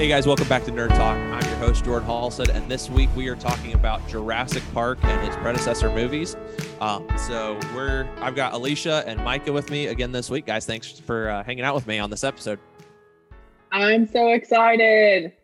Hey 0.00 0.08
guys, 0.08 0.26
welcome 0.26 0.48
back 0.48 0.64
to 0.64 0.70
Nerd 0.70 0.88
Talk. 0.96 1.18
I'm 1.18 1.46
your 1.46 1.58
host 1.58 1.84
Jordan 1.84 2.08
Halstead, 2.08 2.48
and 2.48 2.70
this 2.70 2.88
week 2.88 3.10
we 3.14 3.28
are 3.28 3.36
talking 3.36 3.74
about 3.74 4.08
Jurassic 4.08 4.62
Park 4.72 4.98
and 5.02 5.28
its 5.28 5.36
predecessor 5.36 5.90
movies. 5.90 6.38
Um, 6.80 7.06
so 7.28 7.60
we're 7.74 8.08
I've 8.22 8.34
got 8.34 8.54
Alicia 8.54 9.04
and 9.06 9.22
Micah 9.22 9.52
with 9.52 9.68
me 9.70 9.88
again 9.88 10.10
this 10.10 10.30
week, 10.30 10.46
guys. 10.46 10.64
Thanks 10.64 10.98
for 10.98 11.28
uh, 11.28 11.44
hanging 11.44 11.64
out 11.64 11.74
with 11.74 11.86
me 11.86 11.98
on 11.98 12.08
this 12.08 12.24
episode. 12.24 12.58
I'm 13.72 14.06
so 14.06 14.28
excited. 14.28 15.34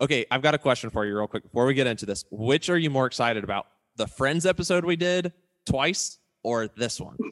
Okay, 0.00 0.24
I've 0.30 0.42
got 0.42 0.54
a 0.54 0.58
question 0.58 0.90
for 0.90 1.04
you 1.04 1.16
real 1.18 1.26
quick 1.26 1.42
before 1.42 1.66
we 1.66 1.74
get 1.74 1.88
into 1.88 2.06
this. 2.06 2.24
Which 2.30 2.70
are 2.70 2.78
you 2.78 2.90
more 2.90 3.06
excited 3.06 3.42
about? 3.42 3.66
The 3.96 4.06
Friends 4.06 4.46
episode 4.46 4.84
we 4.84 4.94
did 4.94 5.32
twice 5.66 6.20
or 6.44 6.68
this 6.68 7.00
one? 7.00 7.16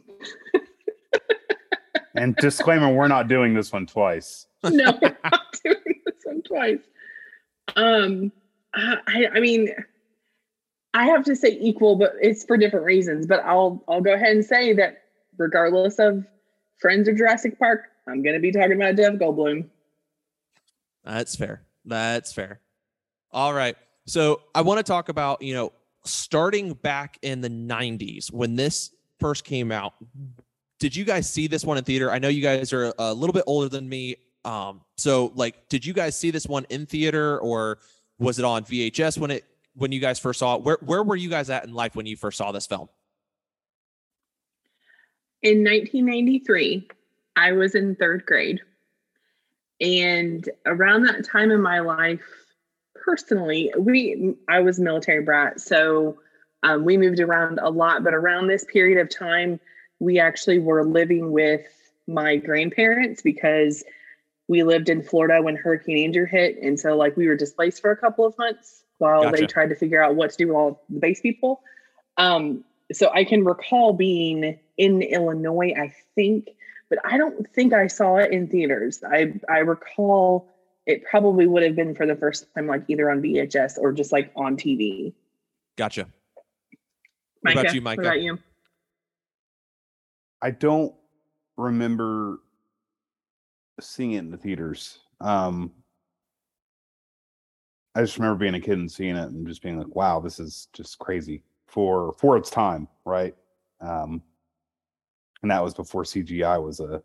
And 2.14 2.36
disclaimer, 2.36 2.93
we're 2.93 3.08
not 3.08 3.29
doing 3.29 3.54
this 3.54 3.72
one 3.72 3.86
twice. 3.86 4.46
No, 4.62 4.93
twice. 6.41 6.81
Um, 7.77 8.32
I, 8.75 9.29
I 9.35 9.40
mean, 9.40 9.75
I 10.95 11.07
have 11.07 11.25
to 11.25 11.36
say 11.36 11.59
equal, 11.61 11.96
but 11.96 12.14
it's 12.21 12.45
for 12.45 12.57
different 12.57 12.86
reasons. 12.86 13.27
But 13.27 13.40
I'll 13.45 13.82
I'll 13.89 14.00
go 14.00 14.14
ahead 14.14 14.35
and 14.37 14.45
say 14.45 14.73
that 14.75 15.03
regardless 15.37 15.99
of 15.99 16.25
Friends 16.81 17.09
or 17.09 17.13
Jurassic 17.13 17.59
Park, 17.59 17.85
I'm 18.07 18.23
gonna 18.23 18.40
be 18.40 18.53
talking 18.53 18.73
about 18.73 18.96
Jeff 18.96 19.14
Goldblum. 19.14 19.68
That's 21.04 21.37
fair. 21.37 21.63
That's 21.85 22.32
fair. 22.32 22.61
All 23.32 23.53
right. 23.53 23.76
So 24.07 24.43
I 24.54 24.62
want 24.62 24.79
to 24.79 24.82
talk 24.82 25.09
about, 25.09 25.43
you 25.43 25.54
know, 25.54 25.73
starting 26.04 26.75
back 26.75 27.18
in 27.23 27.40
the 27.40 27.49
90s 27.49 28.32
when 28.32 28.57
this 28.57 28.93
first 29.21 29.45
came 29.45 29.73
out. 29.73 29.95
Did 30.79 30.95
you 30.95 31.04
guys 31.04 31.32
see 31.32 31.46
this 31.46 31.64
one 31.64 31.79
in 31.79 31.85
theater? 31.85 32.11
I 32.11 32.19
know 32.19 32.28
you 32.28 32.42
guys 32.42 32.73
are 32.73 32.92
a 32.98 33.14
little 33.14 33.33
bit 33.33 33.45
older 33.47 33.69
than 33.69 33.89
me. 33.89 34.17
Um, 34.45 34.81
so 34.97 35.33
like 35.34 35.69
did 35.69 35.87
you 35.87 35.92
guys 35.92 36.19
see 36.19 36.31
this 36.31 36.47
one 36.47 36.67
in 36.69 36.87
theater 36.87 37.39
or 37.39 37.79
was 38.19 38.39
it 38.39 38.45
on 38.45 38.65
VHS 38.65 39.19
when 39.19 39.31
it 39.31 39.45
when 39.75 39.93
you 39.93 40.01
guys 40.01 40.19
first 40.19 40.41
saw 40.41 40.57
it? 40.57 40.62
Where 40.62 40.79
where 40.81 41.03
were 41.03 41.17
you 41.17 41.29
guys 41.29 41.51
at 41.51 41.65
in 41.65 41.75
life 41.75 41.95
when 41.95 42.07
you 42.07 42.17
first 42.17 42.39
saw 42.39 42.53
this 42.53 42.67
film? 42.67 42.89
In 45.43 45.65
1993, 45.65 46.89
I 47.34 47.53
was 47.53 47.75
in 47.75 47.97
third 47.97 48.25
grade. 48.27 48.61
And 49.81 50.49
around 50.67 51.03
that 51.06 51.25
time 51.25 51.51
in 51.51 51.61
my 51.61 51.81
life, 51.81 52.21
personally, 52.95 53.73
we 53.77 54.34
I 54.49 54.61
was 54.61 54.79
military 54.79 55.23
brat, 55.23 55.61
so 55.61 56.19
um, 56.62 56.84
we 56.84 56.97
moved 56.97 57.19
around 57.19 57.59
a 57.61 57.71
lot. 57.71 58.05
But 58.05 58.15
around 58.15 58.47
this 58.47 58.65
period 58.65 59.01
of 59.01 59.11
time, 59.11 59.59
we 59.99 60.21
actually 60.21 60.61
were 60.61 60.84
living 60.84 61.33
with 61.33 61.62
my 62.06 62.37
grandparents 62.37 63.23
because 63.23 63.83
we 64.53 64.62
lived 64.62 64.91
in 64.91 65.03
Florida 65.03 65.41
when 65.42 65.56
Hurricane 65.56 65.97
Andrew 66.05 66.27
hit, 66.27 66.58
and 66.62 66.78
so 66.78 66.95
like 66.95 67.17
we 67.17 67.27
were 67.27 67.36
displaced 67.36 67.81
for 67.81 67.91
a 67.91 67.97
couple 67.97 68.27
of 68.27 68.36
months 68.36 68.84
while 68.98 69.22
Gotcha. 69.22 69.36
they 69.41 69.47
tried 69.47 69.70
to 69.70 69.75
figure 69.75 70.05
out 70.05 70.14
what 70.14 70.31
to 70.31 70.36
do 70.36 70.48
with 70.48 70.56
all 70.56 70.83
the 70.91 71.00
base 71.00 71.22
people. 71.22 71.62
Um, 72.19 72.62
so 72.92 73.11
I 73.12 73.25
can 73.25 73.44
recall 73.44 73.94
being 73.94 74.59
in 74.77 75.00
Illinois, 75.00 75.72
I 75.75 75.94
think, 76.14 76.50
but 76.91 76.98
I 77.03 77.17
don't 77.17 77.50
think 77.55 77.72
I 77.72 77.86
saw 77.86 78.17
it 78.17 78.31
in 78.31 78.47
theaters. 78.47 79.03
I 79.03 79.33
I 79.48 79.61
recall 79.61 80.50
it 80.84 81.03
probably 81.05 81.47
would 81.47 81.62
have 81.62 81.75
been 81.75 81.94
for 81.94 82.05
the 82.05 82.14
first 82.16 82.47
time, 82.55 82.66
like 82.66 82.84
either 82.89 83.11
on 83.11 83.22
VHS 83.22 83.78
or 83.78 83.91
just 83.91 84.12
like 84.12 84.31
on 84.37 84.59
TV. 84.59 85.14
Gotcha. 85.78 86.09
What 87.41 87.53
about 87.56 87.72
you, 87.75 87.81
What 87.81 87.97
Micah? 87.97 88.00
about 88.03 88.20
you? 88.20 88.39
I 90.42 90.50
don't 90.50 90.92
remember 91.56 92.41
seeing 93.81 94.12
it 94.12 94.19
in 94.19 94.31
the 94.31 94.37
theaters. 94.37 94.98
Um, 95.20 95.73
I 97.95 98.01
just 98.01 98.19
remember 98.19 98.39
being 98.39 98.55
a 98.55 98.61
kid 98.61 98.78
and 98.78 98.91
seeing 98.91 99.17
it 99.17 99.28
and 99.31 99.47
just 99.47 99.62
being 99.62 99.78
like, 99.78 99.95
"Wow, 99.95 100.20
this 100.20 100.38
is 100.41 100.69
just 100.72 100.99
crazy 100.99 101.43
for 101.66 102.12
for 102.15 102.37
its 102.37 102.50
time, 102.50 102.88
right?" 103.05 103.34
Um, 103.81 104.22
and 105.43 105.50
that 105.50 105.62
was 105.62 105.75
before 105.75 106.05
CGI 106.05 106.62
was 106.62 106.81
a 106.81 107.03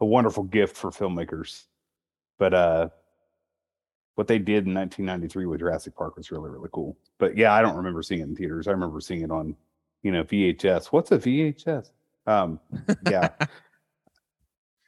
a 0.00 0.06
wonderful 0.06 0.44
gift 0.44 0.76
for 0.76 0.90
filmmakers. 0.90 1.64
But 2.38 2.54
uh, 2.54 2.88
what 4.14 4.26
they 4.26 4.38
did 4.38 4.66
in 4.66 4.74
1993 4.74 5.46
with 5.46 5.60
Jurassic 5.60 5.94
Park 5.94 6.16
was 6.16 6.30
really 6.30 6.50
really 6.50 6.70
cool. 6.72 6.96
But 7.18 7.36
yeah, 7.36 7.52
I 7.52 7.62
don't 7.62 7.76
remember 7.76 8.02
seeing 8.02 8.20
it 8.20 8.24
in 8.24 8.36
theaters. 8.36 8.66
I 8.66 8.72
remember 8.72 9.00
seeing 9.00 9.22
it 9.22 9.30
on 9.30 9.54
you 10.02 10.12
know 10.12 10.24
VHS. 10.24 10.86
What's 10.86 11.12
a 11.12 11.18
VHS? 11.18 11.90
Um, 12.26 12.58
yeah. 13.10 13.28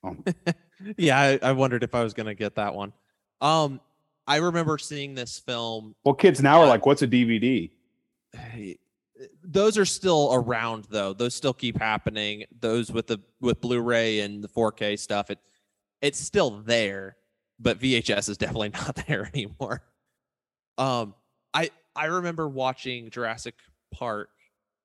Um, 0.06 0.24
yeah, 0.96 1.18
I, 1.18 1.38
I 1.42 1.52
wondered 1.52 1.82
if 1.82 1.94
I 1.94 2.02
was 2.02 2.14
gonna 2.14 2.34
get 2.34 2.54
that 2.56 2.74
one. 2.74 2.92
Um, 3.40 3.80
I 4.26 4.36
remember 4.36 4.78
seeing 4.78 5.14
this 5.14 5.38
film 5.38 5.94
well, 6.04 6.14
kids 6.14 6.42
now 6.42 6.60
are 6.60 6.66
Uh, 6.66 6.68
like, 6.68 6.86
"What's 6.86 7.02
a 7.02 7.06
DVD?" 7.08 7.70
Those 9.42 9.78
are 9.78 9.84
still 9.86 10.30
around 10.32 10.86
though 10.90 11.14
those 11.14 11.34
still 11.34 11.54
keep 11.54 11.78
happening 11.78 12.44
those 12.60 12.92
with 12.92 13.06
the 13.06 13.18
with 13.40 13.60
blu-ray 13.60 14.20
and 14.20 14.44
the 14.44 14.48
4k 14.48 14.98
stuff 14.98 15.30
it 15.30 15.38
it's 16.02 16.18
still 16.18 16.50
there 16.50 17.16
but 17.58 17.78
vhs 17.80 18.28
is 18.28 18.36
definitely 18.36 18.68
not 18.70 18.94
there 19.06 19.30
anymore 19.32 19.82
um 20.76 21.14
i 21.54 21.70
i 21.94 22.06
remember 22.06 22.46
watching 22.46 23.08
jurassic 23.08 23.54
park 23.90 24.28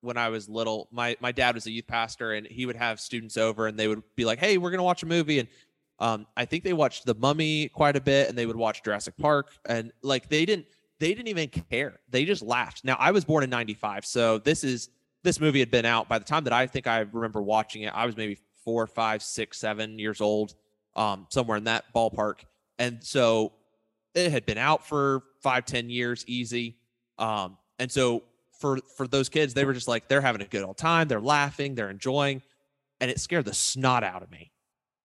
when 0.01 0.17
i 0.17 0.29
was 0.29 0.49
little 0.49 0.87
my 0.91 1.15
my 1.19 1.31
dad 1.31 1.55
was 1.55 1.65
a 1.65 1.71
youth 1.71 1.87
pastor 1.87 2.33
and 2.33 2.45
he 2.47 2.65
would 2.65 2.75
have 2.75 2.99
students 2.99 3.37
over 3.37 3.67
and 3.67 3.77
they 3.77 3.87
would 3.87 4.03
be 4.15 4.25
like 4.25 4.39
hey 4.39 4.57
we're 4.57 4.71
gonna 4.71 4.83
watch 4.83 5.03
a 5.03 5.07
movie 5.07 5.39
and 5.39 5.47
um 5.99 6.25
i 6.35 6.45
think 6.45 6.63
they 6.63 6.73
watched 6.73 7.05
the 7.05 7.15
mummy 7.15 7.69
quite 7.69 7.95
a 7.95 8.01
bit 8.01 8.29
and 8.29 8.37
they 8.37 8.45
would 8.45 8.55
watch 8.55 8.83
jurassic 8.83 9.15
park 9.17 9.51
and 9.65 9.91
like 10.01 10.29
they 10.29 10.45
didn't 10.45 10.65
they 11.01 11.15
didn't 11.15 11.29
even 11.29 11.49
care. 11.49 11.99
They 12.11 12.25
just 12.25 12.43
laughed. 12.43 12.85
Now 12.85 12.95
I 12.99 13.09
was 13.09 13.25
born 13.25 13.43
in 13.43 13.49
95, 13.49 14.05
so 14.05 14.37
this 14.37 14.63
is 14.63 14.89
this 15.23 15.39
movie 15.39 15.59
had 15.59 15.71
been 15.71 15.85
out 15.85 16.07
by 16.07 16.19
the 16.19 16.25
time 16.25 16.43
that 16.43 16.53
I 16.53 16.67
think 16.67 16.85
I 16.85 16.99
remember 16.99 17.41
watching 17.41 17.81
it. 17.81 17.91
I 17.93 18.05
was 18.05 18.15
maybe 18.15 18.37
four, 18.63 18.85
five, 18.85 19.23
six, 19.23 19.57
seven 19.57 19.97
years 19.97 20.21
old, 20.21 20.53
um, 20.95 21.25
somewhere 21.29 21.57
in 21.57 21.63
that 21.63 21.85
ballpark. 21.93 22.41
And 22.77 23.03
so 23.03 23.53
it 24.13 24.31
had 24.31 24.45
been 24.45 24.59
out 24.59 24.87
for 24.87 25.23
five, 25.41 25.65
ten 25.65 25.89
years, 25.89 26.23
easy. 26.27 26.77
Um, 27.17 27.57
and 27.79 27.91
so 27.91 28.21
for 28.61 28.77
for 28.95 29.07
those 29.07 29.27
kids, 29.27 29.53
they 29.53 29.65
were 29.65 29.73
just 29.73 29.87
like 29.87 30.07
they're 30.07 30.21
having 30.21 30.41
a 30.41 30.45
good 30.45 30.63
old 30.63 30.77
time. 30.77 31.07
They're 31.07 31.19
laughing, 31.19 31.75
they're 31.75 31.89
enjoying, 31.89 32.41
and 33.01 33.11
it 33.11 33.19
scared 33.19 33.45
the 33.45 33.53
snot 33.53 34.03
out 34.03 34.21
of 34.23 34.31
me. 34.31 34.51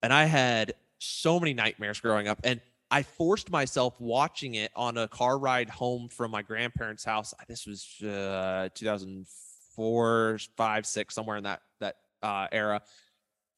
And 0.01 0.13
I 0.13 0.25
had 0.25 0.75
so 0.99 1.39
many 1.39 1.53
nightmares 1.53 1.99
growing 1.99 2.27
up, 2.27 2.39
and 2.43 2.61
I 2.89 3.03
forced 3.03 3.49
myself 3.49 3.99
watching 3.99 4.53
it 4.53 4.71
on 4.75 4.97
a 4.97 5.07
car 5.07 5.37
ride 5.37 5.69
home 5.69 6.07
from 6.07 6.31
my 6.31 6.43
grandparents' 6.43 7.03
house. 7.03 7.33
This 7.47 7.65
was 7.65 7.85
uh, 8.01 8.69
2004, 8.75 10.39
five, 10.55 10.85
six, 10.85 11.15
somewhere 11.15 11.37
in 11.37 11.43
that 11.43 11.61
that 11.81 11.95
uh, 12.21 12.47
era. 12.51 12.81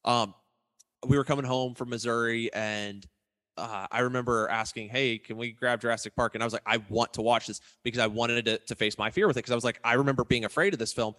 Um, 0.04 0.34
we 1.06 1.16
were 1.16 1.24
coming 1.24 1.44
home 1.44 1.74
from 1.74 1.90
Missouri, 1.90 2.52
and 2.52 3.06
uh, 3.60 3.86
I 3.90 4.00
remember 4.00 4.48
asking, 4.48 4.88
"Hey, 4.88 5.18
can 5.18 5.36
we 5.36 5.52
grab 5.52 5.80
Jurassic 5.80 6.14
Park?" 6.16 6.34
And 6.34 6.42
I 6.42 6.46
was 6.46 6.52
like, 6.52 6.62
"I 6.66 6.78
want 6.88 7.14
to 7.14 7.22
watch 7.22 7.46
this 7.46 7.60
because 7.82 8.00
I 8.00 8.06
wanted 8.06 8.44
to, 8.46 8.58
to 8.58 8.74
face 8.74 8.98
my 8.98 9.10
fear 9.10 9.26
with 9.26 9.36
it." 9.36 9.40
Because 9.40 9.52
I 9.52 9.54
was 9.54 9.64
like, 9.64 9.80
I 9.84 9.94
remember 9.94 10.24
being 10.24 10.44
afraid 10.44 10.72
of 10.72 10.78
this 10.78 10.92
film, 10.92 11.14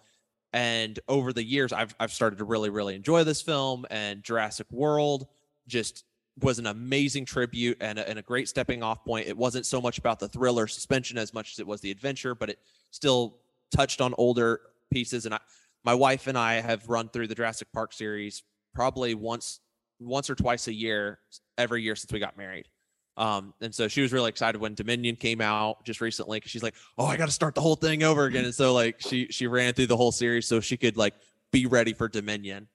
and 0.52 0.98
over 1.08 1.32
the 1.32 1.44
years, 1.44 1.72
I've 1.72 1.94
I've 2.00 2.12
started 2.12 2.38
to 2.38 2.44
really 2.44 2.70
really 2.70 2.94
enjoy 2.94 3.24
this 3.24 3.40
film 3.40 3.86
and 3.90 4.22
Jurassic 4.22 4.66
World. 4.70 5.26
Just 5.68 6.04
was 6.40 6.58
an 6.58 6.66
amazing 6.66 7.24
tribute 7.24 7.76
and 7.80 7.98
a, 7.98 8.08
and 8.08 8.18
a 8.18 8.22
great 8.22 8.48
stepping 8.48 8.82
off 8.82 9.04
point. 9.04 9.28
It 9.28 9.36
wasn't 9.36 9.66
so 9.66 9.80
much 9.80 9.98
about 9.98 10.18
the 10.18 10.28
thriller 10.28 10.66
suspension 10.66 11.18
as 11.18 11.34
much 11.34 11.52
as 11.52 11.58
it 11.58 11.66
was 11.66 11.80
the 11.80 11.90
adventure, 11.90 12.34
but 12.34 12.48
it 12.48 12.58
still 12.90 13.38
touched 13.70 14.00
on 14.00 14.14
older 14.16 14.60
pieces. 14.90 15.26
And 15.26 15.34
I, 15.34 15.40
my 15.84 15.94
wife 15.94 16.26
and 16.26 16.38
I 16.38 16.54
have 16.54 16.88
run 16.88 17.08
through 17.08 17.26
the 17.26 17.34
Jurassic 17.34 17.68
Park 17.72 17.92
series 17.92 18.42
probably 18.74 19.14
once, 19.14 19.60
once 20.00 20.30
or 20.30 20.34
twice 20.34 20.68
a 20.68 20.72
year, 20.72 21.18
every 21.58 21.82
year 21.82 21.96
since 21.96 22.12
we 22.12 22.18
got 22.18 22.36
married. 22.36 22.68
Um, 23.16 23.52
and 23.60 23.74
so 23.74 23.88
she 23.88 24.00
was 24.00 24.12
really 24.12 24.30
excited 24.30 24.60
when 24.60 24.74
Dominion 24.74 25.16
came 25.16 25.40
out 25.40 25.84
just 25.84 26.00
recently 26.00 26.38
because 26.38 26.50
she's 26.50 26.62
like, 26.62 26.74
"Oh, 26.96 27.04
I 27.04 27.16
got 27.16 27.26
to 27.26 27.32
start 27.32 27.54
the 27.54 27.60
whole 27.60 27.76
thing 27.76 28.02
over 28.02 28.24
again." 28.24 28.44
And 28.44 28.54
so 28.54 28.72
like 28.72 29.00
she 29.00 29.26
she 29.30 29.46
ran 29.46 29.74
through 29.74 29.88
the 29.88 29.96
whole 29.96 30.12
series 30.12 30.46
so 30.46 30.60
she 30.60 30.76
could 30.76 30.96
like 30.96 31.14
be 31.50 31.66
ready 31.66 31.92
for 31.92 32.08
Dominion. 32.08 32.68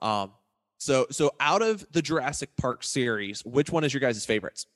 Um, 0.00 0.32
so 0.78 1.06
so 1.10 1.32
out 1.38 1.62
of 1.62 1.86
the 1.92 2.02
Jurassic 2.02 2.50
Park 2.56 2.82
series, 2.82 3.44
which 3.44 3.70
one 3.70 3.84
is 3.84 3.94
your 3.94 4.00
guys' 4.00 4.26
favorites? 4.26 4.66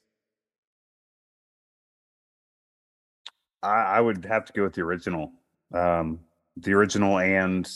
I, 3.62 3.68
I 3.68 4.00
would 4.00 4.24
have 4.24 4.44
to 4.44 4.52
go 4.52 4.62
with 4.62 4.74
the 4.74 4.82
original. 4.82 5.32
Um, 5.74 6.20
the 6.56 6.72
original 6.72 7.18
and 7.18 7.68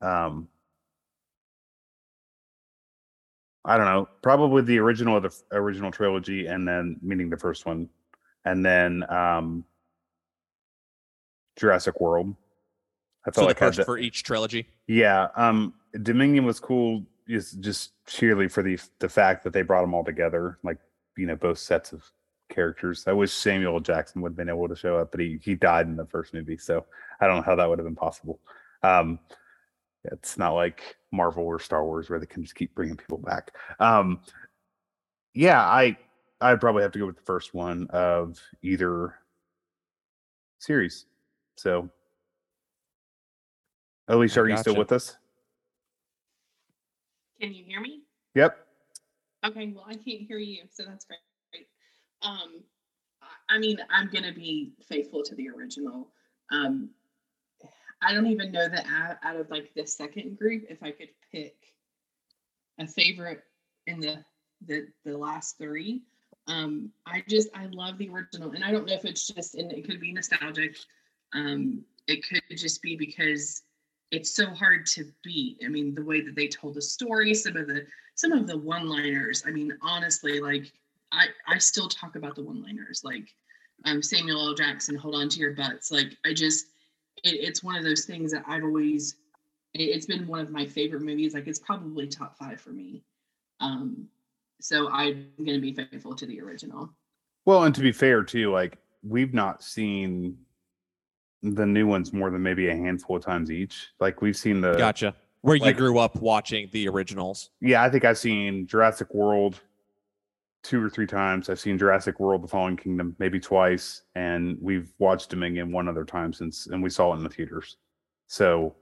um, 0.00 0.48
I 3.64 3.76
don't 3.78 3.86
know, 3.86 4.08
probably 4.22 4.62
the 4.62 4.78
original 4.78 5.16
of 5.16 5.22
the 5.22 5.34
original 5.52 5.90
trilogy, 5.90 6.46
and 6.46 6.66
then 6.68 6.98
meaning 7.02 7.30
the 7.30 7.36
first 7.38 7.64
one, 7.66 7.88
and 8.44 8.64
then 8.64 9.04
um, 9.10 9.64
Jurassic 11.56 12.00
World. 12.00 12.34
I 13.26 13.30
So 13.30 13.32
felt 13.32 13.44
the 13.44 13.46
like 13.48 13.58
had 13.58 13.66
first 13.66 13.76
the- 13.78 13.84
for 13.84 13.98
each 13.98 14.22
trilogy. 14.22 14.66
Yeah, 14.86 15.28
um 15.36 15.74
Dominion 16.02 16.44
was 16.44 16.60
cool 16.60 17.04
just 17.28 17.60
just 17.60 17.92
sheerly 18.06 18.48
for 18.48 18.62
the 18.62 18.78
the 18.98 19.08
fact 19.08 19.44
that 19.44 19.52
they 19.52 19.62
brought 19.62 19.80
them 19.82 19.94
all 19.94 20.04
together. 20.04 20.58
Like 20.62 20.78
you 21.16 21.26
know 21.26 21.36
both 21.36 21.58
sets 21.58 21.92
of 21.92 22.04
characters. 22.50 23.04
I 23.06 23.12
wish 23.12 23.32
Samuel 23.32 23.80
Jackson 23.80 24.20
would 24.20 24.30
have 24.32 24.36
been 24.36 24.50
able 24.50 24.68
to 24.68 24.76
show 24.76 24.98
up, 24.98 25.10
but 25.10 25.20
he 25.20 25.38
he 25.42 25.54
died 25.54 25.86
in 25.86 25.96
the 25.96 26.04
first 26.04 26.34
movie, 26.34 26.58
so 26.58 26.84
I 27.20 27.26
don't 27.26 27.36
know 27.36 27.42
how 27.42 27.54
that 27.56 27.66
would 27.68 27.78
have 27.78 27.86
been 27.86 27.96
possible. 27.96 28.40
Um, 28.82 29.18
it's 30.04 30.36
not 30.38 30.52
like 30.52 30.96
Marvel 31.12 31.44
or 31.44 31.58
Star 31.58 31.84
Wars 31.84 32.10
where 32.10 32.18
they 32.18 32.26
can 32.26 32.42
just 32.42 32.54
keep 32.54 32.74
bringing 32.74 32.96
people 32.96 33.18
back. 33.18 33.54
Um, 33.80 34.20
yeah, 35.34 35.60
I 35.60 35.96
I'd 36.40 36.60
probably 36.60 36.82
have 36.82 36.92
to 36.92 36.98
go 36.98 37.06
with 37.06 37.16
the 37.16 37.22
first 37.22 37.54
one 37.54 37.86
of 37.90 38.38
either 38.62 39.14
series. 40.58 41.06
So, 41.56 41.88
Alicia, 44.08 44.40
are 44.40 44.48
you 44.48 44.56
still 44.56 44.74
gotcha. 44.74 44.78
with 44.78 44.92
us? 44.92 45.16
Can 47.40 47.52
you 47.52 47.64
hear 47.64 47.80
me? 47.80 48.02
Yep. 48.34 48.58
Okay, 49.44 49.72
well, 49.74 49.84
I 49.86 49.94
can't 49.94 50.22
hear 50.22 50.38
you, 50.38 50.62
so 50.70 50.84
that's 50.84 51.04
great. 51.04 51.20
Um, 52.22 52.62
I- 53.22 53.56
I 53.56 53.58
mean, 53.58 53.78
I'm 53.90 54.08
gonna 54.08 54.32
be 54.32 54.72
faithful 54.88 55.22
to 55.22 55.34
the 55.34 55.48
original. 55.50 56.12
Um, 56.50 56.90
I 58.04 58.12
don't 58.12 58.26
even 58.26 58.52
know 58.52 58.68
that 58.68 58.86
out, 58.86 59.16
out 59.22 59.36
of 59.36 59.50
like 59.50 59.72
the 59.74 59.86
second 59.86 60.38
group, 60.38 60.64
if 60.68 60.82
I 60.82 60.90
could 60.90 61.10
pick 61.32 61.56
a 62.78 62.86
favorite 62.86 63.42
in 63.86 64.00
the 64.00 64.24
the 64.66 64.86
the 65.04 65.16
last 65.16 65.58
three. 65.58 66.02
Um, 66.46 66.90
I 67.06 67.22
just 67.28 67.48
I 67.54 67.66
love 67.66 67.98
the 67.98 68.10
original, 68.10 68.50
and 68.52 68.64
I 68.64 68.70
don't 68.70 68.86
know 68.86 68.94
if 68.94 69.04
it's 69.04 69.26
just 69.26 69.54
and 69.54 69.72
it 69.72 69.86
could 69.86 70.00
be 70.00 70.12
nostalgic. 70.12 70.76
Um, 71.32 71.84
it 72.06 72.26
could 72.28 72.42
just 72.56 72.82
be 72.82 72.96
because 72.96 73.62
it's 74.10 74.30
so 74.30 74.50
hard 74.50 74.86
to 74.86 75.10
beat. 75.22 75.60
I 75.64 75.68
mean, 75.68 75.94
the 75.94 76.04
way 76.04 76.20
that 76.20 76.36
they 76.36 76.48
told 76.48 76.74
the 76.74 76.82
story, 76.82 77.34
some 77.34 77.56
of 77.56 77.66
the 77.66 77.86
some 78.14 78.32
of 78.32 78.46
the 78.46 78.58
one-liners. 78.58 79.44
I 79.46 79.50
mean, 79.50 79.76
honestly, 79.82 80.40
like 80.40 80.72
I 81.12 81.26
I 81.48 81.58
still 81.58 81.88
talk 81.88 82.16
about 82.16 82.36
the 82.36 82.42
one-liners, 82.42 83.02
like 83.04 83.34
um, 83.84 84.02
Samuel 84.02 84.48
L. 84.48 84.54
Jackson, 84.54 84.96
"Hold 84.96 85.14
on 85.16 85.28
to 85.30 85.40
your 85.40 85.52
butts." 85.52 85.90
Like 85.90 86.16
I 86.24 86.32
just, 86.32 86.66
it, 87.24 87.34
it's 87.40 87.64
one 87.64 87.76
of 87.76 87.84
those 87.84 88.04
things 88.04 88.32
that 88.32 88.44
I've 88.46 88.62
always. 88.62 89.16
It, 89.72 89.84
it's 89.84 90.06
been 90.06 90.26
one 90.26 90.40
of 90.40 90.50
my 90.50 90.66
favorite 90.66 91.02
movies. 91.02 91.34
Like 91.34 91.46
it's 91.46 91.58
probably 91.58 92.06
top 92.06 92.36
five 92.36 92.60
for 92.60 92.70
me. 92.70 93.02
Um, 93.60 94.08
so 94.60 94.88
I'm 94.90 95.28
gonna 95.44 95.60
be 95.60 95.72
faithful 95.72 96.14
to 96.14 96.26
the 96.26 96.40
original. 96.40 96.90
Well, 97.44 97.64
and 97.64 97.74
to 97.74 97.80
be 97.80 97.92
fair 97.92 98.22
too, 98.22 98.52
like 98.52 98.78
we've 99.02 99.34
not 99.34 99.62
seen 99.62 100.38
the 101.42 101.66
new 101.66 101.86
ones 101.86 102.12
more 102.12 102.30
than 102.30 102.42
maybe 102.42 102.68
a 102.68 102.74
handful 102.74 103.16
of 103.16 103.24
times 103.24 103.50
each. 103.50 103.88
Like 104.00 104.22
we've 104.22 104.36
seen 104.36 104.60
the 104.60 104.74
Gotcha. 104.76 105.14
Where 105.42 105.56
you 105.56 105.74
grew 105.74 105.98
up 105.98 106.16
watching 106.22 106.70
the 106.72 106.88
originals. 106.88 107.50
yeah, 107.60 107.82
I 107.82 107.90
think 107.90 108.06
I've 108.06 108.16
seen 108.16 108.66
Jurassic 108.66 109.12
World 109.12 109.60
two 110.64 110.82
or 110.82 110.90
three 110.90 111.06
times. 111.06 111.48
I've 111.48 111.60
seen 111.60 111.78
Jurassic 111.78 112.18
World: 112.18 112.42
The 112.42 112.48
Fallen 112.48 112.76
Kingdom 112.76 113.14
maybe 113.20 113.38
twice, 113.38 114.02
and 114.16 114.58
we've 114.60 114.92
watched 114.98 115.30
Dominion 115.30 115.70
one 115.70 115.88
other 115.88 116.04
time 116.04 116.32
since, 116.32 116.66
and 116.66 116.82
we 116.82 116.90
saw 116.90 117.12
it 117.12 117.18
in 117.18 117.22
the 117.22 117.28
theaters. 117.28 117.76
So 118.26 118.74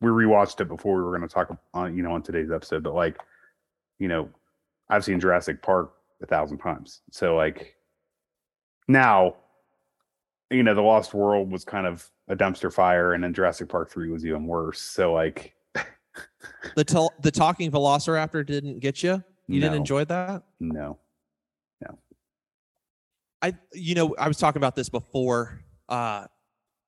we 0.00 0.08
rewatched 0.08 0.60
it 0.60 0.68
before 0.68 0.96
we 0.96 1.02
were 1.02 1.16
going 1.16 1.28
to 1.28 1.32
talk 1.34 1.54
on, 1.74 1.96
you 1.96 2.02
know, 2.02 2.12
on 2.12 2.22
today's 2.22 2.50
episode. 2.50 2.82
But 2.82 2.94
like, 2.94 3.18
you 3.98 4.08
know, 4.08 4.30
I've 4.88 5.04
seen 5.04 5.20
Jurassic 5.20 5.60
Park 5.60 5.92
a 6.22 6.26
thousand 6.26 6.58
times. 6.58 7.02
So 7.10 7.36
like, 7.36 7.74
now, 8.88 9.34
you 10.50 10.62
know, 10.62 10.74
The 10.74 10.82
Lost 10.82 11.14
World 11.14 11.50
was 11.50 11.64
kind 11.64 11.86
of 11.86 12.08
a 12.28 12.36
dumpster 12.36 12.72
fire, 12.72 13.12
and 13.12 13.22
then 13.22 13.34
Jurassic 13.34 13.68
Park 13.68 13.90
three 13.90 14.10
was 14.10 14.24
even 14.24 14.46
worse. 14.46 14.80
So 14.80 15.12
like, 15.12 15.54
The 16.76 16.84
tel- 16.84 17.12
the 17.20 17.30
talking 17.32 17.70
velociraptor 17.72 18.46
didn't 18.46 18.78
get 18.78 19.02
you. 19.02 19.22
You 19.48 19.60
didn't 19.60 19.76
enjoy 19.76 20.04
that. 20.06 20.42
no. 20.60 20.98
I 23.44 23.52
you 23.74 23.94
know 23.94 24.14
I 24.18 24.26
was 24.26 24.38
talking 24.38 24.58
about 24.58 24.74
this 24.74 24.88
before 24.88 25.60
uh 25.90 26.26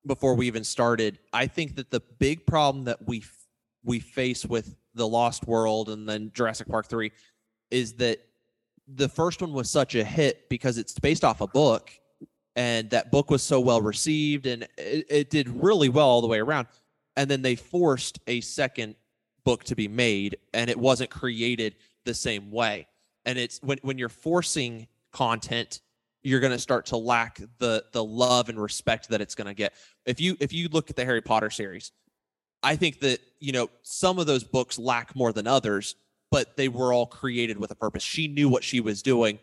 before 0.06 0.34
we 0.34 0.46
even 0.46 0.64
started. 0.64 1.18
I 1.32 1.46
think 1.46 1.76
that 1.76 1.90
the 1.90 2.00
big 2.18 2.46
problem 2.46 2.84
that 2.84 3.06
we 3.06 3.18
f- 3.18 3.46
we 3.84 4.00
face 4.00 4.46
with 4.46 4.74
the 4.94 5.06
Lost 5.06 5.46
World 5.46 5.90
and 5.90 6.08
then 6.08 6.30
Jurassic 6.32 6.66
Park 6.68 6.88
3 6.88 7.12
is 7.70 7.92
that 7.94 8.20
the 8.88 9.08
first 9.08 9.42
one 9.42 9.52
was 9.52 9.68
such 9.68 9.96
a 9.96 10.02
hit 10.04 10.48
because 10.48 10.78
it's 10.78 10.98
based 10.98 11.24
off 11.24 11.42
a 11.42 11.46
book 11.46 11.90
and 12.54 12.88
that 12.88 13.10
book 13.10 13.30
was 13.30 13.42
so 13.42 13.60
well 13.60 13.82
received 13.82 14.46
and 14.46 14.62
it, 14.78 15.04
it 15.10 15.30
did 15.30 15.48
really 15.62 15.90
well 15.90 16.08
all 16.08 16.22
the 16.22 16.26
way 16.26 16.38
around 16.38 16.68
and 17.16 17.30
then 17.30 17.42
they 17.42 17.54
forced 17.54 18.18
a 18.28 18.40
second 18.40 18.94
book 19.44 19.62
to 19.64 19.76
be 19.76 19.88
made 19.88 20.38
and 20.54 20.70
it 20.70 20.78
wasn't 20.78 21.10
created 21.10 21.76
the 22.06 22.14
same 22.14 22.50
way 22.50 22.86
and 23.26 23.38
it's 23.38 23.58
when 23.62 23.76
when 23.82 23.98
you're 23.98 24.08
forcing 24.08 24.86
content 25.12 25.80
you're 26.26 26.40
going 26.40 26.52
to 26.52 26.58
start 26.58 26.86
to 26.86 26.96
lack 26.96 27.40
the 27.58 27.84
the 27.92 28.02
love 28.02 28.48
and 28.48 28.60
respect 28.60 29.08
that 29.10 29.20
it's 29.20 29.36
going 29.36 29.46
to 29.46 29.54
get. 29.54 29.74
If 30.04 30.20
you 30.20 30.36
if 30.40 30.52
you 30.52 30.68
look 30.68 30.90
at 30.90 30.96
the 30.96 31.04
Harry 31.04 31.22
Potter 31.22 31.50
series, 31.50 31.92
I 32.64 32.74
think 32.74 32.98
that 33.00 33.20
you 33.38 33.52
know 33.52 33.70
some 33.82 34.18
of 34.18 34.26
those 34.26 34.42
books 34.42 34.76
lack 34.76 35.14
more 35.14 35.32
than 35.32 35.46
others, 35.46 35.94
but 36.32 36.56
they 36.56 36.68
were 36.68 36.92
all 36.92 37.06
created 37.06 37.58
with 37.58 37.70
a 37.70 37.76
purpose. 37.76 38.02
She 38.02 38.26
knew 38.26 38.48
what 38.48 38.64
she 38.64 38.80
was 38.80 39.02
doing, 39.02 39.38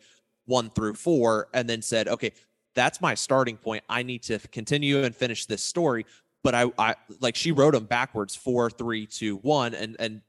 one 0.46 0.70
through 0.72 0.96
four, 0.96 1.48
and 1.54 1.70
then 1.70 1.82
said, 1.82 2.10
"Okay, 2.10 2.34
that's 2.76 3.00
my 3.00 3.16
starting 3.16 3.56
point. 3.56 3.86
I 3.88 4.04
need 4.04 4.24
to 4.24 4.40
continue 4.50 5.04
and 5.04 5.16
finish 5.16 5.46
this 5.46 5.64
story." 5.64 6.06
But 6.44 6.54
I, 6.54 6.70
I 6.78 6.96
like 7.22 7.38
she 7.38 7.54
wrote 7.54 7.76
them 7.76 7.86
backwards, 7.86 8.36
four, 8.36 8.70
three, 8.70 9.06
two, 9.06 9.38
one, 9.38 9.74
and 9.74 9.96
and 10.00 10.20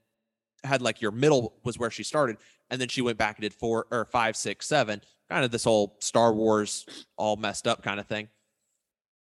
had 0.62 0.82
like 0.82 1.02
your 1.02 1.10
middle 1.10 1.54
was 1.64 1.80
where 1.80 1.90
she 1.90 2.04
started, 2.04 2.36
and 2.70 2.80
then 2.80 2.86
she 2.86 3.02
went 3.02 3.18
back 3.18 3.38
and 3.38 3.42
did 3.42 3.54
four 3.54 3.88
or 3.90 4.04
five, 4.04 4.36
six, 4.36 4.68
seven 4.68 5.00
kind 5.30 5.44
of 5.44 5.50
this 5.50 5.64
whole 5.64 5.96
Star 6.00 6.32
Wars 6.32 6.86
all 7.16 7.36
messed 7.36 7.66
up 7.66 7.82
kind 7.82 8.00
of 8.00 8.06
thing. 8.06 8.28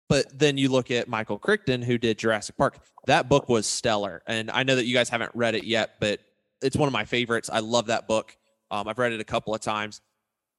But 0.09 0.37
then 0.37 0.59
you 0.59 0.71
look 0.71 0.91
at 0.91 1.09
Michael 1.09 1.39
Crichton, 1.39 1.83
who 1.83 1.97
did 1.97 2.19
Jurassic 2.19 2.57
Park. 2.57 2.79
That 3.07 3.29
book 3.29 3.49
was 3.49 3.67
stellar. 3.67 4.23
And 4.27 4.51
I 4.51 4.65
know 4.65 4.75
that 4.75 4.87
you 4.87 4.95
guys 4.95 5.09
haven't 5.09 5.31
read 5.35 5.55
it 5.55 5.65
yet, 5.65 6.01
but 6.01 6.21
it's 6.63 6.77
one 6.77 6.89
of 6.89 6.93
my 6.93 7.05
favorites. 7.05 7.49
I 7.53 7.61
love 7.61 7.87
that 7.87 8.09
book. 8.09 8.37
Um, 8.73 8.89
I've 8.89 8.99
read 8.99 9.13
it 9.13 9.21
a 9.21 9.25
couple 9.25 9.55
of 9.55 9.61
times. 9.61 10.01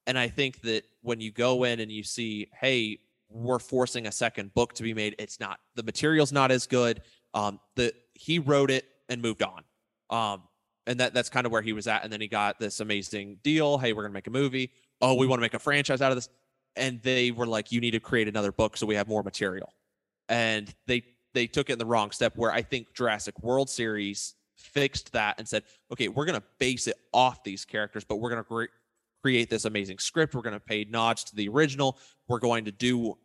And 0.06 0.18
I 0.18 0.28
think 0.28 0.62
that 0.62 0.84
when 1.02 1.20
you 1.20 1.30
go 1.30 1.64
in 1.64 1.80
and 1.80 1.92
you 1.92 2.02
see, 2.02 2.48
hey, 2.58 2.98
we're 3.28 3.58
forcing 3.58 4.06
a 4.06 4.12
second 4.12 4.54
book 4.54 4.72
to 4.74 4.82
be 4.82 4.94
made, 4.94 5.14
it's 5.18 5.38
not, 5.38 5.60
the 5.74 5.82
material's 5.82 6.32
not 6.32 6.50
as 6.50 6.66
good. 6.66 7.02
Um, 7.34 7.60
the 7.76 7.92
he 8.14 8.38
wrote 8.38 8.70
it 8.70 8.84
and 9.08 9.22
moved 9.22 9.42
on. 9.42 9.64
Um, 10.10 10.42
and 10.86 10.98
that 11.00 11.14
that's 11.14 11.28
kind 11.28 11.46
of 11.46 11.52
where 11.52 11.62
he 11.62 11.72
was 11.72 11.86
at. 11.86 12.04
And 12.04 12.12
then 12.12 12.20
he 12.20 12.28
got 12.28 12.58
this 12.58 12.80
amazing 12.80 13.38
deal. 13.42 13.78
Hey, 13.78 13.92
we're 13.92 14.02
gonna 14.02 14.14
make 14.14 14.26
a 14.26 14.30
movie. 14.30 14.70
Oh, 15.02 15.14
we 15.14 15.26
want 15.26 15.38
to 15.38 15.42
make 15.42 15.54
a 15.54 15.58
franchise 15.58 16.00
out 16.00 16.12
of 16.12 16.16
this. 16.16 16.28
And 16.76 17.02
they 17.02 17.32
were 17.32 17.46
like, 17.46 17.70
you 17.70 17.80
need 17.80 17.90
to 17.90 18.00
create 18.00 18.28
another 18.28 18.52
book 18.52 18.76
so 18.76 18.86
we 18.86 18.94
have 18.94 19.08
more 19.08 19.22
material. 19.22 19.74
And 20.28 20.74
they 20.86 21.02
they 21.34 21.46
took 21.46 21.68
it 21.68 21.74
in 21.74 21.78
the 21.78 21.86
wrong 21.86 22.10
step 22.10 22.34
where 22.36 22.52
I 22.52 22.62
think 22.62 22.94
Jurassic 22.94 23.38
World 23.42 23.68
series 23.68 24.34
fixed 24.56 25.12
that 25.12 25.38
and 25.38 25.46
said, 25.48 25.64
okay, 25.92 26.08
we're 26.08 26.24
gonna 26.24 26.42
base 26.58 26.86
it 26.86 26.96
off 27.12 27.42
these 27.44 27.64
characters, 27.64 28.04
but 28.04 28.16
we're 28.16 28.30
gonna 28.30 28.44
cre- 28.44 28.64
create 29.22 29.50
this 29.50 29.64
amazing 29.64 29.98
script. 29.98 30.34
We're 30.34 30.42
gonna 30.42 30.60
pay 30.60 30.84
nods 30.84 31.24
to 31.24 31.36
the 31.36 31.48
original. 31.48 31.98
We're 32.28 32.38
going 32.38 32.64
to 32.64 32.72
do 32.72 33.18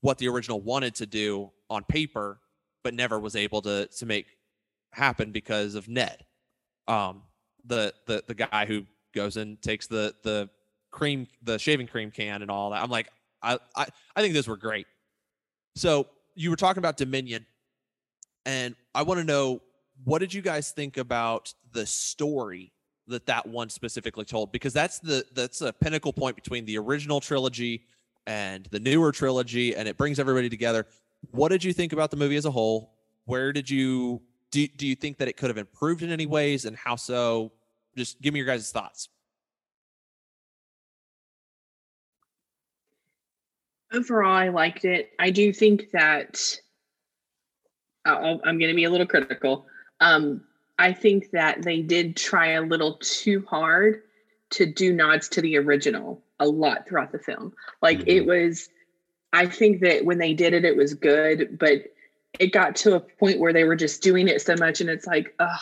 what 0.00 0.18
the 0.18 0.28
original 0.28 0.60
wanted 0.60 0.94
to 0.96 1.06
do 1.06 1.50
on 1.70 1.84
paper, 1.84 2.40
but 2.82 2.92
never 2.92 3.18
was 3.18 3.36
able 3.36 3.62
to 3.62 3.86
to 3.86 4.06
make 4.06 4.26
happen 4.92 5.32
because 5.32 5.74
of 5.74 5.88
Ned 5.88 6.24
um 6.88 7.22
the 7.64 7.94
the 8.06 8.22
the 8.26 8.34
guy 8.34 8.66
who 8.66 8.84
goes 9.14 9.36
and 9.36 9.60
takes 9.62 9.86
the 9.86 10.14
the 10.22 10.48
cream 10.94 11.26
the 11.42 11.58
shaving 11.58 11.86
cream 11.86 12.10
can 12.10 12.40
and 12.40 12.50
all 12.50 12.70
that. 12.70 12.82
I'm 12.82 12.90
like 12.90 13.08
i 13.42 13.58
i, 13.76 13.86
I 14.16 14.22
think 14.22 14.32
those 14.32 14.48
were 14.48 14.56
great. 14.56 14.86
So 15.74 16.06
you 16.34 16.50
were 16.50 16.56
talking 16.56 16.78
about 16.78 16.96
dominion 16.96 17.44
and 18.46 18.74
i 18.94 19.02
want 19.02 19.18
to 19.18 19.24
know 19.24 19.60
what 20.04 20.18
did 20.18 20.34
you 20.34 20.42
guys 20.42 20.70
think 20.70 20.96
about 20.96 21.52
the 21.72 21.86
story 21.86 22.72
that 23.06 23.26
that 23.26 23.46
one 23.46 23.68
specifically 23.68 24.24
told? 24.24 24.50
Because 24.50 24.72
that's 24.72 24.98
the 24.98 25.24
that's 25.34 25.60
a 25.60 25.72
pinnacle 25.72 26.12
point 26.12 26.36
between 26.36 26.64
the 26.64 26.78
original 26.78 27.20
trilogy 27.20 27.84
and 28.26 28.66
the 28.70 28.80
newer 28.80 29.12
trilogy 29.12 29.76
and 29.76 29.86
it 29.86 29.96
brings 29.96 30.18
everybody 30.18 30.48
together. 30.48 30.86
What 31.30 31.50
did 31.50 31.62
you 31.62 31.72
think 31.72 31.92
about 31.92 32.10
the 32.10 32.16
movie 32.16 32.36
as 32.36 32.44
a 32.44 32.50
whole? 32.50 32.94
Where 33.26 33.52
did 33.52 33.68
you 33.68 34.22
do, 34.50 34.66
do 34.68 34.86
you 34.86 34.94
think 34.94 35.18
that 35.18 35.28
it 35.28 35.36
could 35.36 35.50
have 35.50 35.58
improved 35.58 36.02
in 36.02 36.10
any 36.10 36.26
ways 36.26 36.64
and 36.64 36.76
how 36.76 36.96
so? 36.96 37.52
Just 37.96 38.20
give 38.20 38.34
me 38.34 38.40
your 38.40 38.46
guys' 38.46 38.70
thoughts 38.70 39.08
overall 43.94 44.32
i 44.32 44.48
liked 44.48 44.84
it. 44.84 45.10
I 45.18 45.30
do 45.30 45.52
think 45.52 45.90
that 45.92 46.58
I'll, 48.04 48.40
i'm 48.44 48.58
going 48.58 48.70
to 48.70 48.74
be 48.74 48.84
a 48.84 48.90
little 48.90 49.06
critical. 49.06 49.66
Um, 50.00 50.42
i 50.78 50.92
think 50.92 51.30
that 51.30 51.62
they 51.62 51.80
did 51.80 52.16
try 52.16 52.52
a 52.52 52.62
little 52.62 52.98
too 53.00 53.44
hard 53.48 54.02
to 54.50 54.66
do 54.66 54.92
nods 54.92 55.28
to 55.30 55.40
the 55.40 55.56
original 55.56 56.22
a 56.40 56.46
lot 56.46 56.86
throughout 56.86 57.12
the 57.12 57.18
film. 57.18 57.52
Like 57.82 58.06
it 58.06 58.26
was 58.26 58.68
i 59.32 59.46
think 59.46 59.80
that 59.80 60.04
when 60.04 60.18
they 60.18 60.34
did 60.34 60.54
it 60.54 60.64
it 60.64 60.76
was 60.76 60.94
good 60.94 61.58
but 61.58 61.84
it 62.40 62.52
got 62.52 62.74
to 62.74 62.96
a 62.96 63.00
point 63.00 63.38
where 63.38 63.52
they 63.52 63.64
were 63.64 63.76
just 63.76 64.02
doing 64.02 64.28
it 64.28 64.42
so 64.42 64.56
much 64.56 64.80
and 64.80 64.90
it's 64.90 65.06
like 65.06 65.34
ugh, 65.38 65.60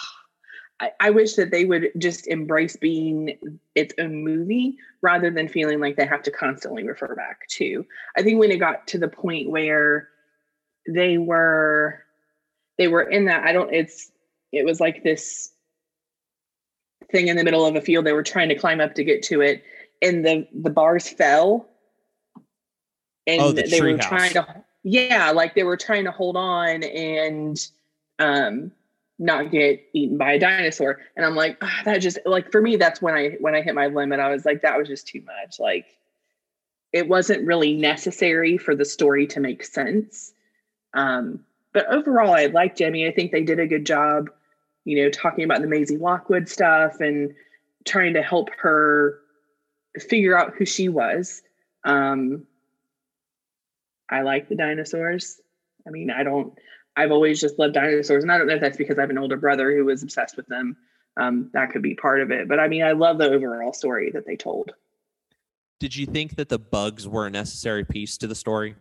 I, 0.82 0.90
I 0.98 1.10
wish 1.10 1.34
that 1.34 1.52
they 1.52 1.64
would 1.64 1.92
just 1.96 2.26
embrace 2.26 2.74
being 2.74 3.38
its 3.76 3.94
own 4.00 4.24
movie 4.24 4.76
rather 5.00 5.30
than 5.30 5.48
feeling 5.48 5.78
like 5.78 5.96
they 5.96 6.06
have 6.06 6.24
to 6.24 6.32
constantly 6.32 6.82
refer 6.82 7.14
back 7.14 7.46
to. 7.50 7.86
I 8.16 8.22
think 8.22 8.40
when 8.40 8.50
it 8.50 8.56
got 8.58 8.88
to 8.88 8.98
the 8.98 9.06
point 9.06 9.48
where 9.48 10.08
they 10.88 11.18
were 11.18 12.02
they 12.78 12.88
were 12.88 13.02
in 13.02 13.26
that 13.26 13.44
I 13.44 13.52
don't 13.52 13.72
it's 13.72 14.10
it 14.50 14.64
was 14.64 14.80
like 14.80 15.04
this 15.04 15.52
thing 17.12 17.28
in 17.28 17.36
the 17.36 17.44
middle 17.44 17.64
of 17.64 17.76
a 17.76 17.80
field 17.80 18.04
they 18.04 18.12
were 18.12 18.24
trying 18.24 18.48
to 18.48 18.56
climb 18.56 18.80
up 18.80 18.94
to 18.94 19.04
get 19.04 19.22
to 19.24 19.40
it 19.40 19.62
and 20.00 20.24
the 20.26 20.48
the 20.52 20.70
bars 20.70 21.08
fell 21.08 21.68
and 23.28 23.40
Oh, 23.40 23.52
the 23.52 23.62
they 23.62 23.80
were 23.80 23.92
treehouse. 23.96 24.08
trying 24.08 24.32
to 24.32 24.64
yeah 24.82 25.30
like 25.30 25.54
they 25.54 25.62
were 25.62 25.76
trying 25.76 26.04
to 26.04 26.10
hold 26.10 26.36
on 26.36 26.82
and 26.82 27.68
um 28.18 28.72
not 29.18 29.50
get 29.50 29.84
eaten 29.92 30.18
by 30.18 30.32
a 30.32 30.38
dinosaur. 30.38 31.00
And 31.16 31.24
i'm 31.24 31.36
like 31.36 31.56
ah, 31.60 31.82
that 31.84 31.98
just 31.98 32.18
like 32.24 32.50
for 32.50 32.60
me 32.60 32.76
that's 32.76 33.00
when 33.02 33.14
i 33.14 33.30
when 33.40 33.54
i 33.54 33.62
hit 33.62 33.74
my 33.74 33.86
limit 33.86 34.20
i 34.20 34.30
was 34.30 34.44
like 34.44 34.62
that 34.62 34.78
was 34.78 34.88
just 34.88 35.06
too 35.06 35.22
much. 35.22 35.60
Like 35.60 35.86
it 36.92 37.08
wasn't 37.08 37.46
really 37.46 37.74
necessary 37.74 38.58
for 38.58 38.74
the 38.74 38.84
story 38.84 39.26
to 39.28 39.40
make 39.40 39.64
sense. 39.64 40.32
Um 40.94 41.44
but 41.72 41.86
overall 41.86 42.34
i 42.34 42.46
like 42.46 42.76
jemmy 42.76 43.06
i 43.06 43.12
think 43.12 43.32
they 43.32 43.42
did 43.42 43.58
a 43.58 43.66
good 43.66 43.86
job 43.86 44.28
you 44.84 45.02
know 45.02 45.10
talking 45.10 45.44
about 45.44 45.62
the 45.62 45.66
maisie 45.68 45.96
lockwood 45.96 46.48
stuff 46.48 47.00
and 47.00 47.34
trying 47.86 48.12
to 48.14 48.22
help 48.22 48.50
her 48.58 49.20
figure 49.98 50.38
out 50.38 50.54
who 50.56 50.64
she 50.64 50.88
was. 50.88 51.42
Um 51.84 52.46
i 54.10 54.22
like 54.22 54.48
the 54.48 54.56
dinosaurs. 54.56 55.40
I 55.86 55.90
mean 55.90 56.10
i 56.10 56.22
don't 56.22 56.52
I've 56.96 57.10
always 57.10 57.40
just 57.40 57.58
loved 57.58 57.74
dinosaurs, 57.74 58.22
and 58.22 58.30
I 58.30 58.38
don't 58.38 58.46
know 58.46 58.54
if 58.54 58.60
that's 58.60 58.76
because 58.76 58.98
I 58.98 59.02
have 59.02 59.10
an 59.10 59.18
older 59.18 59.36
brother 59.36 59.74
who 59.74 59.84
was 59.84 60.02
obsessed 60.02 60.36
with 60.36 60.46
them. 60.46 60.76
Um, 61.16 61.50
that 61.52 61.70
could 61.70 61.82
be 61.82 61.94
part 61.94 62.20
of 62.20 62.30
it, 62.30 62.48
but 62.48 62.58
I 62.58 62.68
mean, 62.68 62.82
I 62.82 62.92
love 62.92 63.18
the 63.18 63.30
overall 63.30 63.72
story 63.72 64.10
that 64.12 64.26
they 64.26 64.36
told. 64.36 64.72
Did 65.78 65.96
you 65.96 66.06
think 66.06 66.36
that 66.36 66.48
the 66.48 66.58
bugs 66.58 67.08
were 67.08 67.26
a 67.26 67.30
necessary 67.30 67.84
piece 67.84 68.16
to 68.18 68.26
the 68.26 68.34
story? 68.34 68.76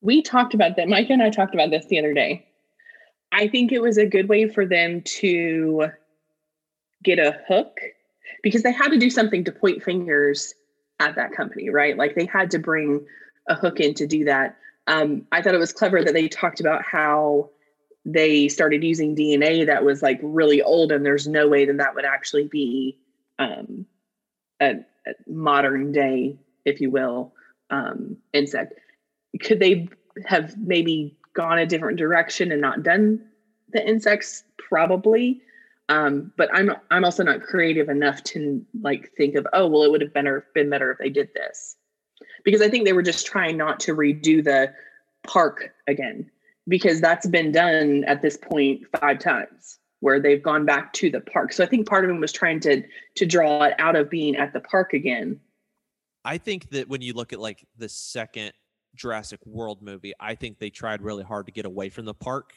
We 0.00 0.22
talked 0.22 0.54
about 0.54 0.76
that. 0.76 0.88
Micah 0.88 1.14
and 1.14 1.22
I 1.22 1.30
talked 1.30 1.54
about 1.54 1.70
this 1.70 1.86
the 1.86 1.98
other 1.98 2.12
day. 2.12 2.46
I 3.32 3.48
think 3.48 3.72
it 3.72 3.80
was 3.80 3.96
a 3.96 4.06
good 4.06 4.28
way 4.28 4.48
for 4.48 4.66
them 4.66 5.02
to 5.02 5.88
get 7.02 7.18
a 7.18 7.40
hook 7.48 7.78
because 8.42 8.62
they 8.62 8.72
had 8.72 8.88
to 8.88 8.98
do 8.98 9.08
something 9.08 9.44
to 9.44 9.52
point 9.52 9.82
fingers 9.82 10.54
at 11.00 11.16
that 11.16 11.32
company, 11.32 11.70
right? 11.70 11.96
Like 11.96 12.14
they 12.14 12.26
had 12.26 12.50
to 12.52 12.58
bring 12.58 13.06
a 13.48 13.54
hook 13.54 13.80
in 13.80 13.94
to 13.94 14.06
do 14.06 14.24
that. 14.24 14.56
Um, 14.86 15.26
I 15.32 15.40
thought 15.40 15.54
it 15.54 15.58
was 15.58 15.72
clever 15.72 16.02
that 16.02 16.12
they 16.12 16.28
talked 16.28 16.60
about 16.60 16.82
how 16.84 17.50
they 18.04 18.48
started 18.48 18.84
using 18.84 19.16
DNA 19.16 19.66
that 19.66 19.84
was 19.84 20.02
like 20.02 20.20
really 20.22 20.62
old, 20.62 20.92
and 20.92 21.04
there's 21.04 21.26
no 21.26 21.48
way 21.48 21.64
that 21.64 21.78
that 21.78 21.94
would 21.94 22.04
actually 22.04 22.46
be 22.46 22.98
um, 23.38 23.86
a, 24.60 24.76
a 25.06 25.12
modern 25.26 25.92
day, 25.92 26.36
if 26.64 26.80
you 26.80 26.90
will, 26.90 27.32
um, 27.70 28.16
insect. 28.32 28.74
Could 29.40 29.60
they 29.60 29.88
have 30.26 30.56
maybe 30.58 31.16
gone 31.34 31.58
a 31.58 31.66
different 31.66 31.98
direction 31.98 32.52
and 32.52 32.60
not 32.60 32.82
done 32.82 33.24
the 33.70 33.86
insects? 33.86 34.44
Probably. 34.58 35.40
Um, 35.88 36.32
but 36.36 36.48
I'm 36.52 36.70
I'm 36.90 37.04
also 37.04 37.22
not 37.22 37.42
creative 37.42 37.88
enough 37.88 38.22
to 38.24 38.64
like 38.80 39.12
think 39.18 39.34
of 39.34 39.46
oh 39.52 39.66
well 39.66 39.82
it 39.82 39.90
would 39.90 40.00
have 40.00 40.14
been 40.14 40.42
been 40.54 40.70
better 40.70 40.90
if 40.90 40.98
they 40.98 41.10
did 41.10 41.28
this 41.34 41.76
because 42.44 42.62
I 42.62 42.68
think 42.68 42.84
they 42.84 42.92
were 42.92 43.02
just 43.02 43.26
trying 43.26 43.56
not 43.56 43.80
to 43.80 43.94
redo 43.94 44.42
the 44.42 44.72
park 45.26 45.74
again 45.86 46.30
because 46.68 47.00
that's 47.00 47.26
been 47.26 47.52
done 47.52 48.04
at 48.04 48.22
this 48.22 48.36
point 48.36 48.82
five 48.98 49.18
times 49.18 49.78
where 50.00 50.20
they've 50.20 50.42
gone 50.42 50.66
back 50.66 50.92
to 50.92 51.10
the 51.10 51.20
park. 51.20 51.52
So 51.52 51.64
I 51.64 51.66
think 51.66 51.88
part 51.88 52.04
of 52.04 52.10
them 52.10 52.20
was 52.20 52.32
trying 52.32 52.60
to 52.60 52.82
to 53.16 53.26
draw 53.26 53.62
it 53.64 53.74
out 53.78 53.96
of 53.96 54.10
being 54.10 54.36
at 54.36 54.52
the 54.52 54.60
park 54.60 54.92
again. 54.92 55.40
I 56.24 56.38
think 56.38 56.70
that 56.70 56.88
when 56.88 57.02
you 57.02 57.12
look 57.12 57.32
at 57.32 57.40
like 57.40 57.66
the 57.76 57.88
second 57.88 58.52
Jurassic 58.94 59.40
World 59.44 59.82
movie, 59.82 60.12
I 60.20 60.34
think 60.34 60.58
they 60.58 60.70
tried 60.70 61.02
really 61.02 61.24
hard 61.24 61.46
to 61.46 61.52
get 61.52 61.66
away 61.66 61.88
from 61.88 62.04
the 62.04 62.14
park 62.14 62.52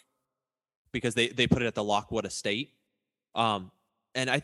because 0.91 1.13
they 1.15 1.29
they 1.29 1.47
put 1.47 1.61
it 1.61 1.65
at 1.65 1.75
the 1.75 1.83
Lockwood 1.83 2.25
Estate. 2.25 2.71
Um, 3.35 3.71
and 4.15 4.29
I 4.29 4.41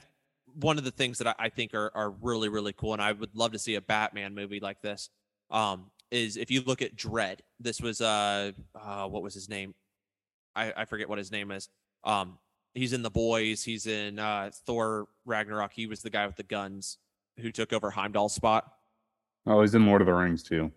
one 0.56 0.78
of 0.78 0.84
the 0.84 0.92
things 0.92 1.18
that 1.18 1.28
I, 1.28 1.36
I 1.40 1.50
think 1.50 1.74
are 1.74 1.92
are 1.96 2.12
really 2.12 2.50
really 2.50 2.74
cool, 2.74 2.94
and 2.94 3.02
I 3.02 3.12
would 3.12 3.36
love 3.36 3.52
to 3.54 3.60
see 3.60 3.76
a 3.76 3.82
Batman 3.82 4.34
movie 4.36 4.60
like 4.60 4.82
this. 4.82 5.10
Um, 5.54 5.92
is 6.12 6.36
if 6.36 6.52
you 6.52 6.62
look 6.62 6.82
at 6.82 6.96
Dredd, 6.96 7.40
this 7.60 7.80
was 7.80 8.02
uh, 8.02 8.52
uh 8.76 9.08
what 9.08 9.24
was 9.24 9.34
his 9.34 9.48
name? 9.48 9.74
I 10.56 10.74
I 10.76 10.86
forget 10.86 11.08
what 11.08 11.18
his 11.18 11.32
name 11.32 11.52
is. 11.52 11.70
Um, 12.04 12.38
he's 12.74 12.92
in 12.92 13.02
the 13.02 13.10
boys. 13.10 13.64
He's 13.64 13.88
in 13.88 14.20
uh 14.20 14.52
Thor 14.66 15.08
Ragnarok. 15.26 15.72
He 15.74 15.88
was 15.88 16.02
the 16.02 16.10
guy 16.10 16.28
with 16.28 16.36
the 16.36 16.44
guns 16.44 16.98
who 17.40 17.52
took 17.52 17.72
over 17.72 17.90
Heimdall's 17.90 18.34
spot. 18.34 18.72
Oh, 19.46 19.62
he's 19.62 19.76
in 19.76 19.86
Lord 19.86 20.02
of 20.02 20.08
the 20.08 20.14
Rings 20.14 20.44
too. 20.44 20.72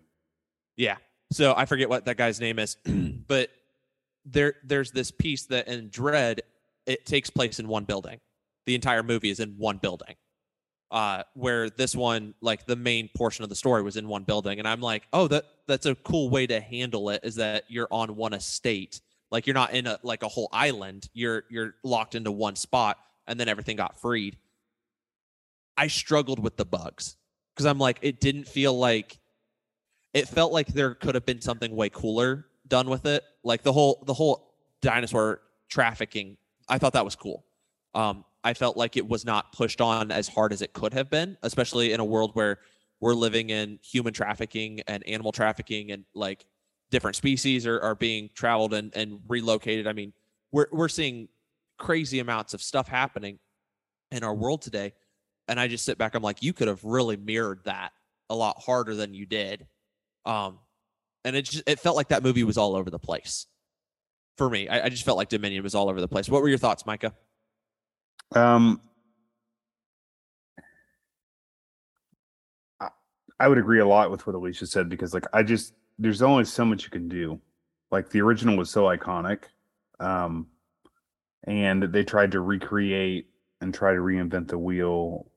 Yeah. 0.75 0.97
So 1.31 1.53
I 1.55 1.65
forget 1.65 1.89
what 1.89 2.05
that 2.05 2.17
guy's 2.17 2.39
name 2.39 2.59
is, 2.59 2.77
but 3.27 3.49
there 4.25 4.55
there's 4.63 4.91
this 4.91 5.11
piece 5.11 5.45
that 5.45 5.67
in 5.67 5.89
Dredd 5.89 6.39
it 6.85 7.05
takes 7.05 7.29
place 7.29 7.59
in 7.59 7.67
one 7.67 7.83
building. 7.83 8.19
The 8.65 8.75
entire 8.75 9.03
movie 9.03 9.29
is 9.29 9.39
in 9.39 9.55
one 9.57 9.77
building. 9.77 10.15
Uh, 10.89 11.21
where 11.33 11.69
this 11.69 11.93
one, 11.95 12.33
like 12.39 12.65
the 12.65 12.75
main 12.75 13.09
portion 13.15 13.43
of 13.43 13.49
the 13.49 13.55
story, 13.55 13.83
was 13.83 13.97
in 13.97 14.07
one 14.07 14.23
building, 14.23 14.59
and 14.59 14.67
I'm 14.67 14.79
like, 14.79 15.07
oh, 15.11 15.27
that 15.27 15.43
that's 15.67 15.85
a 15.85 15.95
cool 15.95 16.29
way 16.29 16.47
to 16.47 16.61
handle 16.61 17.09
it. 17.09 17.21
Is 17.23 17.35
that 17.35 17.65
you're 17.67 17.89
on 17.91 18.15
one 18.15 18.33
estate, 18.33 19.01
like 19.29 19.47
you're 19.47 19.53
not 19.53 19.73
in 19.73 19.85
a 19.85 19.99
like 20.03 20.23
a 20.23 20.29
whole 20.29 20.47
island. 20.53 21.09
You're 21.13 21.43
you're 21.49 21.75
locked 21.83 22.15
into 22.15 22.31
one 22.31 22.55
spot, 22.55 22.97
and 23.27 23.37
then 23.37 23.49
everything 23.49 23.75
got 23.75 23.99
freed. 23.99 24.37
I 25.75 25.87
struggled 25.87 26.39
with 26.39 26.55
the 26.55 26.65
bugs 26.65 27.17
because 27.53 27.65
I'm 27.65 27.79
like, 27.79 27.99
it 28.01 28.19
didn't 28.19 28.47
feel 28.47 28.77
like 28.77 29.19
it 30.13 30.27
felt 30.27 30.51
like 30.51 30.67
there 30.67 30.95
could 30.95 31.15
have 31.15 31.25
been 31.25 31.41
something 31.41 31.75
way 31.75 31.89
cooler 31.89 32.45
done 32.67 32.89
with 32.89 33.05
it. 33.05 33.23
Like 33.43 33.63
the 33.63 33.73
whole 33.73 34.03
the 34.05 34.13
whole 34.13 34.53
dinosaur 34.81 35.41
trafficking, 35.69 36.37
I 36.67 36.77
thought 36.77 36.93
that 36.93 37.05
was 37.05 37.15
cool. 37.15 37.45
Um, 37.93 38.25
I 38.47 38.53
felt 38.53 38.77
like 38.77 38.95
it 38.95 39.05
was 39.05 39.25
not 39.25 39.51
pushed 39.51 39.81
on 39.81 40.09
as 40.09 40.29
hard 40.29 40.53
as 40.53 40.61
it 40.61 40.71
could 40.71 40.93
have 40.93 41.09
been, 41.09 41.37
especially 41.43 41.91
in 41.91 41.99
a 41.99 42.05
world 42.05 42.31
where 42.33 42.59
we're 43.01 43.13
living 43.13 43.49
in 43.49 43.77
human 43.83 44.13
trafficking 44.13 44.79
and 44.87 45.05
animal 45.05 45.33
trafficking 45.33 45.91
and 45.91 46.05
like 46.15 46.45
different 46.89 47.17
species 47.17 47.67
are, 47.67 47.77
are 47.81 47.93
being 47.93 48.29
traveled 48.33 48.73
and, 48.73 48.95
and 48.95 49.19
relocated. 49.27 49.85
I 49.85 49.91
mean, 49.91 50.13
we're 50.53 50.67
we're 50.71 50.87
seeing 50.87 51.27
crazy 51.77 52.19
amounts 52.19 52.53
of 52.53 52.61
stuff 52.61 52.87
happening 52.87 53.37
in 54.11 54.23
our 54.23 54.33
world 54.33 54.61
today. 54.61 54.93
And 55.49 55.59
I 55.59 55.67
just 55.67 55.83
sit 55.83 55.97
back, 55.97 56.15
I'm 56.15 56.23
like, 56.23 56.41
you 56.41 56.53
could 56.53 56.69
have 56.69 56.81
really 56.85 57.17
mirrored 57.17 57.65
that 57.65 57.91
a 58.29 58.35
lot 58.35 58.61
harder 58.61 58.95
than 58.95 59.13
you 59.13 59.25
did. 59.25 59.67
Um, 60.23 60.59
and 61.25 61.35
it 61.35 61.41
just 61.41 61.63
it 61.67 61.81
felt 61.81 61.97
like 61.97 62.07
that 62.07 62.23
movie 62.23 62.45
was 62.45 62.57
all 62.57 62.77
over 62.77 62.89
the 62.89 62.97
place 62.97 63.45
for 64.37 64.49
me. 64.49 64.69
I, 64.69 64.85
I 64.85 64.89
just 64.89 65.03
felt 65.03 65.17
like 65.17 65.27
Dominion 65.27 65.63
was 65.63 65.75
all 65.75 65.89
over 65.89 65.99
the 65.99 66.07
place. 66.07 66.29
What 66.29 66.41
were 66.41 66.47
your 66.47 66.57
thoughts, 66.57 66.85
Micah? 66.85 67.13
Um, 68.35 68.81
I, 72.79 72.89
I 73.39 73.47
would 73.47 73.57
agree 73.57 73.79
a 73.79 73.87
lot 73.87 74.11
with 74.11 74.25
what 74.27 74.35
Alicia 74.35 74.67
said 74.67 74.89
because, 74.89 75.13
like, 75.13 75.25
I 75.33 75.43
just 75.43 75.73
there's 75.99 76.21
only 76.21 76.45
so 76.45 76.65
much 76.65 76.83
you 76.83 76.89
can 76.89 77.07
do. 77.07 77.39
Like 77.91 78.09
the 78.09 78.21
original 78.21 78.57
was 78.57 78.69
so 78.69 78.83
iconic, 78.83 79.43
um, 79.99 80.47
and 81.45 81.83
they 81.83 82.03
tried 82.03 82.31
to 82.33 82.41
recreate 82.41 83.27
and 83.61 83.73
try 83.73 83.93
to 83.93 83.99
reinvent 83.99 84.49
the 84.49 84.57
wheel, 84.57 85.31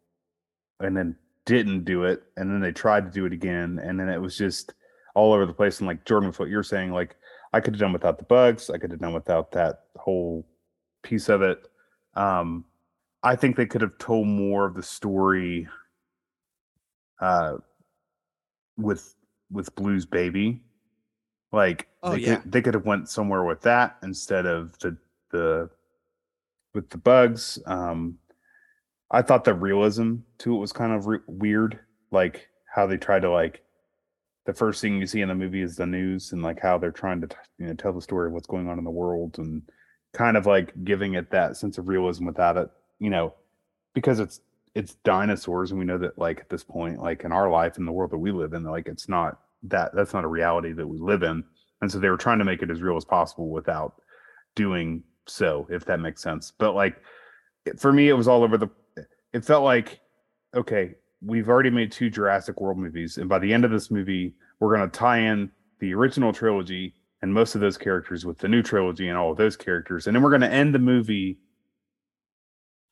and 0.80 0.97
then 0.97 1.16
didn't 1.47 1.85
do 1.85 2.04
it, 2.04 2.23
and 2.37 2.50
then 2.50 2.61
they 2.61 2.73
tried 2.73 3.04
to 3.06 3.11
do 3.11 3.26
it 3.26 3.32
again, 3.32 3.80
and 3.82 3.99
then 3.99 4.09
it 4.09 4.18
was 4.20 4.37
just 4.37 4.75
all 5.14 5.32
over 5.32 5.47
the 5.47 5.52
place. 5.52 5.78
And 5.78 5.87
like 5.88 6.04
Jordan, 6.04 6.28
with 6.28 6.40
what 6.40 6.49
you're 6.49 6.62
saying, 6.62 6.92
like 6.92 7.16
I 7.52 7.61
could 7.61 7.75
have 7.75 7.80
done 7.80 7.92
without 7.92 8.18
the 8.18 8.25
bugs, 8.25 8.70
I 8.70 8.78
could 8.78 8.90
have 8.90 9.00
done 9.00 9.14
without 9.14 9.52
that 9.52 9.85
whole 9.97 10.47
piece 11.02 11.28
of 11.28 11.42
it. 11.42 11.66
Um, 12.14 12.64
I 13.22 13.36
think 13.36 13.56
they 13.56 13.66
could 13.66 13.82
have 13.82 13.98
told 13.98 14.26
more 14.26 14.66
of 14.66 14.74
the 14.74 14.82
story 14.82 15.68
uh 17.20 17.56
with 18.76 19.14
with 19.50 19.74
Blues 19.74 20.06
Baby. 20.06 20.62
Like 21.52 21.88
Oh, 22.02 22.12
they 22.12 22.18
yeah. 22.20 22.36
could 22.36 22.52
they 22.52 22.62
could 22.62 22.74
have 22.74 22.86
went 22.86 23.08
somewhere 23.08 23.44
with 23.44 23.60
that 23.62 23.98
instead 24.02 24.46
of 24.46 24.78
the 24.78 24.96
the 25.30 25.70
with 26.74 26.88
the 26.90 26.98
bugs. 26.98 27.58
Um 27.66 28.18
I 29.10 29.22
thought 29.22 29.44
the 29.44 29.54
realism 29.54 30.16
to 30.38 30.54
it 30.54 30.58
was 30.58 30.72
kind 30.72 30.92
of 30.92 31.06
re- 31.06 31.18
weird, 31.26 31.80
like 32.12 32.48
how 32.72 32.86
they 32.86 32.96
tried 32.96 33.22
to 33.22 33.30
like 33.30 33.62
the 34.46 34.54
first 34.54 34.80
thing 34.80 34.98
you 34.98 35.06
see 35.06 35.20
in 35.20 35.28
the 35.28 35.34
movie 35.34 35.62
is 35.62 35.76
the 35.76 35.86
news 35.86 36.32
and 36.32 36.42
like 36.42 36.60
how 36.60 36.78
they're 36.78 36.90
trying 36.92 37.20
to 37.20 37.26
t- 37.26 37.36
you 37.58 37.66
know 37.66 37.74
tell 37.74 37.92
the 37.92 38.00
story 38.00 38.28
of 38.28 38.32
what's 38.32 38.46
going 38.46 38.68
on 38.68 38.78
in 38.78 38.84
the 38.84 38.90
world 38.90 39.38
and 39.38 39.62
kind 40.14 40.36
of 40.36 40.46
like 40.46 40.72
giving 40.84 41.14
it 41.14 41.30
that 41.30 41.56
sense 41.56 41.76
of 41.78 41.88
realism 41.88 42.24
without 42.26 42.56
it, 42.56 42.70
you 43.00 43.11
know, 43.11 43.35
because 43.95 44.21
it's 44.21 44.40
it's 44.76 44.95
dinosaurs 45.02 45.73
and 45.73 45.80
we 45.80 45.85
know 45.85 45.99
that 45.99 46.16
like 46.16 46.38
at 46.38 46.49
this 46.49 46.62
point 46.62 47.00
like 47.00 47.25
in 47.25 47.33
our 47.33 47.50
life 47.50 47.76
in 47.76 47.85
the 47.85 47.90
world 47.90 48.12
that 48.12 48.19
we 48.19 48.30
live 48.30 48.52
in 48.52 48.62
like 48.62 48.87
it's 48.87 49.09
not 49.09 49.40
that 49.64 49.92
that's 49.92 50.14
not 50.14 50.23
a 50.23 50.28
reality 50.28 50.73
that 50.73 50.87
we 50.87 50.97
live 50.97 51.25
in 51.25 51.42
and 51.80 51.90
so 51.90 51.99
they 51.99 52.09
were 52.09 52.16
trying 52.16 52.38
to 52.38 52.45
make 52.45 52.62
it 52.62 52.71
as 52.71 52.80
real 52.80 52.97
as 52.97 53.04
possible 53.04 53.49
without 53.49 53.95
doing 54.54 55.02
so, 55.26 55.66
if 55.71 55.85
that 55.87 56.00
makes 56.00 56.23
sense. 56.23 56.52
But 56.59 56.75
like 56.75 56.97
for 57.78 57.92
me, 57.92 58.09
it 58.09 58.14
was 58.14 58.28
all 58.28 58.42
over 58.42 58.59
the. 58.59 58.69
It 59.33 59.45
felt 59.45 59.64
like, 59.64 60.00
okay, 60.54 60.95
we've 61.23 61.49
already 61.49 61.71
made 61.71 61.92
two 61.92 62.11
Jurassic 62.11 62.61
World 62.61 62.78
movies, 62.78 63.19
and 63.19 63.28
by 63.28 63.38
the 63.38 63.52
end 63.52 63.64
of 63.64 63.71
this 63.71 63.90
movie, 63.90 64.35
we're 64.59 64.75
going 64.76 64.88
to 64.88 64.99
tie 64.99 65.19
in 65.19 65.50
the 65.78 65.95
original 65.95 66.33
trilogy 66.33 66.95
and 67.23 67.33
most 67.33 67.54
of 67.54 67.61
those 67.61 67.78
characters 67.78 68.25
with 68.25 68.38
the 68.38 68.49
new 68.49 68.62
trilogy 68.62 69.09
and 69.09 69.16
all 69.16 69.30
of 69.30 69.37
those 69.37 69.57
characters, 69.57 70.07
and 70.07 70.16
then 70.16 70.23
we're 70.23 70.30
going 70.30 70.40
to 70.40 70.50
end 70.50 70.75
the 70.75 70.78
movie 70.78 71.38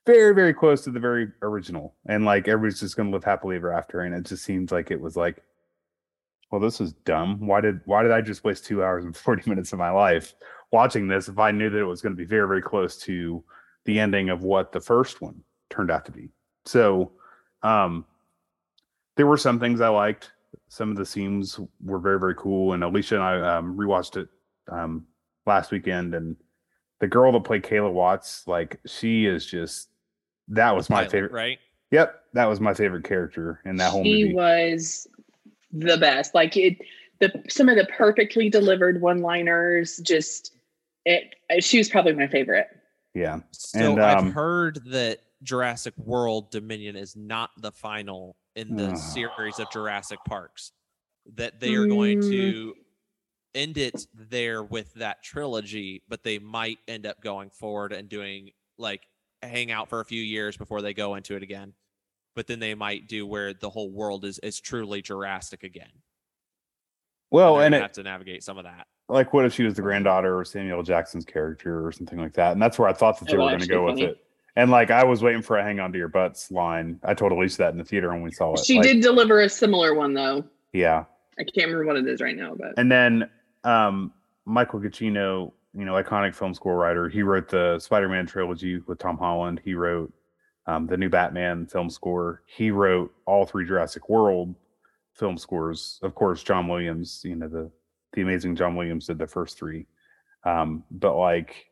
very, 0.09 0.35
very 0.35 0.55
close 0.55 0.81
to 0.81 0.91
the 0.91 0.99
very 0.99 1.29
original, 1.43 1.95
and 2.07 2.25
like 2.25 2.49
everybody's 2.49 2.81
just 2.81 2.97
going 2.97 3.11
to 3.11 3.13
live 3.15 3.25
happily 3.25 3.57
ever 3.57 3.71
after. 3.71 4.01
And 4.01 4.15
it 4.15 4.25
just 4.25 4.43
seems 4.43 4.73
like 4.73 4.91
it 4.91 4.99
was 4.99 5.19
like, 5.19 5.43
well, 6.51 6.63
this 6.63 6.81
is 6.81 6.95
dumb. 7.05 7.47
Why 7.47 7.61
did 7.61 7.83
why 7.85 8.03
did 8.03 8.11
I 8.11 8.23
just 8.23 8.43
waste 8.43 8.65
two 8.65 8.83
hours 8.83 9.05
and 9.05 9.15
forty 9.27 9.49
minutes 9.51 9.75
of 9.75 9.79
my 9.79 9.91
life 9.91 10.33
watching 10.73 11.09
this 11.09 11.29
if 11.29 11.39
I 11.39 11.51
knew 11.51 11.69
that 11.69 11.79
it 11.79 11.85
was 11.85 12.01
going 12.01 12.15
to 12.15 12.17
be 12.17 12.25
very, 12.25 12.49
very 12.49 12.63
close 12.63 12.97
to 13.03 13.45
the 13.85 14.01
ending 14.01 14.31
of 14.31 14.43
what 14.43 14.73
the 14.73 14.81
first 14.81 15.21
one 15.21 15.43
turned 15.69 15.91
out 15.91 16.07
to 16.07 16.13
be. 16.13 16.31
So 16.65 17.13
um 17.63 18.07
there 19.17 19.27
were 19.27 19.37
some 19.37 19.61
things 19.61 19.83
I 19.83 19.89
liked. 19.89 20.33
Some 20.69 20.91
of 20.91 20.97
the 20.97 21.05
scenes 21.05 21.61
were 21.85 21.99
very, 21.99 22.19
very 22.19 22.35
cool. 22.35 22.73
And 22.73 22.83
Alicia 22.83 23.17
and 23.17 23.25
I 23.25 23.59
um 23.59 23.77
rewatched 23.77 24.17
it 24.17 24.29
um 24.73 25.07
last 25.45 25.71
weekend 25.71 26.15
and 26.15 26.35
the 27.01 27.07
girl 27.07 27.31
that 27.33 27.45
played 27.45 27.63
Kayla 27.63 27.93
Watts, 27.93 28.47
like 28.47 28.81
she 28.87 29.27
is 29.27 29.45
just 29.45 29.91
that 30.49 30.75
was 30.75 30.89
my 30.91 30.97
Pilot, 30.99 31.11
favorite. 31.11 31.33
right? 31.33 31.59
Yep, 31.91 32.21
that 32.35 32.45
was 32.47 32.61
my 32.61 32.75
favorite 32.75 33.05
character 33.05 33.61
in 33.65 33.77
that 33.77 33.91
whole 33.91 34.03
he 34.03 34.25
movie. 34.25 34.35
was 34.35 35.07
the 35.73 35.97
best. 35.97 36.35
Like 36.35 36.57
it, 36.57 36.77
the 37.21 37.33
some 37.49 37.69
of 37.69 37.77
the 37.77 37.87
perfectly 37.87 38.49
delivered 38.51 39.01
one-liners. 39.01 39.97
Just 39.99 40.55
it. 41.05 41.35
She 41.61 41.79
was 41.79 41.89
probably 41.89 42.13
my 42.13 42.27
favorite. 42.29 42.67
yeah. 43.15 43.41
So 43.53 43.93
And, 43.93 44.01
I've 44.03 44.19
um, 44.19 44.33
heard 44.33 44.81
that 44.91 45.19
Jurassic 45.43 45.95
World 45.97 46.51
Dominion 46.51 46.95
is 46.97 47.17
not 47.17 47.51
the 47.59 47.73
final 47.73 48.37
in 48.57 48.77
the 48.77 48.89
Ugh. 48.91 48.97
series 48.97 49.59
of 49.59 49.71
Jurassic 49.71 50.19
Parks. 50.27 50.73
That 51.37 51.61
they 51.61 51.75
are 51.75 51.87
going 51.87 52.19
Mm. 52.21 52.31
to 52.31 52.75
end 53.55 53.79
it 53.79 54.07
there 54.15 54.63
with 54.63 54.93
that 54.95 55.23
trilogy, 55.23 56.03
but 56.09 56.23
they 56.23 56.39
might 56.39 56.79
end 56.87 57.07
up 57.07 57.23
going 57.23 57.51
forward 57.51 57.93
and 57.93 58.09
doing 58.09 58.51
like 58.79 59.03
hang 59.43 59.71
out 59.71 59.89
for 59.89 60.01
a 60.01 60.05
few 60.05 60.23
years 60.23 60.57
before 60.57 60.83
they 60.83 60.95
go 60.95 61.15
into 61.15 61.37
it 61.37 61.43
again. 61.43 61.73
But 62.35 62.47
then 62.47 62.61
they 62.61 62.75
might 62.75 63.09
do 63.09 63.27
where 63.27 63.53
the 63.55 63.71
whole 63.71 63.91
world 63.91 64.25
is 64.25 64.39
is 64.41 64.61
truly 64.61 65.03
Jurassic 65.03 65.65
again. 65.65 65.91
Well, 67.31 67.57
they're 67.57 67.67
and 67.67 67.73
gonna 67.73 67.85
it, 67.85 67.89
have 67.89 67.93
to 67.93 68.03
navigate 68.03 68.43
some 68.43 68.59
of 68.59 68.65
that. 68.65 68.87
like 69.09 69.33
what 69.33 69.45
if 69.45 69.53
she 69.53 69.65
was 69.65 69.75
the 69.75 69.83
granddaughter 69.83 70.41
of 70.41 70.47
Samuel 70.49 70.83
Jackson's 70.83 71.25
character 71.25 71.85
or 71.87 71.93
something 71.93 72.19
like 72.19 72.35
that? 72.35 72.53
And 72.53 72.63
that's 72.63 72.79
where 72.79 72.89
I 72.89 72.93
thought 72.93 73.19
that 73.19 73.29
they 73.29 73.35
Oh, 73.37 73.41
were 73.41 73.49
going 73.51 73.59
to 73.59 73.65
actually 73.65 73.75
go 73.75 73.85
with 73.87 73.99
it. 74.01 74.25
And 74.57 74.71
like 74.71 74.91
I 74.91 75.05
was 75.05 75.23
waiting 75.23 75.43
for 75.43 75.57
a 75.59 75.63
"hang 75.63 75.79
on 75.81 75.93
to 75.93 75.99
your 75.99 76.09
butts" 76.09 76.51
line. 76.51 76.99
I 77.05 77.15
told 77.15 77.33
Alicia 77.33 77.59
that 77.59 77.73
in 77.73 77.79
the 77.79 77.85
theater 77.85 78.09
when 78.11 78.23
we 78.23 78.31
saw 78.33 78.55
it. 78.55 78.65
She 78.65 78.77
Like, 78.77 78.85
did 78.85 79.01
deliver 79.03 79.41
a 79.41 79.49
similar 79.49 79.95
one 79.95 80.15
though. 80.15 80.45
yeah. 80.73 81.05
I 81.39 81.45
can't 81.45 81.69
remember 81.69 81.85
what 81.87 81.97
it 81.97 82.09
is 82.09 82.21
right 82.21 82.37
now, 82.37 82.57
but 82.57 82.75
And 82.77 82.91
then 82.91 83.31
um, 83.63 84.13
Michael 84.45 84.81
Giacchino, 84.81 85.53
you 85.79 85.85
know, 85.85 85.93
iconic 85.93 86.35
film 86.35 86.53
score 86.55 86.77
writer, 86.77 87.09
he 87.09 87.23
wrote 87.23 87.49
the 87.49 87.79
Spider-Man 87.79 88.27
trilogy 88.27 88.81
with 88.89 88.99
Tom 88.99 89.17
Holland. 89.17 89.61
He 89.65 89.75
wrote 89.75 90.13
um, 90.67 90.89
the 90.89 90.97
new 90.97 91.09
Batman 91.09 91.67
film 91.67 91.89
score. 91.89 92.43
He 92.47 92.73
wrote 92.73 93.15
all 93.27 93.47
three 93.47 93.65
Jurassic 93.65 94.09
World 94.09 94.57
film 95.15 95.39
scores. 95.39 96.01
Of 96.03 96.17
course, 96.17 96.43
John 96.43 96.67
Williams, 96.67 97.23
you 97.25 97.37
know, 97.37 97.47
the 97.47 97.71
the 98.13 98.23
amazing 98.23 98.57
John 98.57 98.75
Williams 98.75 99.07
did 99.07 99.19
the 99.19 99.27
first 99.29 99.57
three. 99.57 99.87
Um, 100.45 100.83
but 100.91 101.17
like, 101.17 101.67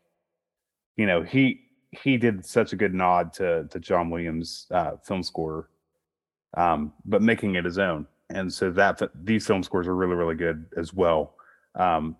you 0.96 1.06
know, 1.06 1.22
he 1.22 1.62
he 1.90 2.16
did 2.16 2.46
such 2.46 2.72
a 2.72 2.76
good 2.76 2.94
nod 2.94 3.32
to 3.34 3.66
to 3.70 3.80
John 3.80 4.08
Williams' 4.08 4.68
uh, 4.70 4.92
film 5.04 5.24
score, 5.24 5.68
um, 6.56 6.92
but 7.04 7.22
making 7.22 7.56
it 7.56 7.64
his 7.64 7.78
own. 7.78 8.06
And 8.30 8.52
so 8.52 8.70
that 8.70 9.02
these 9.24 9.46
film 9.48 9.64
scores 9.64 9.88
are 9.88 9.96
really 9.96 10.14
really 10.14 10.36
good 10.36 10.66
as 10.76 10.94
well. 10.94 11.34
Um, 11.74 12.16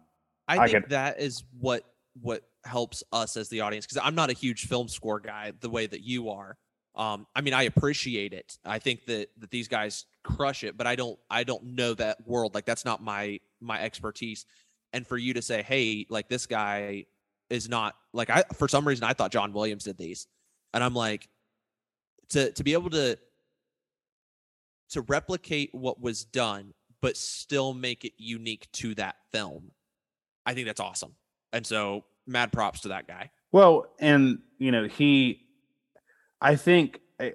I, 0.49 0.59
I 0.59 0.69
think 0.69 0.85
could- 0.85 0.91
that 0.91 1.21
is 1.21 1.45
what 1.59 1.85
what 2.23 2.43
helps 2.65 3.05
us 3.13 3.37
as 3.37 3.49
the 3.49 3.61
audience 3.61 3.87
because 3.87 4.03
I'm 4.03 4.15
not 4.15 4.31
a 4.31 4.33
huge 4.33 4.67
film 4.67 4.89
score 4.89 5.21
guy 5.21 5.53
the 5.61 5.71
way 5.71 5.87
that 5.87 6.03
you 6.03 6.31
are. 6.31 6.57
Um, 6.95 7.27
I 7.37 7.43
mean, 7.43 7.53
I 7.53 7.65
appreciate 7.65 8.33
it. 8.33 8.57
I 8.65 8.79
think 8.79 9.05
that 9.07 9.29
that 9.39 9.51
these 9.51 9.69
guys 9.69 10.07
crush 10.25 10.65
it, 10.65 10.77
but 10.77 10.87
I 10.87 10.97
don't 10.97 11.19
I 11.31 11.45
don't 11.45 11.65
know 11.65 11.95
that 11.95 12.27
world. 12.27 12.55
Like 12.55 12.65
that's 12.65 12.85
not 12.85 13.03
my 13.03 13.41
my 13.61 13.81
expertise. 13.83 14.47
And 14.93 15.07
for 15.07 15.19
you 15.19 15.35
to 15.35 15.43
say, 15.43 15.63
hey, 15.63 16.07
like 16.09 16.29
this 16.29 16.47
guy 16.47 17.05
is 17.51 17.69
not 17.69 17.95
like 18.13 18.31
I 18.31 18.45
for 18.55 18.67
some 18.67 18.87
reason 18.89 19.05
I 19.05 19.13
thought 19.13 19.31
John 19.31 19.53
Williams 19.53 19.85
did 19.85 19.99
these, 19.99 20.27
and 20.73 20.83
I'm 20.83 20.95
like 20.95 21.29
to 22.31 22.51
to 22.53 22.65
be 22.65 22.73
able 22.73 22.91
to 22.91 23.19
to 24.91 25.01
replicate 25.03 25.71
what 25.73 26.01
was 26.01 26.25
done 26.25 26.73
but 27.03 27.17
still 27.17 27.75
make 27.75 28.05
it 28.05 28.13
unique 28.17 28.67
to 28.73 28.95
that 28.95 29.17
film. 29.33 29.71
I 30.47 30.55
think 30.55 30.67
that's 30.67 30.81
awesome. 30.81 31.13
And 31.53 31.67
so 31.67 32.05
mad 32.27 32.53
props 32.53 32.81
to 32.83 32.89
that 32.89 33.07
guy. 33.07 33.31
Well, 33.53 33.87
and 33.99 34.39
you 34.59 34.71
know, 34.71 34.87
he, 34.87 35.43
I 36.41 36.57
think, 36.57 37.01
I, 37.21 37.33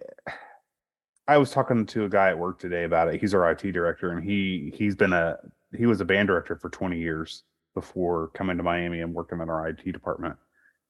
I 1.28 1.38
was 1.38 1.52
talking 1.52 1.86
to 1.88 2.06
a 2.06 2.10
guy 2.10 2.30
at 2.30 2.40
work 2.40 2.60
today 2.60 2.84
about 2.84 3.14
it. 3.14 3.20
He's 3.20 3.34
our 3.34 3.50
IT 3.52 3.72
director, 3.72 4.12
and 4.12 4.24
he 4.24 4.74
he's 4.76 4.96
been 4.96 5.14
a 5.14 5.38
he 5.78 5.86
was 5.86 6.02
a 6.02 6.06
band 6.06 6.28
director 6.28 6.56
for 6.56 6.70
20 6.70 6.98
years 6.98 7.44
before 7.74 8.28
coming 8.30 8.58
to 8.58 8.64
Miami 8.64 9.00
and 9.02 9.14
working 9.14 9.40
in 9.40 9.50
our 9.50 9.68
IT 9.68 9.92
department, 9.92 10.36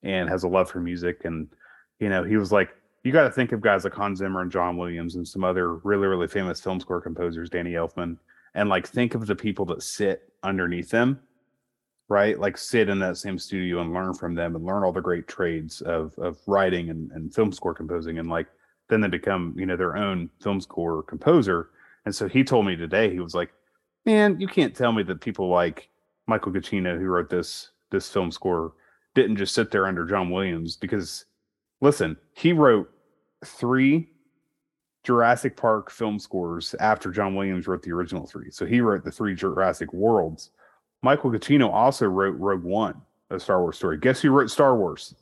and 0.04 0.30
has 0.30 0.44
a 0.44 0.48
love 0.48 0.70
for 0.70 0.80
music. 0.80 1.26
And 1.26 1.48
you 2.00 2.10
know, 2.10 2.24
he 2.24 2.38
was 2.38 2.52
like, 2.52 2.70
you 3.04 3.12
got 3.12 3.24
to 3.24 3.32
think 3.32 3.52
of 3.52 3.62
guys 3.62 3.84
like 3.84 3.94
Hans 3.94 4.20
Zimmer 4.20 4.42
and 4.42 4.52
John 4.52 4.78
Williams 4.78 5.16
and 5.16 5.28
some 5.28 5.44
other 5.44 5.76
really 5.76 6.08
really 6.08 6.28
famous 6.28 6.60
film 6.60 6.80
score 6.80 7.02
composers, 7.02 7.50
Danny 7.50 7.74
Elfman, 7.74 8.18
and 8.56 8.70
like 8.70 8.88
think 8.88 9.16
of 9.16 9.28
the 9.28 9.36
people 9.36 9.66
that 9.66 9.84
sit 9.84 10.34
underneath 10.44 10.90
them 10.90 11.20
right? 12.12 12.38
Like 12.38 12.58
sit 12.58 12.89
in 12.89 13.00
that 13.00 13.17
same 13.17 13.39
studio 13.39 13.82
and 13.82 13.93
learn 13.93 14.13
from 14.13 14.36
them 14.36 14.56
and 14.56 14.65
learn 14.65 14.84
all 14.84 14.91
the 14.91 15.02
great 15.02 15.28
trades 15.28 15.82
of 15.82 16.13
of 16.19 16.38
writing 16.45 16.89
and, 16.89 17.10
and 17.13 17.34
film 17.34 17.52
score 17.52 17.74
composing 17.74 18.19
and 18.19 18.30
like 18.30 18.47
then 18.89 19.00
they 19.00 19.08
become, 19.08 19.56
you 19.58 19.65
know, 19.65 19.78
their 19.78 19.95
own 19.95 20.30
film 20.43 20.60
score 20.60 21.02
composer. 21.04 21.69
And 22.06 22.13
so 22.13 22.28
he 22.28 22.43
told 22.43 22.65
me 22.65 22.76
today, 22.76 23.10
he 23.10 23.21
was 23.21 23.34
like, 23.34 23.52
Man, 24.06 24.39
you 24.41 24.47
can't 24.47 24.76
tell 24.76 24.91
me 24.91 25.04
that 25.04 25.21
people 25.21 25.47
like 25.47 25.89
Michael 26.28 26.52
Giacchino, 26.52 27.00
who 27.00 27.06
wrote 27.06 27.30
this 27.30 27.71
this 27.89 28.10
film 28.10 28.30
score, 28.30 28.74
didn't 29.15 29.38
just 29.38 29.56
sit 29.56 29.71
there 29.71 29.88
under 29.88 30.06
John 30.06 30.30
Williams 30.30 30.76
because 30.76 31.26
listen, 31.80 32.17
he 32.34 32.52
wrote 32.52 32.91
three 33.45 34.10
Jurassic 35.04 35.56
Park 35.56 35.89
film 35.89 36.19
scores 36.19 36.76
after 36.80 37.10
John 37.10 37.36
Williams 37.36 37.67
wrote 37.67 37.84
the 37.84 37.91
original 37.91 38.28
three. 38.28 38.52
So 38.52 38.65
he 38.65 38.82
wrote 38.82 39.06
the 39.06 39.12
three 39.12 39.34
Jurassic 39.34 39.93
Worlds. 39.93 40.52
Michael 41.04 41.32
Giacchino 41.32 41.72
also 41.72 42.06
wrote 42.08 42.38
Rogue 42.38 42.64
One, 42.64 43.02
a 43.30 43.40
Star 43.40 43.62
Wars 43.62 43.78
story. 43.78 43.98
Guess 43.98 44.22
who 44.22 44.30
wrote 44.30 44.52
Star 44.52 44.76
Wars? 44.76 45.16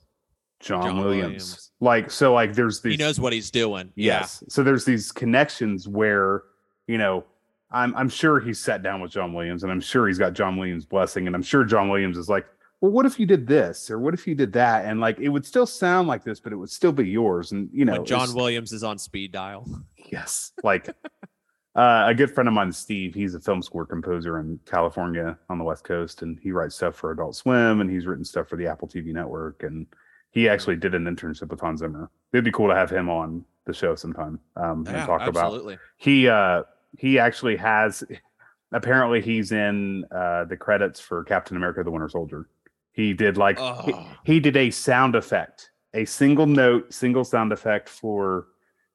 John, 0.60 0.84
John 0.84 0.98
Williams. 1.00 1.26
Williams. 1.26 1.72
Like 1.80 2.12
so, 2.12 2.34
like 2.34 2.54
there's 2.54 2.82
these. 2.82 2.94
He 2.94 2.98
knows 2.98 3.20
what 3.20 3.32
he's 3.32 3.50
doing. 3.50 3.92
Yes. 3.96 4.44
So 4.50 4.62
there's 4.62 4.84
these 4.84 5.12
connections 5.12 5.88
where, 5.88 6.44
you 6.88 6.98
know, 6.98 7.24
I'm 7.72 7.96
I'm 7.96 8.10
sure 8.10 8.40
he's 8.40 8.60
sat 8.60 8.84
down 8.84 9.00
with 9.00 9.12
John 9.12 9.34
Williams 9.34 9.64
and 9.64 9.72
I'm 9.72 9.80
sure 9.80 10.08
he's 10.08 10.18
got 10.18 10.34
John 10.34 10.58
Williams' 10.58 10.86
blessing. 10.86 11.28
And 11.28 11.36
I'm 11.36 11.44
sure 11.44 11.64
John 11.64 11.88
Williams 11.90 12.18
is 12.18 12.28
like, 12.28 12.46
well, 12.82 12.92
what 12.92 13.06
if 13.06 13.20
you 13.20 13.26
did 13.26 13.48
this? 13.48 13.90
Or 13.90 14.00
what 14.00 14.14
if 14.14 14.28
you 14.28 14.36
did 14.36 14.52
that? 14.54 14.86
And 14.86 15.00
like 15.00 15.18
it 15.20 15.30
would 15.30 15.46
still 15.46 15.66
sound 15.66 16.10
like 16.10 16.26
this, 16.26 16.42
but 16.42 16.52
it 16.52 16.58
would 16.58 16.70
still 16.72 16.92
be 16.92 17.08
yours. 17.08 17.54
And 17.54 17.70
you 17.72 17.86
know, 17.86 17.94
When 17.94 18.06
John 18.06 18.34
Williams 18.34 18.74
is 18.74 18.84
on 18.84 18.98
speed 18.98 19.32
dial. 19.32 19.66
Yes. 20.12 20.52
Like 20.64 20.90
uh, 21.80 22.06
a 22.08 22.14
good 22.14 22.30
friend 22.32 22.48
of 22.48 22.54
mine, 22.54 22.72
Steve, 22.72 23.14
he's 23.14 23.36
a 23.36 23.40
film 23.40 23.62
score 23.62 23.86
composer 23.86 24.40
in 24.40 24.60
California 24.66 25.38
on 25.50 25.58
the 25.58 25.64
West 25.64 25.84
Coast, 25.84 26.22
and 26.24 26.38
he 26.42 26.52
writes 26.52 26.76
stuff 26.76 26.96
for 26.96 27.12
Adult 27.12 27.36
Swim 27.36 27.80
and 27.82 27.90
he's 27.90 28.06
written 28.06 28.26
stuff 28.26 28.48
for 28.50 28.58
the 28.58 28.68
Apple 28.68 28.88
TV 28.88 29.14
network. 29.14 29.64
And 29.64 29.88
he 30.32 30.50
actually 30.50 30.76
did 30.76 30.94
an 30.94 31.06
internship 31.06 31.50
with 31.50 31.60
Hans 31.62 31.80
Zimmer. 31.80 32.10
It'd 32.34 32.44
be 32.46 32.52
cool 32.52 32.68
to 32.70 32.76
have 32.76 32.90
him 32.90 33.10
on 33.10 33.46
the 33.66 33.74
show 33.74 33.96
sometime 33.96 34.40
um, 34.56 34.86
and 34.88 34.98
Yeah, 34.98 35.06
talk 35.06 35.22
about 35.28 35.46
absolutely. 35.46 35.78
he 35.98 36.28
uh 36.28 36.64
he 36.98 37.20
actually 37.20 37.56
has 37.56 38.04
apparently 38.72 39.22
he's 39.22 39.52
in 39.52 40.06
uh 40.12 40.46
the 40.46 40.58
credits 40.58 41.00
for 41.00 41.24
Captain 41.24 41.56
America 41.58 41.84
the 41.84 41.92
Winter 41.92 42.10
Soldier. 42.10 42.50
He 42.94 43.14
did 43.14 43.38
like 43.38 43.58
he, 43.58 43.94
Oh. 43.94 44.08
he 44.26 44.40
did 44.40 44.58
a 44.58 44.70
sound 44.72 45.16
effect, 45.16 45.72
a 45.94 46.04
single 46.06 46.46
note, 46.48 46.94
single 46.94 47.24
sound 47.24 47.52
effect 47.54 47.88
for 47.90 48.48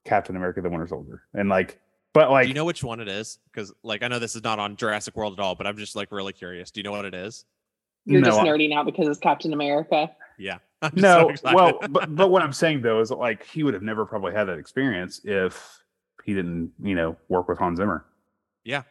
Captain 0.05 0.37
America 0.37 0.61
the 0.61 0.69
Winter 0.69 0.87
Soldier. 0.89 1.23
And 1.35 1.49
like 1.49 1.81
but 2.15 2.31
like 2.31 2.45
Do 2.45 2.49
you 2.49 2.55
know 2.55 2.65
which 2.65 2.83
one 2.83 3.01
it 3.01 3.09
is? 3.09 3.39
Because 3.53 3.73
like 3.83 4.03
I 4.03 4.09
know 4.09 4.19
this 4.19 4.35
is 4.35 4.43
not 4.43 4.59
on 4.59 4.77
Jurassic 4.77 5.15
World 5.17 5.35
at 5.35 5.43
all, 5.43 5.55
but 5.55 5.67
I'm 5.67 5.77
just 5.77 5.95
like 5.95 6.11
really 6.11 6.33
curious. 6.33 6.71
Do 6.71 6.81
you 6.81 6.85
know 6.85 6.93
what 6.93 7.05
it 7.05 7.15
is? 7.15 7.45
you're 8.07 8.21
no, 8.21 8.29
just 8.29 8.41
I- 8.41 8.67
now 8.67 8.83
because 8.85 9.09
it's 9.09 9.19
Captain 9.19 9.53
America. 9.53 10.11
Yeah. 10.39 10.59
No, 10.93 11.35
so 11.35 11.55
well, 11.55 11.79
but 11.89 12.15
but 12.15 12.31
what 12.31 12.43
I'm 12.43 12.53
saying 12.53 12.83
though 12.83 13.01
is 13.01 13.11
like 13.11 13.45
he 13.47 13.63
would 13.63 13.73
have 13.73 13.83
never 13.83 14.05
probably 14.05 14.33
had 14.35 14.45
that 14.45 14.59
experience 14.59 15.21
if 15.25 15.83
he 16.25 16.35
didn't, 16.35 16.73
you 16.83 16.95
know, 16.95 17.17
work 17.31 17.49
with 17.49 17.57
Hans 17.59 17.79
Zimmer. 17.79 18.05
Yeah. 18.65 18.83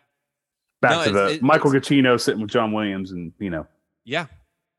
Back 0.82 0.92
No, 0.92 1.04
to 1.06 1.12
the 1.12 1.26
it- 1.34 1.42
Michael 1.44 1.74
it's- 1.76 1.88
Giacchino 1.88 2.20
sitting 2.20 2.42
with 2.42 2.50
John 2.50 2.72
Williams 2.72 3.12
and 3.12 3.32
you 3.40 3.50
know, 3.52 3.68
yeah. 4.06 4.26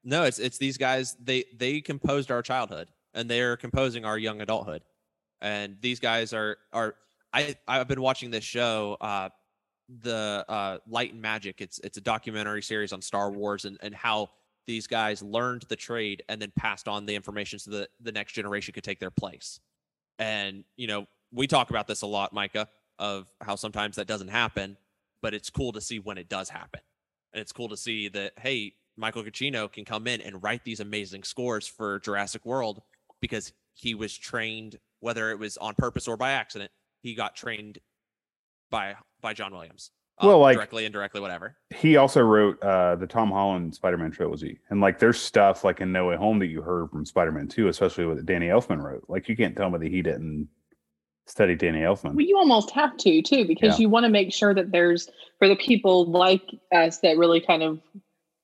No, 0.02 0.24
it's 0.24 0.38
it's 0.40 0.58
these 0.58 0.76
guys. 0.76 1.16
They 1.22 1.44
they 1.56 1.80
composed 1.80 2.30
our 2.32 2.42
childhood, 2.42 2.88
and 3.14 3.30
they're 3.30 3.56
composing 3.56 4.04
our 4.04 4.18
young 4.18 4.40
adulthood. 4.42 4.82
And 5.40 5.76
these 5.80 6.00
guys 6.00 6.32
are 6.34 6.58
are. 6.72 6.96
I 7.34 7.56
I've 7.66 7.88
been 7.88 8.00
watching 8.00 8.30
this 8.30 8.44
show, 8.44 8.96
uh, 9.00 9.28
the 10.00 10.44
uh, 10.48 10.78
Light 10.88 11.12
and 11.12 11.20
Magic. 11.20 11.60
It's 11.60 11.80
it's 11.80 11.98
a 11.98 12.00
documentary 12.00 12.62
series 12.62 12.92
on 12.92 13.02
Star 13.02 13.30
Wars 13.30 13.64
and 13.64 13.76
and 13.82 13.94
how 13.94 14.30
these 14.66 14.86
guys 14.86 15.22
learned 15.22 15.62
the 15.68 15.76
trade 15.76 16.22
and 16.28 16.40
then 16.40 16.50
passed 16.56 16.88
on 16.88 17.04
the 17.04 17.14
information 17.14 17.58
so 17.58 17.70
that 17.72 17.90
the 18.00 18.12
next 18.12 18.32
generation 18.32 18.72
could 18.72 18.84
take 18.84 19.00
their 19.00 19.10
place. 19.10 19.60
And 20.18 20.64
you 20.76 20.86
know, 20.86 21.06
we 21.32 21.46
talk 21.46 21.70
about 21.70 21.86
this 21.86 22.02
a 22.02 22.06
lot, 22.06 22.32
Micah, 22.32 22.68
of 22.98 23.26
how 23.42 23.56
sometimes 23.56 23.96
that 23.96 24.06
doesn't 24.06 24.28
happen, 24.28 24.78
but 25.20 25.34
it's 25.34 25.50
cool 25.50 25.72
to 25.72 25.80
see 25.80 25.98
when 25.98 26.16
it 26.16 26.28
does 26.28 26.48
happen. 26.48 26.80
And 27.32 27.40
it's 27.42 27.52
cool 27.52 27.68
to 27.68 27.76
see 27.76 28.08
that 28.10 28.32
hey, 28.38 28.74
Michael 28.96 29.24
Giacchino 29.24 29.70
can 29.70 29.84
come 29.84 30.06
in 30.06 30.20
and 30.20 30.40
write 30.40 30.64
these 30.64 30.78
amazing 30.78 31.24
scores 31.24 31.66
for 31.66 31.98
Jurassic 31.98 32.46
World 32.46 32.80
because 33.20 33.52
he 33.74 33.96
was 33.96 34.16
trained, 34.16 34.78
whether 35.00 35.32
it 35.32 35.38
was 35.38 35.56
on 35.56 35.74
purpose 35.74 36.06
or 36.06 36.16
by 36.16 36.30
accident, 36.30 36.70
he 37.04 37.14
got 37.14 37.36
trained 37.36 37.78
by 38.70 38.94
by 39.20 39.34
John 39.34 39.52
Williams. 39.52 39.90
um, 40.18 40.28
Well, 40.28 40.38
like- 40.38 40.56
directly, 40.56 40.84
and 40.84 40.94
indirectly, 40.94 41.20
whatever. 41.20 41.56
he 41.76 41.96
also 41.96 42.22
wrote 42.22 42.60
uh 42.62 42.96
the 42.96 43.06
Tom 43.06 43.30
Holland 43.30 43.74
Spider-Man 43.74 44.10
trilogy. 44.10 44.58
And 44.70 44.80
like 44.80 44.98
there's 44.98 45.20
stuff 45.20 45.62
like 45.64 45.80
in 45.80 45.92
No 45.92 46.06
Way 46.08 46.16
Home 46.16 46.38
that 46.40 46.46
you 46.46 46.62
heard 46.62 46.90
from 46.90 47.04
Spider-Man 47.04 47.48
2, 47.48 47.68
especially 47.68 48.06
what 48.06 48.24
Danny 48.26 48.46
Elfman 48.48 48.82
wrote. 48.82 49.04
Like 49.08 49.28
you 49.28 49.36
can't 49.36 49.54
tell 49.56 49.70
me 49.70 49.78
that 49.78 49.90
he 49.92 50.02
didn't 50.02 50.48
study 51.26 51.54
Danny 51.54 51.80
Elfman. 51.80 52.14
Well, 52.14 52.24
you 52.26 52.36
almost 52.38 52.70
have 52.70 52.96
to 52.98 53.22
too, 53.22 53.44
because 53.46 53.78
Yeah. 53.78 53.82
you 53.82 53.88
want 53.90 54.04
to 54.04 54.10
make 54.10 54.32
sure 54.32 54.54
that 54.54 54.72
there's 54.72 55.10
for 55.38 55.46
the 55.48 55.56
people 55.56 56.06
like 56.10 56.42
us 56.72 56.98
that 57.00 57.18
really 57.18 57.40
kind 57.40 57.62
of 57.62 57.80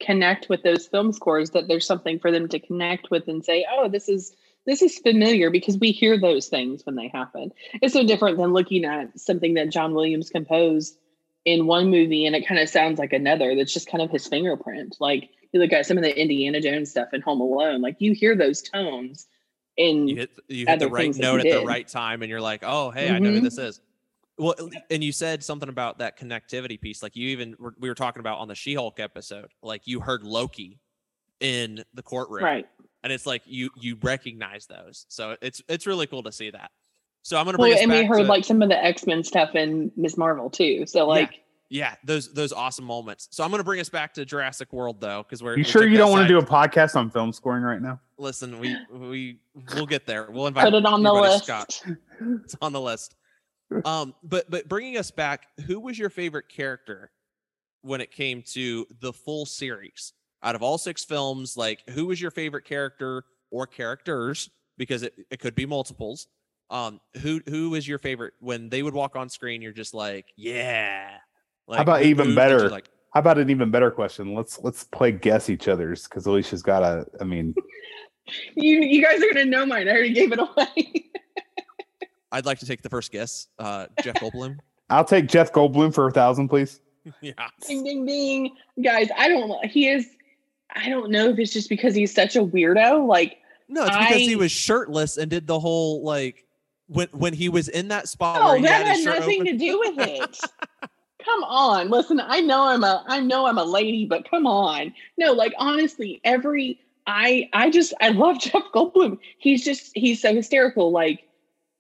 connect 0.00 0.48
with 0.48 0.62
those 0.62 0.86
film 0.86 1.12
scores 1.12 1.50
that 1.50 1.68
there's 1.68 1.86
something 1.86 2.18
for 2.18 2.30
them 2.30 2.48
to 2.48 2.58
connect 2.58 3.10
with 3.10 3.28
and 3.28 3.44
say, 3.44 3.64
oh, 3.70 3.86
this 3.88 4.08
is 4.08 4.34
this 4.66 4.82
is 4.82 4.98
familiar 4.98 5.50
because 5.50 5.78
we 5.78 5.90
hear 5.90 6.18
those 6.18 6.48
things 6.48 6.84
when 6.84 6.94
they 6.96 7.08
happen. 7.08 7.52
It's 7.82 7.94
so 7.94 8.04
different 8.04 8.38
than 8.38 8.52
looking 8.52 8.84
at 8.84 9.18
something 9.18 9.54
that 9.54 9.70
John 9.70 9.94
Williams 9.94 10.30
composed 10.30 10.96
in 11.44 11.66
one 11.66 11.90
movie 11.90 12.26
and 12.26 12.36
it 12.36 12.46
kind 12.46 12.60
of 12.60 12.68
sounds 12.68 12.98
like 12.98 13.12
another. 13.12 13.56
That's 13.56 13.72
just 13.72 13.90
kind 13.90 14.02
of 14.02 14.10
his 14.10 14.26
fingerprint. 14.26 14.96
Like 15.00 15.30
you 15.52 15.60
look 15.60 15.72
at 15.72 15.86
some 15.86 15.96
of 15.96 16.04
the 16.04 16.16
Indiana 16.16 16.60
Jones 16.60 16.90
stuff 16.90 17.08
in 17.12 17.22
Home 17.22 17.40
Alone, 17.40 17.80
like 17.80 17.96
you 17.98 18.12
hear 18.12 18.36
those 18.36 18.62
tones 18.62 19.26
in 19.76 20.08
You 20.08 20.16
hit 20.16 20.30
you 20.48 20.66
hit 20.66 20.78
the 20.78 20.88
right 20.88 21.14
note 21.16 21.40
at 21.40 21.50
the 21.50 21.64
right 21.64 21.88
time, 21.88 22.22
and 22.22 22.28
you're 22.28 22.40
like, 22.40 22.62
oh, 22.62 22.90
hey, 22.90 23.08
I 23.10 23.18
know 23.18 23.30
who 23.30 23.40
Mhm. 23.40 23.44
this 23.44 23.58
is. 23.58 23.80
Well, 24.36 24.54
and 24.90 25.02
you 25.04 25.12
said 25.12 25.42
something 25.44 25.68
about 25.68 25.98
that 25.98 26.18
connectivity 26.18 26.80
piece. 26.80 27.02
Like 27.02 27.16
you 27.16 27.28
even 27.28 27.56
we 27.78 27.88
were 27.88 27.94
talking 27.94 28.20
about 28.20 28.38
on 28.38 28.48
the 28.48 28.54
She-Hulk 28.54 29.00
episode. 29.00 29.48
Like 29.62 29.86
you 29.86 30.00
heard 30.00 30.22
Loki 30.22 30.80
in 31.40 31.84
the 31.94 32.02
courtroom, 32.02 32.44
right. 32.44 32.68
And 33.02 33.12
it's 33.12 33.26
like 33.26 33.42
you 33.46 33.70
you 33.76 33.96
recognize 34.02 34.66
those. 34.66 35.06
So 35.08 35.36
it's 35.40 35.62
it's 35.68 35.86
really 35.86 36.06
cool 36.06 36.22
to 36.24 36.32
see 36.32 36.50
that. 36.50 36.70
So 37.22 37.36
I'm 37.38 37.44
gonna 37.46 37.58
Well, 37.58 37.68
bring 37.68 37.74
us 37.78 37.82
and 37.82 37.90
we 37.92 38.04
heard 38.04 38.22
to- 38.22 38.28
like 38.28 38.44
some 38.44 38.62
of 38.62 38.68
the 38.68 38.82
X 38.82 39.06
Men 39.06 39.24
stuff 39.24 39.54
in 39.54 39.90
Ms. 39.96 40.16
Marvel 40.18 40.50
too. 40.50 40.84
So 40.86 41.06
like, 41.06 41.40
yeah 41.70 41.94
those 42.04 42.32
those 42.34 42.52
awesome 42.52 42.84
moments. 42.84 43.28
So 43.30 43.42
I'm 43.44 43.50
gonna 43.50 43.64
bring 43.64 43.80
us 43.80 43.88
back 43.88 44.12
to 44.14 44.24
Jurassic 44.24 44.72
World 44.72 45.00
though, 45.00 45.22
because 45.22 45.42
we're 45.42 45.52
You 45.52 45.58
we 45.58 45.64
sure 45.64 45.86
you 45.86 45.96
don't 45.96 46.10
want 46.10 46.22
to 46.22 46.28
do 46.28 46.38
a 46.38 46.44
podcast 46.44 46.96
on 46.96 47.10
film 47.10 47.32
scoring 47.32 47.62
right 47.62 47.80
now? 47.80 48.00
Listen, 48.18 48.58
we 48.58 48.76
we 48.92 49.38
we'll 49.74 49.86
get 49.86 50.06
there. 50.06 50.30
We'll 50.30 50.46
invite 50.46 50.64
put 50.64 50.74
it 50.74 50.84
on 50.84 51.02
the 51.02 51.12
list. 51.12 51.44
Scott. 51.44 51.82
It's 52.44 52.54
on 52.60 52.72
the 52.72 52.80
list. 52.80 53.14
Um, 53.86 54.14
but 54.22 54.50
but 54.50 54.68
bringing 54.68 54.98
us 54.98 55.10
back, 55.10 55.46
who 55.66 55.80
was 55.80 55.98
your 55.98 56.10
favorite 56.10 56.48
character 56.50 57.10
when 57.82 58.00
it 58.02 58.10
came 58.10 58.42
to 58.52 58.86
the 59.00 59.12
full 59.12 59.46
series? 59.46 60.12
Out 60.42 60.54
of 60.54 60.62
all 60.62 60.78
six 60.78 61.04
films, 61.04 61.56
like 61.56 61.80
who 61.90 62.06
was 62.06 62.20
your 62.20 62.30
favorite 62.30 62.64
character 62.64 63.24
or 63.50 63.66
characters? 63.66 64.48
Because 64.78 65.02
it, 65.02 65.14
it 65.30 65.38
could 65.40 65.54
be 65.54 65.66
multiples. 65.66 66.26
Um, 66.70 67.00
who 67.20 67.40
who 67.48 67.70
was 67.70 67.86
your 67.86 67.98
favorite 67.98 68.34
when 68.40 68.68
they 68.68 68.82
would 68.82 68.94
walk 68.94 69.16
on 69.16 69.28
screen? 69.28 69.60
You're 69.60 69.72
just 69.72 69.92
like, 69.92 70.26
yeah. 70.36 71.10
Like, 71.66 71.76
How 71.78 71.82
about 71.82 72.02
who- 72.02 72.08
even 72.08 72.28
who 72.30 72.34
better? 72.34 72.70
Like, 72.70 72.88
How 73.12 73.20
about 73.20 73.38
an 73.38 73.50
even 73.50 73.70
better 73.70 73.90
question? 73.90 74.34
Let's 74.34 74.58
let's 74.60 74.84
play 74.84 75.12
guess 75.12 75.50
each 75.50 75.68
other's 75.68 76.04
because 76.04 76.26
Alicia's 76.26 76.62
got 76.62 76.82
a. 76.82 77.06
I 77.20 77.24
mean, 77.24 77.54
You 78.54 78.80
you 78.80 79.02
guys 79.04 79.20
are 79.20 79.32
gonna 79.32 79.44
know 79.46 79.66
mine. 79.66 79.88
I 79.88 79.92
already 79.92 80.12
gave 80.12 80.30
it 80.32 80.38
away. 80.38 81.10
I'd 82.32 82.46
like 82.46 82.60
to 82.60 82.66
take 82.66 82.80
the 82.82 82.88
first 82.88 83.10
guess. 83.10 83.48
Uh, 83.58 83.86
Jeff 84.02 84.14
Goldblum. 84.16 84.56
I'll 84.90 85.04
take 85.04 85.26
Jeff 85.26 85.52
Goldblum 85.52 85.92
for 85.92 86.06
a 86.06 86.12
thousand, 86.12 86.48
please. 86.48 86.80
yeah. 87.20 87.32
ding 87.66 87.82
ding 87.82 88.06
ding. 88.06 88.54
Guys, 88.82 89.08
I 89.16 89.28
don't 89.28 89.48
know. 89.48 89.60
he 89.64 89.88
is 89.88 90.08
I 90.74 90.88
don't 90.88 91.10
know 91.10 91.28
if 91.28 91.38
it's 91.38 91.52
just 91.52 91.68
because 91.68 91.94
he's 91.94 92.14
such 92.14 92.36
a 92.36 92.44
weirdo. 92.44 93.06
Like 93.06 93.38
No, 93.68 93.84
it's 93.84 93.96
because 93.96 94.16
he 94.16 94.36
was 94.36 94.52
shirtless 94.52 95.16
and 95.16 95.30
did 95.30 95.46
the 95.46 95.58
whole 95.58 96.02
like 96.02 96.44
when 96.86 97.08
when 97.12 97.32
he 97.32 97.48
was 97.48 97.68
in 97.68 97.88
that 97.88 98.08
spot 98.08 98.40
oh, 98.40 98.56
no, 98.56 98.62
that 98.62 98.86
had 98.86 98.96
had 98.96 99.04
nothing 99.04 99.42
open. 99.42 99.46
to 99.46 99.58
do 99.58 99.78
with 99.78 99.98
it. 99.98 100.38
come 101.24 101.44
on. 101.44 101.90
Listen, 101.90 102.20
I 102.20 102.40
know 102.40 102.64
I'm 102.64 102.84
a 102.84 103.04
I 103.06 103.20
know 103.20 103.46
I'm 103.46 103.58
a 103.58 103.64
lady, 103.64 104.06
but 104.06 104.28
come 104.28 104.46
on. 104.46 104.92
No, 105.16 105.32
like 105.32 105.54
honestly, 105.58 106.20
every 106.24 106.80
I 107.06 107.48
I 107.52 107.70
just 107.70 107.94
I 108.00 108.08
love 108.08 108.38
Jeff 108.40 108.64
Goldblum. 108.74 109.18
He's 109.38 109.64
just 109.64 109.92
he's 109.94 110.20
so 110.20 110.34
hysterical. 110.34 110.90
Like 110.90 111.22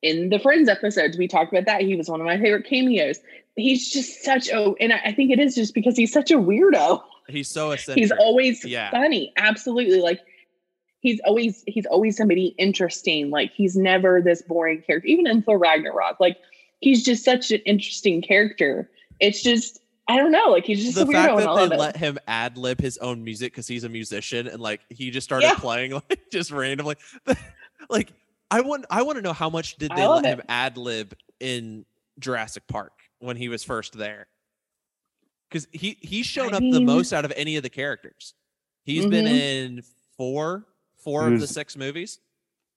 in 0.02 0.30
the 0.30 0.38
Friends 0.38 0.68
episodes, 0.68 1.18
we 1.18 1.28
talked 1.28 1.52
about 1.52 1.66
that. 1.66 1.82
He 1.82 1.96
was 1.96 2.08
one 2.08 2.20
of 2.20 2.26
my 2.26 2.38
favorite 2.38 2.66
cameos. 2.66 3.18
He's 3.56 3.90
just 3.90 4.22
such 4.22 4.48
a 4.48 4.74
and 4.80 4.92
I, 4.92 5.00
I 5.06 5.12
think 5.12 5.30
it 5.30 5.40
is 5.40 5.54
just 5.54 5.74
because 5.74 5.96
he's 5.96 6.12
such 6.12 6.30
a 6.30 6.38
weirdo. 6.38 7.02
He's 7.30 7.48
so 7.48 7.70
eccentric. 7.72 8.02
He's 8.02 8.12
always 8.12 8.64
Yeah. 8.64 8.90
funny. 8.90 9.32
Absolutely. 9.36 10.00
Like 10.00 10.20
he's 11.00 11.20
always 11.24 11.64
he's 11.66 11.86
always 11.86 12.16
somebody 12.16 12.54
interesting. 12.58 13.30
Like 13.30 13.52
he's 13.52 13.76
never 13.76 14.20
this 14.20 14.42
boring 14.42 14.82
character. 14.82 15.06
Even 15.08 15.26
in 15.26 15.42
Thor 15.42 15.58
Ragnarok, 15.58 16.20
like 16.20 16.36
he's 16.80 17.04
just 17.04 17.24
such 17.24 17.50
an 17.50 17.60
interesting 17.66 18.22
character. 18.22 18.90
It's 19.20 19.42
just 19.42 19.80
I 20.08 20.16
don't 20.16 20.32
know. 20.32 20.46
Like 20.50 20.64
he's 20.64 20.82
just 20.82 20.96
the 20.96 21.02
a 21.02 21.06
fact 21.06 21.36
that 21.38 21.68
they 21.70 21.76
let 21.76 21.96
him 21.96 22.18
ad 22.26 22.58
lib 22.58 22.80
his 22.80 22.98
own 22.98 23.22
music 23.22 23.52
because 23.52 23.68
he's 23.68 23.84
a 23.84 23.88
musician 23.88 24.48
and 24.48 24.60
like 24.60 24.80
he 24.90 25.10
just 25.10 25.24
started 25.24 25.46
Yeah. 25.46 25.54
playing 25.54 25.92
like 26.10 26.20
just 26.32 26.50
randomly. 26.50 26.96
like 27.90 28.12
I 28.50 28.60
want 28.62 28.86
I 28.90 29.02
want 29.02 29.16
to 29.16 29.22
know 29.22 29.32
how 29.32 29.48
much 29.50 29.76
did 29.76 29.92
they 29.94 30.06
let 30.06 30.24
him 30.24 30.42
ad 30.48 30.76
lib 30.76 31.14
in 31.38 31.84
Jurassic 32.18 32.66
Park 32.66 32.92
when 33.20 33.36
he 33.36 33.48
was 33.48 33.62
first 33.62 33.96
there? 33.96 34.26
Because 35.50 35.66
he 35.72 35.96
he's 36.00 36.26
shown 36.26 36.54
I 36.54 36.58
up 36.58 36.62
the 36.62 36.80
most 36.80 37.12
out 37.12 37.24
of 37.24 37.32
any 37.36 37.56
of 37.56 37.62
the 37.64 37.68
characters. 37.70 38.34
He's 38.84 39.04
been 39.06 39.24
Mhm. 39.26 39.38
in 39.76 39.82
four 40.16 40.66
four 40.96 41.28
He 41.28 41.34
of 41.34 41.40
the 41.40 41.46
six 41.46 41.76
movies. 41.76 42.20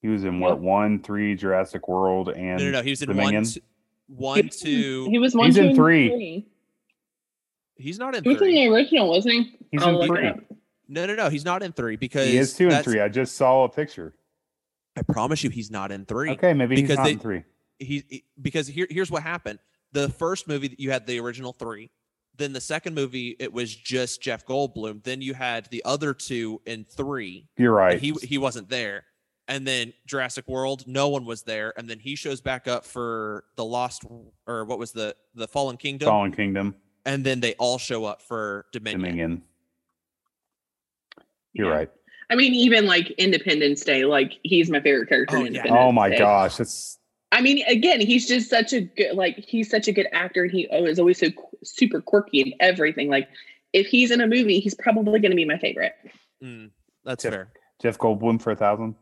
He 0.01 0.07
was 0.07 0.23
in 0.23 0.39
what 0.39 0.59
one, 0.59 0.99
three, 0.99 1.35
Jurassic 1.35 1.87
World, 1.87 2.29
and 2.29 2.57
No, 2.59 2.65
no, 2.65 2.71
no. 2.71 2.81
He 2.81 2.89
was 2.89 3.01
in 3.01 3.09
Dominion? 3.09 3.43
one, 3.43 3.51
two, 3.53 3.61
one, 4.07 4.49
two. 4.49 5.07
He 5.11 5.19
was 5.19 5.35
one, 5.35 5.45
He's 5.47 5.55
two, 5.55 5.61
in 5.61 5.67
and 5.67 5.75
three. 5.75 6.45
He's 7.75 7.99
not 7.99 8.15
in 8.15 8.23
He 8.23 8.29
was 8.29 8.37
in 8.37 8.43
three. 8.47 8.55
the 8.55 8.67
original, 8.73 9.09
wasn't 9.09 9.33
he? 9.35 9.57
He's 9.71 9.83
I'll 9.83 10.01
in 10.01 10.07
three. 10.07 10.31
No, 10.87 11.05
no, 11.05 11.15
no. 11.15 11.29
He's 11.29 11.45
not 11.45 11.63
in 11.63 11.71
three 11.73 11.95
because 11.95 12.27
he 12.27 12.37
is 12.37 12.53
two 12.55 12.69
and 12.69 12.83
three. 12.83 12.99
I 12.99 13.07
just 13.07 13.35
saw 13.35 13.63
a 13.63 13.69
picture. 13.69 14.13
I 14.95 15.01
promise 15.01 15.43
you, 15.43 15.49
he's 15.49 15.71
not 15.71 15.91
in 15.91 16.05
three. 16.05 16.31
Okay, 16.31 16.53
maybe 16.53 16.75
he's 16.75 16.83
Because 16.83 16.97
not 16.97 17.03
they- 17.05 17.11
in 17.13 17.19
three. 17.19 17.43
he, 17.79 18.03
he- 18.09 18.23
because 18.41 18.67
here 18.67 18.87
here's 18.89 19.09
what 19.11 19.23
happened. 19.23 19.59
The 19.91 20.09
first 20.09 20.47
movie 20.47 20.67
that 20.69 20.79
you 20.79 20.91
had 20.91 21.05
the 21.07 21.19
original 21.19 21.53
three. 21.53 21.89
Then 22.35 22.51
the 22.53 22.61
second 22.61 22.95
movie 22.95 23.35
it 23.39 23.51
was 23.53 23.75
just 23.75 24.21
Jeff 24.21 24.45
Goldblum. 24.45 25.03
Then 25.03 25.21
you 25.21 25.33
had 25.33 25.65
the 25.67 25.83
other 25.85 26.13
two 26.13 26.61
in 26.65 26.83
three. 26.85 27.47
You're 27.57 27.73
right. 27.73 27.99
He 27.99 28.11
he 28.23 28.37
wasn't 28.37 28.69
there. 28.69 29.05
And 29.49 29.67
then 29.67 29.91
Jurassic 30.07 30.47
World, 30.47 30.85
no 30.87 31.09
one 31.09 31.25
was 31.25 31.43
there. 31.43 31.73
And 31.77 31.87
then 31.89 31.99
he 31.99 32.15
shows 32.15 32.39
back 32.41 32.67
up 32.67 32.85
for 32.85 33.43
the 33.57 33.65
Lost 33.65 34.03
or 34.47 34.65
what 34.65 34.79
was 34.79 34.91
the 34.93 35.15
the 35.35 35.47
Fallen 35.47 35.77
Kingdom. 35.77 36.07
Fallen 36.07 36.31
Kingdom, 36.31 36.75
And 37.05 37.23
then 37.25 37.39
they 37.39 37.53
all 37.55 37.77
show 37.77 38.05
up 38.05 38.21
for 38.21 38.65
Dominion. 38.71 39.01
Dominion. 39.01 39.41
You're 41.53 41.67
Yeah. 41.67 41.73
right. 41.75 41.91
I 42.29 42.35
mean, 42.35 42.53
even 42.53 42.87
like 42.87 43.11
Independence 43.11 43.83
Day, 43.83 44.05
like 44.05 44.39
he's 44.43 44.69
my 44.71 44.79
favorite 44.79 45.07
character. 45.09 45.37
Oh, 45.37 45.39
in 45.41 45.53
yeah. 45.53 45.59
Independence 45.59 45.79
Oh 45.83 45.91
my 45.91 46.09
Day. 46.09 46.17
gosh, 46.17 46.59
it's 46.59 46.97
I 47.33 47.41
mean, 47.41 47.65
again, 47.65 47.99
he's 47.99 48.27
just 48.27 48.47
such 48.47 48.73
a 48.73 48.81
good, 48.81 49.15
like, 49.15 49.37
he's 49.37 49.67
such 49.67 49.87
a 49.87 49.91
good 49.91 50.07
actor, 50.13 50.43
and 50.43 50.51
he 50.51 50.67
oh, 50.71 50.85
is 50.85 50.99
always 50.99 51.17
so 51.17 51.31
qu- 51.31 51.57
super 51.63 51.99
quirky 51.99 52.41
and 52.43 52.53
everything. 52.59 53.09
Like, 53.09 53.27
if 53.73 53.87
he's 53.87 54.11
in 54.11 54.21
a 54.21 54.27
movie, 54.27 54.59
he's 54.59 54.75
probably 54.75 55.19
going 55.19 55.31
to 55.31 55.35
be 55.35 55.43
my 55.43 55.57
favorite. 55.57 55.93
Mm, 56.43 56.69
that's 57.03 57.23
Jeff- 57.23 57.33
fair. 57.33 57.49
Jeff 57.81 57.97
Goldblum 57.97 58.39
for 58.39 58.51
a 58.51 58.55
thousand. 58.55 58.93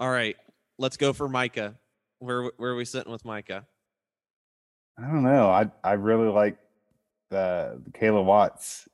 All 0.00 0.10
right, 0.10 0.34
let's 0.78 0.96
go 0.96 1.12
for 1.12 1.28
Micah. 1.28 1.76
Where 2.20 2.50
where 2.56 2.70
are 2.70 2.76
we 2.76 2.86
sitting 2.86 3.12
with 3.12 3.24
Micah? 3.26 3.66
I 4.98 5.02
don't 5.02 5.22
know. 5.22 5.50
I 5.50 5.70
I 5.84 5.92
really 5.92 6.28
like 6.28 6.56
the 7.28 7.82
Kayla 7.92 8.24
Watts 8.24 8.88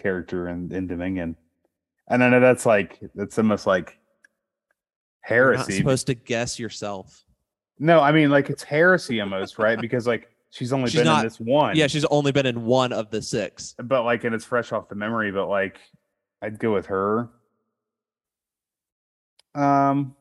character 0.00 0.48
in, 0.48 0.72
in 0.72 0.86
Dominion, 0.86 1.36
and 2.08 2.22
I 2.22 2.28
know 2.28 2.38
that's 2.38 2.64
like 2.66 3.00
that's 3.16 3.36
almost 3.36 3.66
like 3.66 3.98
heresy. 5.22 5.36
You're 5.36 5.56
not 5.56 5.66
heresy. 5.66 5.78
supposed 5.78 6.06
to 6.06 6.14
guess 6.14 6.58
yourself. 6.58 7.23
No, 7.78 8.00
I 8.00 8.12
mean 8.12 8.30
like 8.30 8.50
it's 8.50 8.62
heresy 8.62 9.20
almost, 9.20 9.58
right? 9.58 9.80
Because 9.80 10.06
like 10.06 10.28
she's 10.50 10.72
only 10.72 10.88
She's 10.90 11.00
been 11.00 11.06
not- 11.06 11.20
in 11.20 11.26
this 11.26 11.40
one. 11.40 11.76
Yeah, 11.76 11.86
she's 11.88 12.04
only 12.06 12.32
been 12.32 12.46
in 12.46 12.64
one 12.64 12.92
of 12.92 13.10
the 13.10 13.20
six. 13.22 13.74
but 13.82 14.04
like 14.04 14.24
and 14.24 14.34
it's 14.34 14.44
fresh 14.44 14.72
off 14.72 14.88
the 14.88 14.94
memory. 14.94 15.30
But 15.32 15.48
like, 15.48 15.78
I'd 16.42 16.58
go 16.58 16.72
with 16.72 16.86
her. 16.86 17.28
Um, 19.54 20.14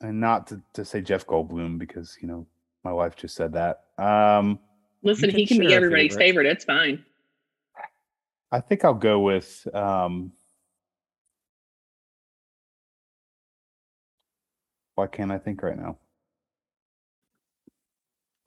and 0.00 0.20
not 0.20 0.46
to, 0.48 0.60
to 0.74 0.84
say 0.84 1.00
Jeff 1.00 1.26
Goldblum 1.26 1.78
because 1.78 2.16
you 2.20 2.28
know 2.28 2.46
my 2.84 2.92
wife 2.92 3.16
just 3.16 3.34
said 3.34 3.52
that. 3.54 3.84
Um, 3.98 4.58
Listen, 5.02 5.30
can 5.30 5.38
he 5.38 5.46
can 5.46 5.58
be 5.60 5.72
everybody's 5.74 6.16
favorite. 6.16 6.44
favorite. 6.44 6.46
It's 6.46 6.64
fine. 6.64 7.04
I 8.50 8.60
think 8.60 8.84
I'll 8.84 8.94
go 8.94 9.20
with 9.20 9.66
um. 9.74 10.32
Why 14.98 15.06
can't 15.06 15.30
I 15.30 15.38
think 15.38 15.62
right 15.62 15.78
now? 15.78 15.96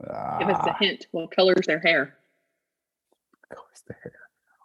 Give 0.01 0.49
us 0.49 0.67
a 0.67 0.71
Ah, 0.71 0.77
hint. 0.81 1.07
What 1.11 1.31
color's 1.33 1.65
their 1.65 1.79
hair? 1.79 2.17
colors 3.49 3.83
the 3.87 3.93
hair. 4.03 4.11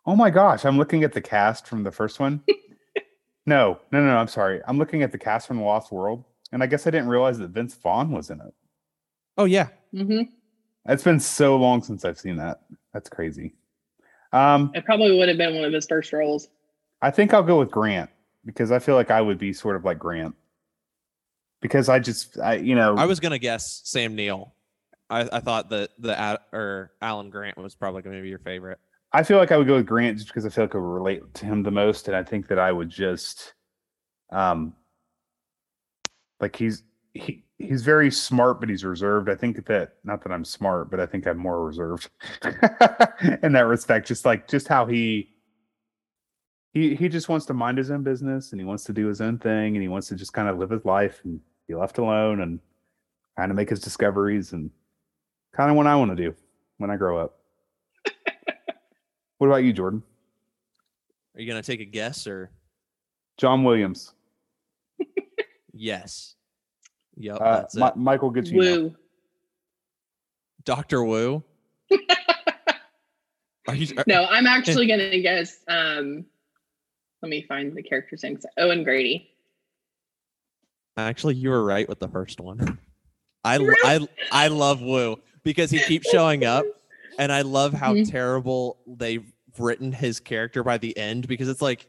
Oh 0.04 0.16
my 0.16 0.30
gosh, 0.30 0.64
I'm 0.64 0.78
looking 0.78 1.04
at 1.04 1.12
the 1.12 1.20
cast 1.20 1.68
from 1.68 1.84
the 1.84 1.92
first 1.92 2.18
one. 2.18 2.42
no, 3.46 3.78
no, 3.92 4.00
no, 4.00 4.06
no, 4.08 4.16
I'm 4.16 4.26
sorry. 4.26 4.60
I'm 4.66 4.78
looking 4.78 5.04
at 5.04 5.12
the 5.12 5.18
cast 5.18 5.46
from 5.46 5.62
Lost 5.62 5.92
World, 5.92 6.24
and 6.50 6.60
I 6.60 6.66
guess 6.66 6.88
I 6.88 6.90
didn't 6.90 7.06
realize 7.08 7.38
that 7.38 7.50
Vince 7.50 7.76
Vaughn 7.76 8.10
was 8.10 8.30
in 8.30 8.40
it. 8.40 8.52
Oh 9.38 9.44
yeah. 9.44 9.68
hmm 9.92 10.22
It's 10.86 11.04
been 11.04 11.20
so 11.20 11.54
long 11.56 11.84
since 11.84 12.04
I've 12.04 12.18
seen 12.18 12.34
that. 12.38 12.62
That's 12.92 13.08
crazy. 13.08 13.54
Um, 14.32 14.72
It 14.74 14.84
probably 14.84 15.16
would 15.16 15.28
have 15.28 15.38
been 15.38 15.54
one 15.54 15.64
of 15.64 15.72
his 15.72 15.86
first 15.86 16.12
roles. 16.12 16.48
I 17.00 17.12
think 17.12 17.32
I'll 17.32 17.44
go 17.44 17.60
with 17.60 17.70
Grant 17.70 18.10
because 18.44 18.72
I 18.72 18.80
feel 18.80 18.96
like 18.96 19.12
I 19.12 19.20
would 19.20 19.38
be 19.38 19.52
sort 19.52 19.76
of 19.76 19.84
like 19.84 20.00
Grant. 20.00 20.34
Because 21.66 21.88
I 21.88 21.98
just, 21.98 22.38
I 22.38 22.54
you 22.54 22.76
know, 22.76 22.94
I 22.96 23.06
was 23.06 23.18
gonna 23.18 23.40
guess 23.40 23.80
Sam 23.84 24.14
Neill. 24.14 24.54
I, 25.10 25.28
I 25.32 25.40
thought 25.40 25.70
that 25.70 25.90
the 25.98 26.16
Ad- 26.16 26.38
or 26.52 26.92
Alan 27.02 27.28
Grant 27.28 27.58
was 27.58 27.74
probably 27.74 28.02
gonna 28.02 28.22
be 28.22 28.28
your 28.28 28.38
favorite. 28.38 28.78
I 29.12 29.24
feel 29.24 29.38
like 29.38 29.50
I 29.50 29.56
would 29.56 29.66
go 29.66 29.74
with 29.74 29.86
Grant 29.86 30.18
just 30.18 30.28
because 30.28 30.46
I 30.46 30.48
feel 30.48 30.62
like 30.64 30.76
I 30.76 30.78
would 30.78 30.84
relate 30.84 31.34
to 31.34 31.46
him 31.46 31.64
the 31.64 31.72
most, 31.72 32.06
and 32.06 32.16
I 32.16 32.22
think 32.22 32.46
that 32.48 32.60
I 32.60 32.70
would 32.70 32.88
just, 32.88 33.54
um, 34.30 34.74
like 36.40 36.54
he's 36.54 36.84
he 37.14 37.44
he's 37.58 37.82
very 37.82 38.12
smart, 38.12 38.60
but 38.60 38.68
he's 38.68 38.84
reserved. 38.84 39.28
I 39.28 39.34
think 39.34 39.66
that 39.66 39.94
not 40.04 40.22
that 40.22 40.30
I'm 40.32 40.44
smart, 40.44 40.88
but 40.88 41.00
I 41.00 41.06
think 41.06 41.26
I'm 41.26 41.38
more 41.38 41.66
reserved 41.66 42.10
in 43.42 43.52
that 43.52 43.66
respect. 43.66 44.06
Just 44.06 44.24
like 44.24 44.46
just 44.46 44.68
how 44.68 44.86
he 44.86 45.30
he 46.74 46.94
he 46.94 47.08
just 47.08 47.28
wants 47.28 47.46
to 47.46 47.54
mind 47.54 47.78
his 47.78 47.90
own 47.90 48.04
business, 48.04 48.52
and 48.52 48.60
he 48.60 48.64
wants 48.64 48.84
to 48.84 48.92
do 48.92 49.08
his 49.08 49.20
own 49.20 49.38
thing, 49.38 49.74
and 49.74 49.82
he 49.82 49.88
wants 49.88 50.06
to 50.08 50.14
just 50.14 50.32
kind 50.32 50.48
of 50.48 50.58
live 50.58 50.70
his 50.70 50.84
life 50.84 51.20
and 51.24 51.40
be 51.68 51.74
left 51.74 51.98
alone, 51.98 52.40
and 52.40 52.60
kind 53.36 53.50
of 53.50 53.56
make 53.56 53.70
his 53.70 53.80
discoveries, 53.80 54.52
and 54.52 54.70
kind 55.54 55.70
of 55.70 55.76
what 55.76 55.86
I 55.86 55.96
want 55.96 56.16
to 56.16 56.16
do 56.16 56.34
when 56.78 56.90
I 56.90 56.96
grow 56.96 57.18
up. 57.18 57.38
what 59.38 59.46
about 59.48 59.64
you, 59.64 59.72
Jordan? 59.72 60.02
Are 61.34 61.40
you 61.40 61.46
gonna 61.46 61.62
take 61.62 61.80
a 61.80 61.84
guess 61.84 62.26
or 62.26 62.50
John 63.36 63.62
Williams. 63.64 64.14
yes? 65.74 66.34
Yep, 67.18 67.36
Uh, 67.40 67.56
that's 67.56 67.74
Mi- 67.74 67.86
it. 67.86 67.96
Michael 67.96 68.32
Giacchino. 68.32 68.56
Woo. 68.56 68.96
Doctor 70.64 71.04
Wu. 71.04 71.42
Are 73.68 73.74
you? 73.74 73.86
are- 73.96 74.04
No, 74.06 74.24
I'm 74.26 74.46
actually 74.46 74.86
gonna 74.86 75.18
guess. 75.20 75.58
Um, 75.68 76.24
let 77.22 77.28
me 77.30 77.42
find 77.42 77.74
the 77.76 77.82
character's 77.82 78.22
name. 78.22 78.38
Owen 78.58 78.84
Grady. 78.84 79.30
Actually, 80.96 81.34
you 81.34 81.50
were 81.50 81.62
right 81.64 81.88
with 81.88 81.98
the 81.98 82.08
first 82.08 82.40
one. 82.40 82.78
I 83.44 83.56
I 83.84 84.08
I 84.32 84.48
love 84.48 84.80
Wu 84.80 85.16
because 85.42 85.70
he 85.70 85.78
keeps 85.80 86.08
showing 86.08 86.44
up, 86.44 86.64
and 87.18 87.30
I 87.30 87.42
love 87.42 87.72
how 87.74 87.94
Mhm. 87.94 88.10
terrible 88.10 88.78
they've 88.86 89.30
written 89.58 89.92
his 89.92 90.20
character 90.20 90.62
by 90.64 90.78
the 90.78 90.96
end 90.96 91.28
because 91.28 91.48
it's 91.48 91.62
like, 91.62 91.86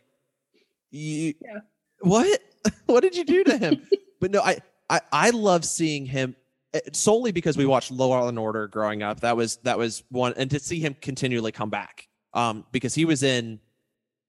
you, 0.91 1.33
Yeah. 1.41 1.59
what 2.01 2.41
what 2.85 3.01
did 3.01 3.15
you 3.15 3.23
do 3.23 3.43
to 3.45 3.57
him? 3.57 3.87
but 4.19 4.31
no, 4.31 4.41
I 4.41 4.57
I 4.89 5.01
I 5.11 5.29
love 5.29 5.63
seeing 5.63 6.05
him 6.05 6.35
eh, 6.73 6.81
solely 6.91 7.31
because 7.31 7.55
we 7.57 7.65
watched 7.65 7.91
Law 7.91 8.27
and 8.27 8.37
Order 8.37 8.67
growing 8.67 9.03
up. 9.03 9.21
That 9.21 9.37
was 9.37 9.57
that 9.63 9.77
was 9.77 10.03
one, 10.09 10.33
and 10.35 10.51
to 10.51 10.59
see 10.59 10.79
him 10.81 10.95
continually 11.01 11.53
come 11.53 11.69
back, 11.69 12.09
um, 12.33 12.65
because 12.73 12.93
he 12.93 13.05
was 13.05 13.23
in 13.23 13.61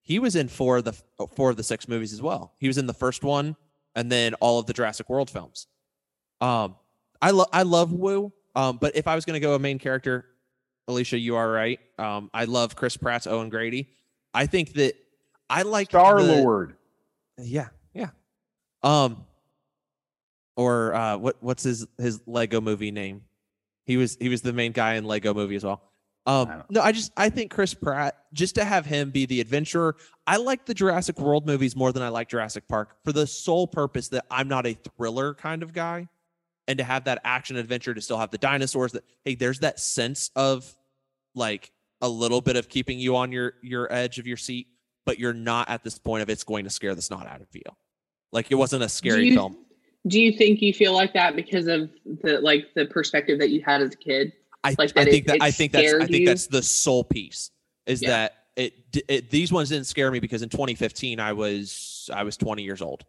he 0.03 0.21
was 0.21 0.37
in 0.37 0.47
four 0.49 0.77
of 0.79 0.85
the 0.85 0.93
four 1.35 1.51
of 1.51 1.57
the 1.57 1.65
six 1.65 1.89
movies 1.89 2.13
as 2.13 2.23
well. 2.23 2.55
He 2.59 2.69
was 2.69 2.79
in 2.79 2.87
the 2.87 2.95
first 2.95 3.23
one, 3.25 3.57
and 3.99 4.13
then 4.13 4.35
all 4.35 4.61
of 4.61 4.67
the 4.67 4.73
Jurassic 4.73 5.11
World 5.11 5.29
films. 5.29 5.67
Um, 6.41 6.77
I 7.21 7.33
love 7.33 7.49
I 7.53 7.63
love 7.63 7.93
Wu. 7.93 8.33
Um, 8.55 8.79
but 8.81 8.97
if 8.97 9.09
I 9.09 9.17
was 9.17 9.25
going 9.25 9.35
to 9.35 9.41
go 9.41 9.55
a 9.55 9.59
main 9.59 9.81
character, 9.81 10.25
Alicia, 10.87 11.19
you 11.19 11.35
are 11.35 11.51
right. 11.51 11.81
Um, 11.99 12.31
I 12.33 12.45
love 12.45 12.77
Chris 12.77 12.97
Pratt's 12.97 13.27
Owen 13.27 13.49
Grady. 13.49 13.89
I 14.33 14.47
think 14.47 14.75
that 14.75 14.95
I 15.51 15.63
like 15.63 15.89
Star 15.89 16.23
Lord. 16.23 16.77
Yeah, 17.39 17.69
yeah. 17.93 18.11
Um, 18.85 19.25
or 20.57 20.95
uh, 20.95 21.17
what 21.17 21.37
what's 21.41 21.65
his 21.65 21.85
his 21.99 22.21
Lego 22.25 22.61
movie 22.61 22.93
name? 22.93 23.23
He 23.85 23.97
was 23.97 24.17
he 24.21 24.29
was 24.29 24.43
the 24.43 24.53
main 24.53 24.71
guy 24.71 24.95
in 24.95 25.05
Lego 25.05 25.35
movie 25.35 25.57
as 25.57 25.65
well. 25.65 25.83
I 26.29 26.43
Um, 26.43 26.49
don't- 26.49 26.71
no, 26.71 26.81
I 26.83 26.93
just 26.93 27.11
I 27.17 27.31
think 27.31 27.51
Chris 27.51 27.73
Pratt 27.73 28.15
just 28.35 28.55
to 28.57 28.65
have 28.65 28.85
him 28.85 29.11
be 29.11 29.25
the 29.25 29.41
adventurer. 29.41 29.97
I 30.27 30.37
like 30.37 30.67
the 30.67 30.75
Jurassic 30.75 31.19
World 31.19 31.47
movies 31.47 31.75
more 31.75 31.91
than 31.91 32.03
I 32.03 32.11
like 32.11 32.29
Jurassic 32.29 32.69
Park 32.69 32.97
for 33.03 33.13
the 33.13 33.27
sole 33.27 33.67
purpose 33.67 34.09
that 34.09 34.27
I'm 34.31 34.47
not 34.47 34.67
a 34.67 34.75
thriller 34.75 35.33
kind 35.33 35.63
of 35.63 35.73
guy, 35.73 36.07
and 36.67 36.77
to 36.77 36.85
have 36.85 37.05
that 37.05 37.23
action 37.25 37.57
adventure 37.57 37.95
to 37.95 38.01
still 38.03 38.19
have 38.19 38.31
the 38.31 38.37
dinosaurs. 38.37 38.93
That 38.93 39.05
hey, 39.25 39.37
there's 39.37 39.61
that 39.61 39.81
sense 39.81 40.31
of 40.37 40.77
like 41.35 41.73
a 42.03 42.09
little 42.09 42.43
bit 42.43 42.57
of 42.57 42.69
keeping 42.69 42.99
you 42.99 43.17
on 43.17 43.33
your 43.33 43.55
your 43.63 43.91
edge 43.91 44.19
of 44.19 44.27
your 44.27 44.37
seat, 44.37 44.67
but 45.07 45.19
you're 45.19 45.33
not 45.33 45.71
at 45.71 45.83
this 45.83 45.99
point 45.99 46.23
of 46.23 46.29
it's 46.29 46.45
going 46.45 46.65
to 46.65 46.71
scare 46.71 46.95
the 46.95 47.03
snot 47.03 47.27
out 47.27 47.41
of 47.41 47.49
you. 47.55 47.63
Like 48.33 48.51
it 48.51 48.57
wasn't 48.57 48.83
a 48.83 48.89
scary 48.91 49.21
do 49.21 49.27
you, 49.29 49.35
film. 49.35 49.57
Do 50.07 50.21
you 50.21 50.37
think 50.37 50.61
you 50.61 50.75
feel 50.75 50.93
like 50.93 51.15
that 51.15 51.37
because 51.37 51.69
of 51.69 51.89
the 52.23 52.39
like 52.43 52.75
the 52.75 52.85
perspective 52.85 53.39
that 53.39 53.49
you 53.49 53.63
had 53.63 53.81
as 53.81 53.95
a 53.95 53.97
kid? 53.97 54.35
I, 54.65 54.75
like 54.79 54.97
I 54.97 55.05
think 55.05 55.25
it- 55.25 55.27
that 55.29 55.37
it 55.37 55.43
I 55.43 55.51
think 55.51 55.73
that's 55.73 55.95
I 55.95 56.07
think 56.07 56.27
that's 56.27 56.47
the 56.47 56.63
sole 56.63 57.05
piece 57.05 57.51
is 57.87 58.03
Yeah. 58.03 58.09
that 58.11 58.35
it, 58.57 58.75
it 59.09 59.31
these 59.31 59.53
ones 59.53 59.69
didn't 59.69 59.87
scare 59.87 60.11
me 60.11 60.19
because 60.21 60.43
in 60.43 60.49
2015 60.49 61.21
I 61.21 61.33
was 61.33 62.11
I 62.13 62.25
was 62.25 62.37
20 62.37 62.63
years 62.63 62.83
old. 62.83 63.05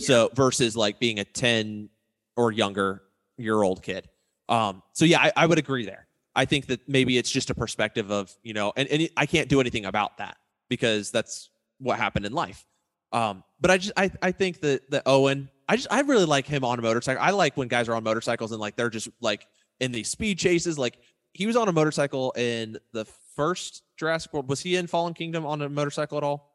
So 0.00 0.30
versus 0.34 0.76
like 0.76 0.98
being 0.98 1.18
a 1.20 1.24
10 1.24 1.88
or 2.36 2.50
younger 2.52 3.02
year 3.38 3.62
old 3.62 3.82
kid. 3.82 4.08
Um 4.48 4.82
so 4.92 5.04
yeah, 5.04 5.20
I, 5.20 5.32
I 5.36 5.46
would 5.46 5.58
agree 5.58 5.86
there. 5.86 6.06
I 6.34 6.44
think 6.44 6.66
that 6.66 6.88
maybe 6.88 7.18
it's 7.18 7.30
just 7.30 7.50
a 7.50 7.54
perspective 7.54 8.10
of, 8.10 8.34
you 8.42 8.52
know, 8.54 8.72
and, 8.76 8.88
and 8.88 9.08
I 9.16 9.26
can't 9.26 9.48
do 9.48 9.60
anything 9.60 9.84
about 9.86 10.18
that 10.18 10.36
because 10.68 11.10
that's 11.10 11.50
what 11.78 11.98
happened 11.98 12.24
in 12.26 12.32
life. 12.32 12.64
Um, 13.12 13.44
but 13.60 13.70
I 13.70 13.78
just 13.78 13.92
I, 13.96 14.10
I 14.22 14.32
think 14.32 14.60
that 14.60 14.90
that 14.90 15.02
Owen, 15.06 15.50
I 15.68 15.76
just 15.76 15.88
I 15.90 16.00
really 16.00 16.24
like 16.24 16.46
him 16.46 16.64
on 16.64 16.78
a 16.78 16.82
motorcycle. 16.82 17.22
I 17.22 17.30
like 17.30 17.56
when 17.56 17.68
guys 17.68 17.88
are 17.88 17.94
on 17.94 18.02
motorcycles 18.02 18.52
and 18.52 18.60
like 18.60 18.76
they're 18.76 18.88
just 18.90 19.08
like 19.20 19.46
in 19.82 19.92
these 19.92 20.08
speed 20.08 20.38
chases. 20.38 20.78
Like 20.78 20.98
he 21.34 21.46
was 21.46 21.56
on 21.56 21.68
a 21.68 21.72
motorcycle 21.72 22.32
in 22.36 22.78
the 22.92 23.04
first 23.36 23.82
Jurassic 23.96 24.32
World. 24.32 24.48
Was 24.48 24.60
he 24.60 24.76
in 24.76 24.86
Fallen 24.86 25.12
Kingdom 25.12 25.44
on 25.44 25.60
a 25.60 25.68
motorcycle 25.68 26.16
at 26.16 26.24
all? 26.24 26.50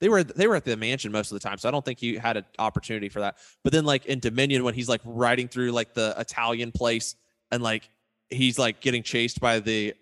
They 0.00 0.08
were 0.08 0.24
they 0.24 0.46
were 0.46 0.56
at 0.56 0.64
the 0.64 0.76
mansion 0.76 1.12
most 1.12 1.30
of 1.30 1.40
the 1.40 1.48
time, 1.48 1.58
so 1.58 1.68
I 1.68 1.72
don't 1.72 1.84
think 1.84 2.00
he 2.00 2.16
had 2.16 2.36
an 2.36 2.44
opportunity 2.58 3.08
for 3.08 3.20
that. 3.20 3.36
But 3.62 3.72
then 3.72 3.84
like 3.84 4.06
in 4.06 4.18
Dominion, 4.18 4.64
when 4.64 4.74
he's 4.74 4.88
like 4.88 5.00
riding 5.04 5.48
through 5.48 5.72
like 5.72 5.94
the 5.94 6.14
Italian 6.18 6.72
place 6.72 7.14
and 7.50 7.62
like 7.62 7.88
he's 8.28 8.58
like 8.58 8.80
getting 8.80 9.02
chased 9.02 9.40
by 9.40 9.60
the 9.60 9.94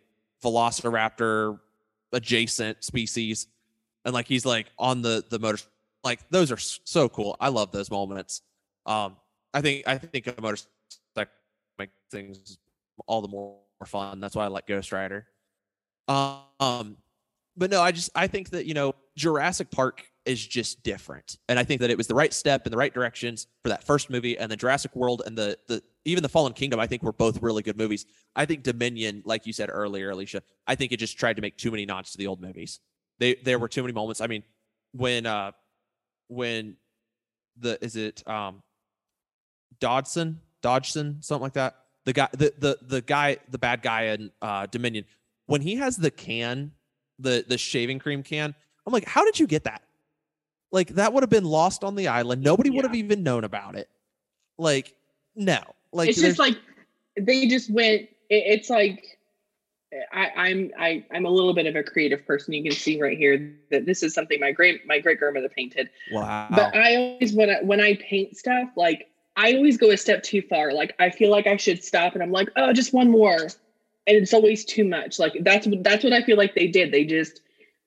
Velociraptor 0.43 1.61
adjacent 2.13 2.83
species, 2.83 3.47
and 4.05 4.15
like 4.15 4.27
he's 4.27 4.45
like 4.45 4.67
on 4.79 5.03
the 5.03 5.25
the 5.29 5.39
motor, 5.39 5.63
like 6.03 6.29
those 6.31 6.51
are 6.51 6.59
so 6.59 7.09
cool. 7.09 7.37
I 7.41 7.49
love 7.49 7.71
those 7.71 7.91
moments. 7.91 8.43
Um, 8.87 9.17
I 9.53 9.61
think 9.61 9.85
I 9.87 9.99
think 9.99 10.27
a 10.27 10.35
motorcycle 10.41 10.74
make 11.79 11.91
things 12.11 12.59
all 13.07 13.21
the 13.21 13.29
more 13.29 13.59
fun. 13.87 14.21
That's 14.21 14.37
why 14.37 14.45
I 14.45 14.49
like 14.49 14.67
Ghost 14.67 14.93
Rider. 14.93 15.27
Um, 16.09 16.97
but 17.57 17.71
no, 17.71 17.81
I 17.81 17.93
just 17.93 18.11
I 18.15 18.27
think 18.27 18.51
that 18.51 18.67
you 18.67 18.75
know 18.75 18.95
Jurassic 19.17 19.71
Park 19.71 20.05
is 20.25 20.45
just 20.45 20.83
different, 20.83 21.39
and 21.49 21.59
I 21.59 21.65
think 21.65 21.81
that 21.81 21.91
it 21.91 21.97
was 21.97 22.07
the 22.07 22.15
right 22.15 22.33
step 22.33 22.67
in 22.67 22.71
the 22.71 22.77
right 22.77 22.93
directions 22.93 23.47
for 23.63 23.69
that 23.69 23.85
first 23.85 24.11
movie, 24.11 24.37
and 24.37 24.51
the 24.51 24.57
Jurassic 24.57 24.95
World 24.97 25.23
and 25.25 25.37
the 25.37 25.59
the 25.69 25.83
even 26.05 26.23
the 26.23 26.29
Fallen 26.29 26.53
Kingdom. 26.53 26.81
I 26.81 26.87
think 26.87 27.03
were 27.03 27.13
both 27.13 27.43
really 27.43 27.63
good 27.63 27.77
movies. 27.77 28.07
I 28.35 28.45
think 28.45 28.63
Dominion, 28.63 29.23
like 29.25 29.47
you 29.47 29.53
said 29.53 29.71
earlier, 29.73 30.11
Alicia, 30.11 30.43
I 30.67 30.75
think 30.75 30.93
it 30.93 30.99
just 30.99 31.19
tried 31.19 31.37
to 31.37 31.43
make 31.43 31.57
too 31.57 31.71
many 31.71 31.87
nods 31.87 32.13
to 32.13 32.19
the 32.19 32.27
old 32.27 32.41
movies. 32.41 32.81
They 33.19 33.37
there 33.37 33.59
were 33.59 33.69
too 33.69 33.83
many 33.83 33.93
moments. 33.93 34.21
I 34.21 34.27
mean, 34.27 34.43
when 34.93 35.27
uh 35.27 35.53
when 36.29 36.77
the 37.57 37.83
is 37.85 37.97
it 37.97 38.27
um 38.29 38.63
Dodson 39.81 40.41
Dodgson 40.65 41.19
something 41.21 41.43
like 41.43 41.53
that 41.53 41.77
the 42.05 42.13
guy 42.13 42.29
the 42.33 42.53
the 42.59 42.79
the 42.83 43.01
guy 43.03 43.37
the 43.51 43.59
bad 43.59 43.83
guy 43.83 44.05
in 44.05 44.31
uh 44.43 44.67
Dominion 44.67 45.05
when 45.47 45.61
he 45.61 45.77
has 45.77 45.97
the 45.97 46.11
can 46.11 46.73
the 47.19 47.45
the 47.47 47.59
shaving 47.59 47.99
cream 47.99 48.23
can 48.23 48.55
I'm 48.87 48.93
like 48.93 49.07
how 49.07 49.25
did 49.25 49.39
you 49.39 49.47
get 49.47 49.65
that 49.65 49.83
like 50.73 50.89
that 50.95 51.13
would 51.13 51.23
have 51.23 51.31
been 51.31 51.45
lost 51.45 51.85
on 51.85 51.95
the 51.95 52.09
island 52.09 52.43
nobody 52.43 52.71
would 52.71 52.85
have 52.85 52.95
even 52.95 53.23
known 53.23 53.45
about 53.45 53.77
it 53.77 53.89
like 54.59 54.95
no 55.37 55.61
like 55.93 56.09
it's 56.09 56.21
just 56.21 56.39
like 56.39 56.59
they 57.17 57.47
just 57.47 57.71
went. 57.71 58.03
It, 58.03 58.09
it's 58.31 58.71
like 58.71 59.19
I, 60.13 60.31
I'm 60.37 60.71
I, 60.79 61.05
I'm 61.13 61.25
a 61.25 61.31
little 61.31 61.55
bit 61.55 61.67
of 61.67 61.77
a 61.77 61.83
creative 61.83 62.27
person. 62.27 62.55
You 62.55 62.63
can 62.63 62.73
see 62.73 63.01
right 63.01 63.17
here 63.17 63.55
that 63.71 63.87
this 63.87 64.03
is 64.03 64.15
something 64.15 64.41
my 64.41 64.53
great 64.53 64.87
my 64.87 64.99
great 64.99 65.19
grandmother 65.19 65.49
painted. 65.49 65.91
Wow. 66.11 66.49
But 66.51 66.75
I 66.75 66.97
always 66.97 67.33
when 67.33 67.51
I, 67.51 67.63
when 67.63 67.81
I 67.81 67.95
paint 67.97 68.37
stuff, 68.37 68.71
like 68.77 69.09
I 69.37 69.55
always 69.55 69.77
go 69.77 69.91
a 69.91 69.97
step 69.97 70.23
too 70.23 70.43
far. 70.43 70.73
Like 70.73 70.95
I 70.99 71.11
feel 71.11 71.31
like 71.31 71.47
I 71.47 71.57
should 71.57 71.83
stop, 71.83 72.15
and 72.15 72.23
I'm 72.23 72.33
like, 72.33 72.49
oh, 72.57 72.73
just 72.73 72.93
one 72.93 73.11
more, 73.11 73.37
and 73.37 73.53
it's 74.17 74.33
always 74.33 74.65
too 74.65 74.85
much. 74.85 75.19
Like 75.19 75.37
that's 75.41 75.67
what 75.67 75.83
that's 75.83 76.05
what 76.05 76.13
I 76.13 76.23
feel 76.23 76.37
like 76.37 76.55
they 76.55 76.69
did. 76.69 76.93
They 76.93 77.05
just 77.05 77.41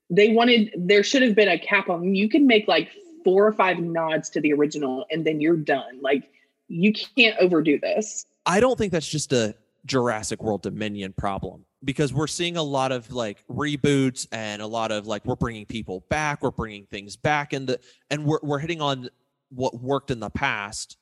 they 0.09 0.29
wanted 0.29 0.73
there 0.75 1.03
should 1.03 1.21
have 1.21 1.35
been 1.35 1.49
a 1.49 1.59
cap 1.59 1.89
on. 1.89 2.15
You 2.15 2.29
can 2.29 2.47
make 2.47 2.67
like 2.67 2.89
four 3.23 3.45
or 3.45 3.53
five 3.53 3.79
nods 3.79 4.29
to 4.31 4.41
the 4.41 4.53
original, 4.53 5.05
and 5.11 5.25
then 5.25 5.39
you're 5.39 5.57
done. 5.57 6.01
Like 6.01 6.29
you 6.67 6.93
can't 6.93 7.37
overdo 7.39 7.79
this. 7.79 8.25
I 8.45 8.59
don't 8.59 8.77
think 8.77 8.91
that's 8.91 9.07
just 9.07 9.33
a 9.33 9.55
Jurassic 9.85 10.43
World 10.43 10.61
Dominion 10.61 11.13
problem 11.13 11.65
because 11.83 12.13
we're 12.13 12.27
seeing 12.27 12.57
a 12.57 12.63
lot 12.63 12.91
of 12.91 13.11
like 13.11 13.43
reboots 13.49 14.27
and 14.31 14.61
a 14.61 14.67
lot 14.67 14.91
of 14.91 15.07
like 15.07 15.25
we're 15.25 15.35
bringing 15.35 15.65
people 15.65 16.03
back, 16.09 16.41
we're 16.41 16.51
bringing 16.51 16.85
things 16.85 17.15
back 17.15 17.53
and 17.53 17.67
the 17.67 17.79
and 18.09 18.25
we're 18.25 18.39
we're 18.43 18.59
hitting 18.59 18.81
on 18.81 19.09
what 19.49 19.79
worked 19.81 20.11
in 20.11 20.19
the 20.19 20.29
past. 20.29 20.97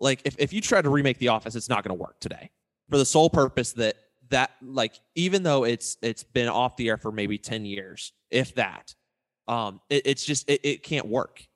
Like 0.00 0.22
if 0.24 0.36
if 0.38 0.52
you 0.52 0.60
try 0.60 0.82
to 0.82 0.88
remake 0.88 1.18
The 1.18 1.28
Office, 1.28 1.54
it's 1.54 1.68
not 1.68 1.84
going 1.84 1.96
to 1.96 2.00
work 2.00 2.20
today 2.20 2.50
for 2.88 2.98
the 2.98 3.04
sole 3.04 3.30
purpose 3.30 3.72
that 3.74 3.96
that 4.30 4.50
like 4.62 5.00
even 5.14 5.42
though 5.42 5.64
it's 5.64 5.96
it's 6.02 6.22
been 6.22 6.48
off 6.48 6.76
the 6.76 6.88
air 6.88 6.96
for 6.96 7.10
maybe 7.10 7.38
10 7.38 7.64
years 7.64 8.12
if 8.30 8.54
that 8.56 8.94
um 9.46 9.80
it, 9.88 10.02
it's 10.04 10.24
just 10.24 10.48
it, 10.50 10.60
it 10.64 10.82
can't 10.82 11.06
work. 11.06 11.46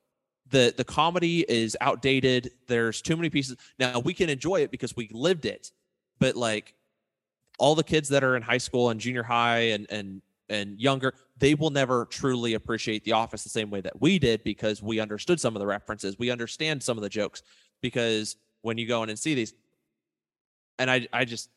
The 0.50 0.74
the 0.76 0.85
comedy 0.85 1.44
is 1.48 1.76
outdated. 1.81 2.50
There's 2.68 3.00
too 3.02 3.16
many 3.16 3.31
pieces. 3.31 3.57
Now 3.78 4.00
we 4.00 4.14
can 4.14 4.28
enjoy 4.28 4.62
it 4.62 4.70
because 4.70 4.96
we 4.96 5.09
lived 5.12 5.44
it 5.46 5.70
but 6.18 6.37
like 6.37 6.74
all 7.59 7.74
the 7.74 7.85
kids 7.85 8.09
that 8.11 8.22
are 8.24 8.37
in 8.37 8.42
high 8.42 8.59
school 8.59 8.90
and 8.90 9.00
junior 9.00 9.22
high 9.22 9.70
and 9.70 9.87
and 9.90 10.22
and 10.48 10.78
younger 10.81 11.14
they 11.38 11.55
will 11.55 11.70
never 11.70 12.07
truly 12.07 12.55
appreciate 12.55 13.05
the 13.05 13.12
office 13.12 13.42
the 13.42 13.48
same 13.48 13.70
way 13.70 13.81
that 13.81 14.00
we 14.00 14.18
did 14.18 14.44
because 14.44 14.81
we 14.81 15.00
understood 15.00 15.40
some 15.40 15.57
of 15.57 15.61
the 15.61 15.66
references. 15.66 16.16
We 16.16 16.31
understand 16.31 16.81
some 16.81 16.96
of 16.96 17.02
the 17.02 17.09
jokes 17.09 17.42
because 17.83 18.37
when 18.62 18.79
you 18.79 18.87
go 18.87 19.03
in 19.03 19.11
and 19.11 19.18
see 19.18 19.35
these 19.35 19.53
and 20.79 20.90
i 20.90 21.07
i 21.12 21.25
just 21.25 21.51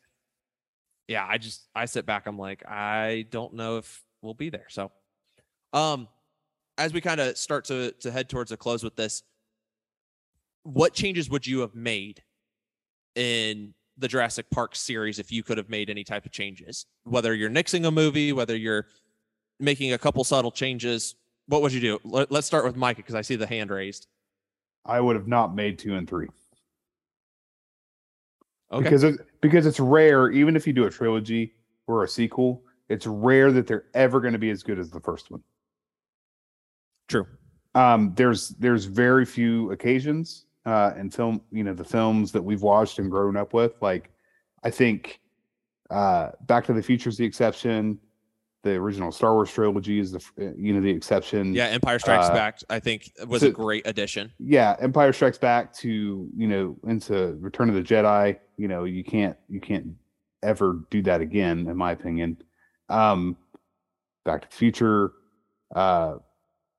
yeah 1.08 1.26
i 1.28 1.38
just 1.38 1.68
i 1.74 1.84
sit 1.84 2.04
back 2.04 2.26
i'm 2.26 2.38
like 2.38 2.66
i 2.68 3.24
don't 3.30 3.54
know 3.54 3.78
if 3.78 4.04
we'll 4.20 4.34
be 4.34 4.50
there 4.50 4.66
so 4.68 4.90
um 5.72 6.08
as 6.78 6.92
we 6.92 7.00
kind 7.00 7.20
of 7.20 7.38
start 7.38 7.64
to 7.64 7.92
to 7.92 8.10
head 8.10 8.28
towards 8.28 8.52
a 8.52 8.56
close 8.56 8.82
with 8.82 8.96
this 8.96 9.22
what 10.66 10.92
changes 10.92 11.30
would 11.30 11.46
you 11.46 11.60
have 11.60 11.74
made 11.74 12.22
in 13.14 13.72
the 13.98 14.08
Jurassic 14.08 14.50
Park 14.50 14.74
series 14.74 15.18
if 15.18 15.30
you 15.30 15.44
could 15.44 15.58
have 15.58 15.68
made 15.68 15.88
any 15.88 16.02
type 16.02 16.26
of 16.26 16.32
changes? 16.32 16.86
Whether 17.04 17.34
you're 17.34 17.50
nixing 17.50 17.86
a 17.86 17.90
movie, 17.90 18.32
whether 18.32 18.56
you're 18.56 18.86
making 19.60 19.92
a 19.92 19.98
couple 19.98 20.24
subtle 20.24 20.50
changes, 20.50 21.14
what 21.46 21.62
would 21.62 21.72
you 21.72 21.80
do? 21.80 22.00
Let, 22.02 22.32
us 22.32 22.46
start 22.46 22.64
with 22.64 22.74
Micah 22.74 22.96
because 22.96 23.14
I 23.14 23.22
see 23.22 23.36
the 23.36 23.46
hand 23.46 23.70
raised. 23.70 24.08
I 24.86 25.00
would 25.00 25.16
have 25.16 25.28
not 25.28 25.54
made 25.54 25.78
two 25.78 25.96
and 25.96 26.08
three. 26.08 26.28
Okay. 28.72 28.82
Because 28.82 29.04
it, 29.04 29.20
because 29.40 29.66
it's 29.66 29.78
rare, 29.78 30.30
even 30.30 30.56
if 30.56 30.66
you 30.66 30.72
do 30.72 30.86
a 30.86 30.90
trilogy 30.90 31.54
or 31.86 32.02
a 32.02 32.08
sequel, 32.08 32.64
it's 32.88 33.06
rare 33.06 33.52
that 33.52 33.66
they're 33.66 33.86
ever 33.94 34.20
going 34.20 34.32
to 34.32 34.38
be 34.38 34.50
as 34.50 34.62
good 34.62 34.78
as 34.78 34.90
the 34.90 35.00
first 35.00 35.30
one. 35.30 35.42
True. 37.08 37.26
Um, 37.74 38.12
there's 38.16 38.50
there's 38.50 38.86
very 38.86 39.24
few 39.24 39.70
occasions 39.70 40.46
uh, 40.64 40.92
and 40.96 41.12
film, 41.14 41.42
you 41.52 41.62
know, 41.62 41.74
the 41.74 41.84
films 41.84 42.32
that 42.32 42.42
we've 42.42 42.62
watched 42.62 42.98
and 42.98 43.10
grown 43.10 43.36
up 43.36 43.52
with. 43.52 43.74
Like, 43.80 44.10
I 44.64 44.70
think 44.70 45.20
uh, 45.90 46.30
Back 46.46 46.64
to 46.66 46.72
the 46.72 46.82
Future 46.82 47.08
is 47.08 47.16
the 47.16 47.24
exception. 47.24 48.00
The 48.66 48.72
original 48.74 49.12
Star 49.12 49.32
Wars 49.34 49.52
trilogy 49.52 50.00
is 50.00 50.10
the 50.10 50.18
uh, 50.40 50.50
you 50.58 50.74
know 50.74 50.80
the 50.80 50.90
exception. 50.90 51.54
Yeah, 51.54 51.66
Empire 51.66 52.00
Strikes 52.00 52.26
Uh, 52.26 52.32
Back, 52.34 52.58
I 52.68 52.80
think, 52.80 53.12
was 53.28 53.42
so- 53.42 53.46
a 53.46 53.50
great 53.52 53.86
addition. 53.86 54.32
yeah 54.40 54.74
empire 54.80 55.12
strikes 55.12 55.38
back 55.38 55.72
to 55.74 56.28
you 56.36 56.48
know 56.48 56.76
into 56.88 57.36
return 57.40 57.68
of 57.68 57.76
the 57.76 57.82
jedi 57.82 58.36
you 58.56 58.66
know 58.66 58.82
you 58.82 59.04
can't 59.04 59.36
you 59.48 59.60
can't 59.60 59.86
ever 60.42 60.80
do 60.90 61.00
that 61.02 61.20
again 61.20 61.68
in 61.68 61.76
my 61.76 61.92
opinion 61.92 62.36
um 62.88 63.36
back 64.24 64.42
to 64.42 64.48
the 64.48 64.54
future 64.56 65.12
uh 65.76 66.16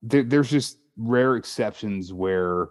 there, 0.03 0.23
there's 0.23 0.49
just 0.51 0.79
rare 0.97 1.37
exceptions 1.37 2.11
where 2.11 2.67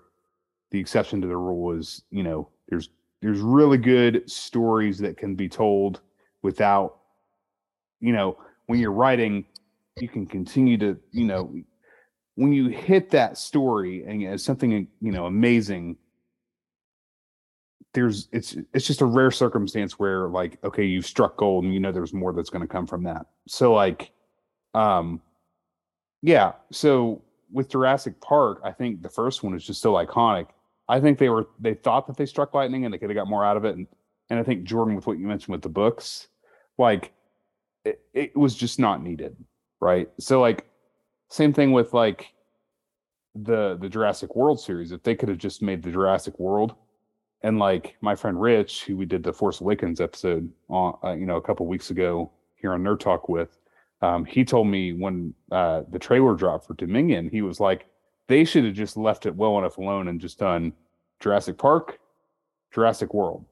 the 0.72 0.78
exception 0.78 1.22
to 1.22 1.26
the 1.26 1.36
rule 1.36 1.72
is 1.78 2.02
you 2.10 2.22
know 2.22 2.48
there's 2.68 2.90
there's 3.22 3.40
really 3.40 3.78
good 3.78 4.28
stories 4.30 4.98
that 4.98 5.16
can 5.16 5.34
be 5.34 5.48
told 5.48 6.00
without 6.42 6.98
you 8.00 8.12
know 8.12 8.36
when 8.66 8.78
you're 8.78 8.92
writing 8.92 9.44
you 10.00 10.08
can 10.08 10.26
continue 10.26 10.76
to 10.76 10.98
you 11.12 11.24
know 11.24 11.54
when 12.34 12.52
you 12.52 12.68
hit 12.68 13.10
that 13.10 13.38
story 13.38 14.04
and 14.04 14.22
it's 14.22 14.44
something 14.44 14.86
you 15.00 15.12
know 15.12 15.26
amazing 15.26 15.96
there's 17.96 18.28
it's 18.30 18.56
it's 18.74 18.86
just 18.86 19.00
a 19.00 19.06
rare 19.06 19.30
circumstance 19.30 19.98
where 19.98 20.28
like 20.28 20.62
okay 20.62 20.84
you've 20.84 21.06
struck 21.06 21.36
gold 21.38 21.64
and 21.64 21.72
you 21.72 21.80
know 21.80 21.90
there's 21.90 22.12
more 22.12 22.32
that's 22.34 22.50
going 22.50 22.60
to 22.60 22.68
come 22.68 22.86
from 22.86 23.02
that. 23.02 23.26
So 23.48 23.72
like 23.72 24.12
um 24.74 25.22
yeah 26.20 26.52
so 26.70 27.22
with 27.50 27.70
Jurassic 27.70 28.20
Park 28.20 28.60
I 28.62 28.70
think 28.70 29.00
the 29.00 29.08
first 29.08 29.42
one 29.42 29.54
is 29.54 29.64
just 29.64 29.80
so 29.80 29.94
iconic. 29.94 30.48
I 30.90 31.00
think 31.00 31.18
they 31.18 31.30
were 31.30 31.48
they 31.58 31.72
thought 31.72 32.06
that 32.06 32.18
they 32.18 32.26
struck 32.26 32.52
lightning 32.52 32.84
and 32.84 32.92
they 32.92 32.98
could 32.98 33.08
have 33.08 33.16
got 33.16 33.28
more 33.28 33.46
out 33.46 33.56
of 33.56 33.64
it. 33.64 33.76
And 33.76 33.86
and 34.28 34.38
I 34.38 34.42
think 34.42 34.64
Jordan 34.64 34.94
with 34.94 35.06
what 35.06 35.18
you 35.18 35.26
mentioned 35.26 35.52
with 35.52 35.62
the 35.62 35.70
books 35.70 36.28
like 36.76 37.12
it, 37.86 38.00
it 38.12 38.36
was 38.36 38.54
just 38.54 38.78
not 38.78 39.02
needed 39.02 39.36
right 39.80 40.08
so 40.18 40.40
like 40.40 40.66
same 41.28 41.52
thing 41.52 41.72
with 41.72 41.92
like 41.92 42.32
the 43.34 43.76
the 43.80 43.88
Jurassic 43.88 44.34
World 44.34 44.60
series. 44.60 44.92
If 44.92 45.02
they 45.02 45.14
could 45.14 45.28
have 45.28 45.38
just 45.38 45.62
made 45.62 45.82
the 45.82 45.90
Jurassic 45.90 46.38
World, 46.38 46.74
and 47.42 47.58
like 47.58 47.96
my 48.00 48.14
friend 48.14 48.40
Rich, 48.40 48.84
who 48.84 48.96
we 48.96 49.04
did 49.06 49.22
the 49.22 49.32
Force 49.32 49.60
Awakens 49.60 50.00
episode 50.00 50.50
on, 50.68 50.98
uh, 51.04 51.12
you 51.12 51.26
know, 51.26 51.36
a 51.36 51.42
couple 51.42 51.66
weeks 51.66 51.90
ago 51.90 52.30
here 52.54 52.72
on 52.72 52.82
Nerd 52.82 53.00
Talk 53.00 53.28
with, 53.28 53.58
um, 54.02 54.24
he 54.24 54.44
told 54.44 54.68
me 54.68 54.92
when 54.92 55.34
uh, 55.52 55.82
the 55.90 55.98
trailer 55.98 56.34
dropped 56.34 56.66
for 56.66 56.74
Dominion, 56.74 57.28
he 57.28 57.42
was 57.42 57.60
like, 57.60 57.86
they 58.28 58.44
should 58.44 58.64
have 58.64 58.74
just 58.74 58.96
left 58.96 59.26
it 59.26 59.34
well 59.34 59.58
enough 59.58 59.78
alone 59.78 60.08
and 60.08 60.20
just 60.20 60.38
done 60.38 60.72
Jurassic 61.20 61.58
Park, 61.58 61.98
Jurassic 62.72 63.14
World, 63.14 63.44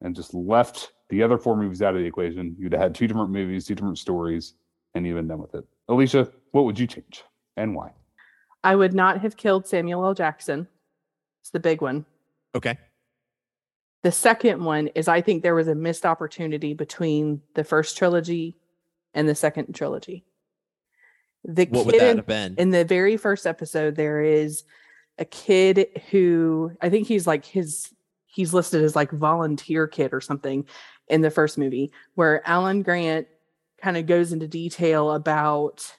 and 0.00 0.14
just 0.14 0.32
left 0.34 0.92
the 1.12 1.22
other 1.22 1.36
four 1.36 1.54
movies 1.58 1.82
out 1.82 1.94
of 1.94 2.00
the 2.00 2.06
equation. 2.06 2.56
You'd 2.58 2.72
have 2.72 2.80
had 2.80 2.94
two 2.94 3.06
different 3.06 3.28
movies, 3.30 3.66
two 3.66 3.74
different 3.74 3.98
stories, 3.98 4.54
and 4.94 5.06
you'd 5.06 5.14
been 5.14 5.28
done 5.28 5.40
with 5.42 5.54
it. 5.54 5.62
Alicia, 5.88 6.32
what 6.52 6.64
would 6.64 6.78
you 6.78 6.86
change 6.86 7.22
and 7.58 7.74
why? 7.74 7.92
I 8.64 8.74
would 8.74 8.94
not 8.94 9.20
have 9.20 9.36
killed 9.36 9.66
Samuel 9.66 10.06
L. 10.06 10.14
Jackson. 10.14 10.66
It's 11.42 11.50
the 11.50 11.60
big 11.60 11.82
one. 11.82 12.06
Okay. 12.54 12.78
The 14.02 14.10
second 14.10 14.64
one 14.64 14.86
is 14.94 15.06
I 15.06 15.20
think 15.20 15.42
there 15.42 15.54
was 15.54 15.68
a 15.68 15.74
missed 15.74 16.06
opportunity 16.06 16.72
between 16.72 17.42
the 17.54 17.62
first 17.62 17.98
trilogy 17.98 18.56
and 19.12 19.28
the 19.28 19.34
second 19.34 19.74
trilogy. 19.74 20.24
The 21.44 21.66
What 21.66 21.84
would 21.84 21.92
kid 21.92 22.00
that 22.00 22.10
in- 22.12 22.16
have 22.16 22.26
been? 22.26 22.54
in 22.56 22.70
the 22.70 22.86
very 22.86 23.18
first 23.18 23.46
episode 23.46 23.96
there 23.96 24.22
is 24.22 24.64
a 25.18 25.26
kid 25.26 25.88
who 26.10 26.72
i 26.80 26.88
think 26.88 27.06
he's 27.06 27.26
like 27.26 27.44
his 27.44 27.92
he's 28.26 28.54
listed 28.54 28.82
as 28.82 28.96
like 28.96 29.10
volunteer 29.10 29.86
kid 29.86 30.14
or 30.14 30.20
something 30.22 30.64
in 31.08 31.20
the 31.20 31.30
first 31.30 31.58
movie 31.58 31.90
where 32.14 32.46
alan 32.48 32.82
grant 32.82 33.26
kind 33.80 33.96
of 33.96 34.06
goes 34.06 34.32
into 34.32 34.46
detail 34.46 35.12
about 35.12 35.92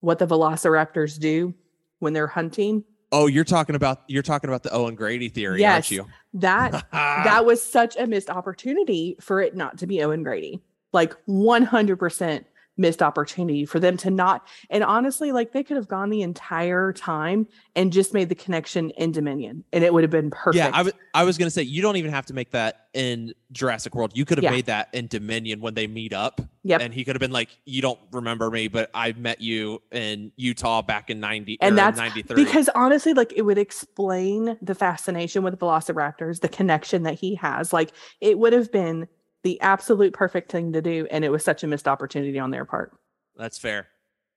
what 0.00 0.18
the 0.18 0.26
velociraptors 0.26 1.18
do 1.18 1.54
when 1.98 2.12
they're 2.12 2.26
hunting 2.26 2.84
oh, 3.12 3.26
you're 3.28 3.44
talking 3.44 3.76
about 3.76 4.00
you're 4.08 4.24
talking 4.24 4.50
about 4.50 4.64
the 4.64 4.72
Owen 4.72 4.96
Grady 4.96 5.28
theory, 5.28 5.60
Yes. 5.60 5.74
aren't 5.74 5.90
you? 5.92 6.06
that 6.34 6.84
that 6.92 7.46
was 7.46 7.62
such 7.62 7.96
a 7.96 8.06
missed 8.08 8.28
opportunity 8.28 9.16
for 9.20 9.40
it 9.40 9.54
not 9.54 9.78
to 9.78 9.86
be 9.86 10.02
owen 10.02 10.24
grady 10.24 10.60
like 10.92 11.14
100% 11.26 12.44
missed 12.76 13.02
opportunity 13.02 13.64
for 13.64 13.78
them 13.78 13.96
to 13.96 14.10
not 14.10 14.46
and 14.70 14.82
honestly 14.82 15.30
like 15.30 15.52
they 15.52 15.62
could 15.62 15.76
have 15.76 15.86
gone 15.86 16.10
the 16.10 16.22
entire 16.22 16.92
time 16.92 17.46
and 17.76 17.92
just 17.92 18.12
made 18.12 18.28
the 18.28 18.34
connection 18.34 18.90
in 18.90 19.12
dominion 19.12 19.62
and 19.72 19.84
it 19.84 19.92
would 19.94 20.02
have 20.02 20.10
been 20.10 20.30
perfect 20.30 20.56
Yeah, 20.56 20.70
I 20.72 20.82
was 20.82 20.92
I 21.14 21.22
was 21.24 21.38
gonna 21.38 21.50
say 21.50 21.62
you 21.62 21.82
don't 21.82 21.96
even 21.96 22.10
have 22.10 22.26
to 22.26 22.34
make 22.34 22.50
that 22.50 22.88
in 22.92 23.32
Jurassic 23.52 23.94
World. 23.94 24.12
You 24.16 24.24
could 24.24 24.38
have 24.38 24.44
Yeah. 24.44 24.50
made 24.50 24.66
that 24.66 24.88
in 24.92 25.06
Dominion 25.08 25.60
when 25.60 25.74
they 25.74 25.86
meet 25.88 26.12
up. 26.12 26.40
Yep. 26.62 26.80
And 26.80 26.94
he 26.94 27.04
could 27.04 27.14
have 27.16 27.20
been 27.20 27.32
like, 27.32 27.48
"You 27.64 27.82
don't 27.82 27.98
remember 28.12 28.50
me, 28.50 28.68
but 28.68 28.88
I 28.94 29.12
met 29.12 29.40
you 29.40 29.82
in 29.92 30.30
Utah 30.36 30.80
back 30.82 31.10
in 31.10 31.18
ninety 31.20 31.58
And 31.60 31.74
or 31.74 31.76
that's 31.76 31.96
ninety 31.98 32.22
three. 32.22 32.44
because 32.44 32.68
honestly 32.74 33.12
like 33.14 33.32
it 33.36 33.42
would 33.42 33.58
explain 33.58 34.56
the 34.62 34.74
fascination 34.74 35.42
with 35.44 35.58
velociraptors 35.58 36.40
the 36.40 36.48
connection 36.48 37.02
that 37.04 37.14
he 37.14 37.34
has 37.36 37.72
like 37.72 37.90
it 38.20 38.38
would 38.38 38.52
have 38.52 38.70
been 38.72 39.08
the 39.44 39.60
absolute 39.60 40.12
perfect 40.12 40.50
thing 40.50 40.72
to 40.72 40.82
do 40.82 41.06
and 41.10 41.24
it 41.24 41.28
was 41.28 41.44
such 41.44 41.62
a 41.62 41.66
missed 41.66 41.86
opportunity 41.86 42.38
on 42.38 42.50
their 42.50 42.64
part 42.64 42.98
That's 43.36 43.58
fair. 43.58 43.88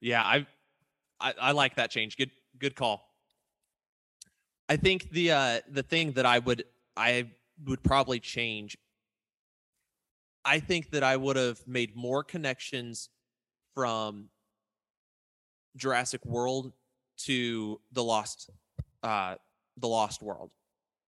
Yeah, 0.02 0.22
I, 0.22 0.46
I 1.20 1.34
I 1.42 1.52
like 1.54 1.76
that 1.76 1.90
change. 1.90 2.18
Good 2.18 2.32
good 2.60 2.76
call. 2.76 3.08
I 4.70 4.78
think 4.78 5.10
the 5.12 5.32
uh 5.32 5.60
the 5.72 5.84
thing 5.84 6.12
that 6.14 6.26
I 6.26 6.40
would 6.40 6.66
I 6.96 7.30
would 7.66 7.82
probably 7.84 8.20
change 8.20 8.78
I 10.46 10.60
think 10.60 10.92
that 10.92 11.04
I 11.04 11.18
would 11.18 11.36
have 11.36 11.66
made 11.68 11.96
more 11.96 12.24
connections 12.24 13.10
from 13.74 14.30
Jurassic 15.76 16.26
World 16.26 16.74
to 17.26 17.80
the 17.92 18.04
Lost 18.04 18.50
uh 19.04 19.36
the 19.78 19.88
Lost 19.88 20.22
World. 20.22 20.52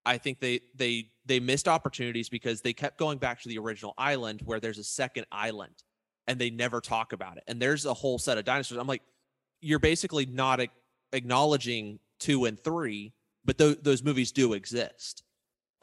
I 0.09 0.17
think 0.17 0.39
they 0.39 0.61
they 0.75 1.11
they 1.27 1.39
missed 1.39 1.67
opportunities 1.67 2.29
because 2.29 2.61
they 2.61 2.73
kept 2.73 2.97
going 2.97 3.19
back 3.19 3.41
to 3.43 3.49
the 3.49 3.59
original 3.59 3.93
island 3.95 4.41
where 4.43 4.59
there's 4.59 4.79
a 4.79 4.83
second 4.83 5.27
island 5.31 5.75
and 6.25 6.39
they 6.39 6.49
never 6.49 6.81
talk 6.81 7.13
about 7.13 7.37
it. 7.37 7.43
And 7.47 7.61
there's 7.61 7.85
a 7.85 7.93
whole 7.93 8.17
set 8.17 8.39
of 8.39 8.43
dinosaurs. 8.43 8.79
I'm 8.79 8.87
like, 8.87 9.03
you're 9.61 9.77
basically 9.77 10.25
not 10.25 10.61
a- 10.61 10.69
acknowledging 11.13 11.99
two 12.19 12.45
and 12.45 12.59
three, 12.59 13.13
but 13.45 13.59
th- 13.59 13.77
those 13.83 14.01
movies 14.03 14.31
do 14.31 14.53
exist. 14.53 15.23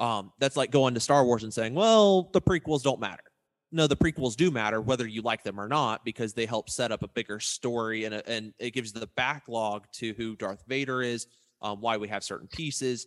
Um, 0.01 0.33
that's 0.41 0.57
like 0.57 0.73
going 0.73 0.95
to 0.95 1.01
Star 1.01 1.25
Wars 1.25 1.45
and 1.45 1.55
saying, 1.55 1.75
well, 1.75 2.29
the 2.33 2.43
prequels 2.43 2.83
don't 2.83 3.01
matter. 3.01 3.23
No, 3.71 3.87
the 3.87 3.97
prequels 3.97 4.35
do 4.35 4.51
matter 4.51 4.81
whether 4.81 5.07
you 5.07 5.23
like 5.23 5.45
them 5.45 5.61
or 5.61 5.69
not 5.69 6.05
because 6.05 6.35
they 6.35 6.47
help 6.47 6.69
set 6.69 6.91
up 6.91 7.05
a 7.05 7.09
bigger 7.09 7.39
story 7.39 8.05
and 8.05 8.15
a, 8.17 8.29
and 8.29 8.55
it 8.59 8.73
gives 8.73 8.93
the 8.93 9.09
backlog 9.17 9.85
to 9.95 10.15
who 10.15 10.35
Darth 10.35 10.65
Vader 10.67 11.01
is, 11.01 11.29
um, 11.63 11.81
why 11.81 11.97
we 11.97 12.09
have 12.09 12.25
certain 12.25 12.49
pieces, 12.49 13.07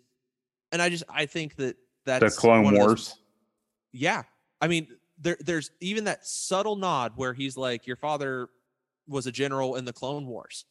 and 0.72 0.82
I 0.82 0.90
just 0.90 1.04
I 1.10 1.26
think 1.26 1.56
that 1.58 1.76
The 2.06 2.20
that's 2.20 2.38
Clone 2.38 2.64
one 2.64 2.74
of 2.74 2.80
those- 2.80 2.88
Wars. 2.88 3.16
yeah. 3.92 4.24
I 4.62 4.68
mean, 4.68 4.88
there 5.18 5.38
there's 5.40 5.72
even 5.80 6.04
that 6.06 6.26
subtle 6.26 6.76
nod 6.76 7.14
where 7.16 7.34
he's 7.34 7.56
like, 7.58 7.88
Your 7.88 7.96
father 7.96 8.50
was 9.08 9.26
a 9.28 9.32
general 9.32 9.76
in 9.76 9.86
the 9.86 9.94
Clone 9.94 10.26
Wars. 10.28 10.66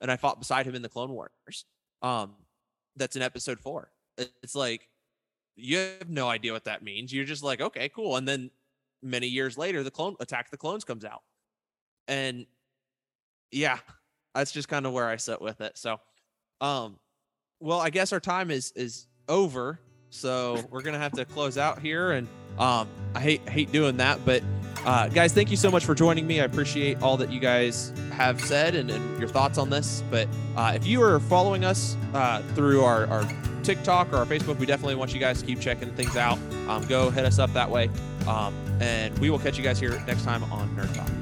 And 0.00 0.10
I 0.10 0.16
fought 0.16 0.38
beside 0.38 0.66
him 0.66 0.74
in 0.74 0.82
the 0.82 0.88
Clone 0.88 1.10
Wars. 1.10 1.64
Um, 2.02 2.34
that's 2.96 3.16
in 3.16 3.22
episode 3.22 3.60
four. 3.60 3.90
It's 4.42 4.54
like 4.54 4.88
you 5.56 5.76
have 5.78 6.08
no 6.08 6.28
idea 6.28 6.52
what 6.52 6.64
that 6.64 6.82
means. 6.82 7.12
You're 7.12 7.24
just 7.26 7.42
like, 7.42 7.60
okay, 7.60 7.88
cool. 7.90 8.16
And 8.16 8.26
then 8.26 8.50
many 9.02 9.26
years 9.26 9.58
later, 9.58 9.82
the 9.82 9.90
clone 9.90 10.16
attack 10.20 10.46
of 10.46 10.50
the 10.50 10.56
clones 10.56 10.84
comes 10.84 11.04
out. 11.04 11.22
And 12.08 12.46
yeah, 13.50 13.78
that's 14.34 14.52
just 14.52 14.68
kind 14.68 14.86
of 14.86 14.92
where 14.92 15.08
I 15.08 15.16
sit 15.16 15.40
with 15.40 15.60
it. 15.60 15.76
So 15.76 16.00
um 16.60 16.98
well, 17.60 17.80
I 17.80 17.90
guess 17.90 18.12
our 18.12 18.20
time 18.20 18.50
is 18.50 18.72
is 18.76 19.06
over. 19.30 19.80
So 20.10 20.62
we're 20.70 20.82
gonna 20.82 20.98
have 20.98 21.12
to 21.12 21.24
close 21.24 21.56
out 21.56 21.78
here, 21.78 22.12
and 22.12 22.28
um, 22.58 22.88
I 23.14 23.20
hate 23.20 23.48
hate 23.48 23.72
doing 23.72 23.96
that, 23.98 24.24
but 24.26 24.42
uh, 24.84 25.08
guys, 25.08 25.32
thank 25.32 25.50
you 25.50 25.56
so 25.56 25.70
much 25.70 25.84
for 25.84 25.94
joining 25.94 26.26
me. 26.26 26.40
I 26.40 26.44
appreciate 26.44 27.02
all 27.02 27.16
that 27.18 27.30
you 27.30 27.38
guys 27.38 27.92
have 28.12 28.40
said 28.40 28.74
and, 28.74 28.90
and 28.90 29.20
your 29.20 29.28
thoughts 29.28 29.58
on 29.58 29.68
this. 29.70 30.02
But 30.10 30.26
uh, 30.56 30.72
if 30.74 30.86
you 30.86 31.02
are 31.02 31.20
following 31.20 31.64
us 31.64 31.96
uh, 32.14 32.42
through 32.54 32.82
our, 32.82 33.06
our 33.06 33.28
TikTok 33.62 34.12
or 34.12 34.16
our 34.16 34.26
Facebook, 34.26 34.58
we 34.58 34.66
definitely 34.66 34.94
want 34.94 35.12
you 35.12 35.20
guys 35.20 35.40
to 35.40 35.46
keep 35.46 35.60
checking 35.60 35.92
things 35.94 36.16
out. 36.16 36.38
Um, 36.66 36.84
go 36.86 37.10
hit 37.10 37.26
us 37.26 37.38
up 37.38 37.52
that 37.52 37.70
way, 37.70 37.90
um, 38.26 38.54
and 38.80 39.16
we 39.18 39.28
will 39.28 39.38
catch 39.38 39.58
you 39.58 39.64
guys 39.64 39.78
here 39.78 40.02
next 40.06 40.24
time 40.24 40.42
on 40.50 40.68
Nerd 40.76 40.94
Talk. 40.94 41.19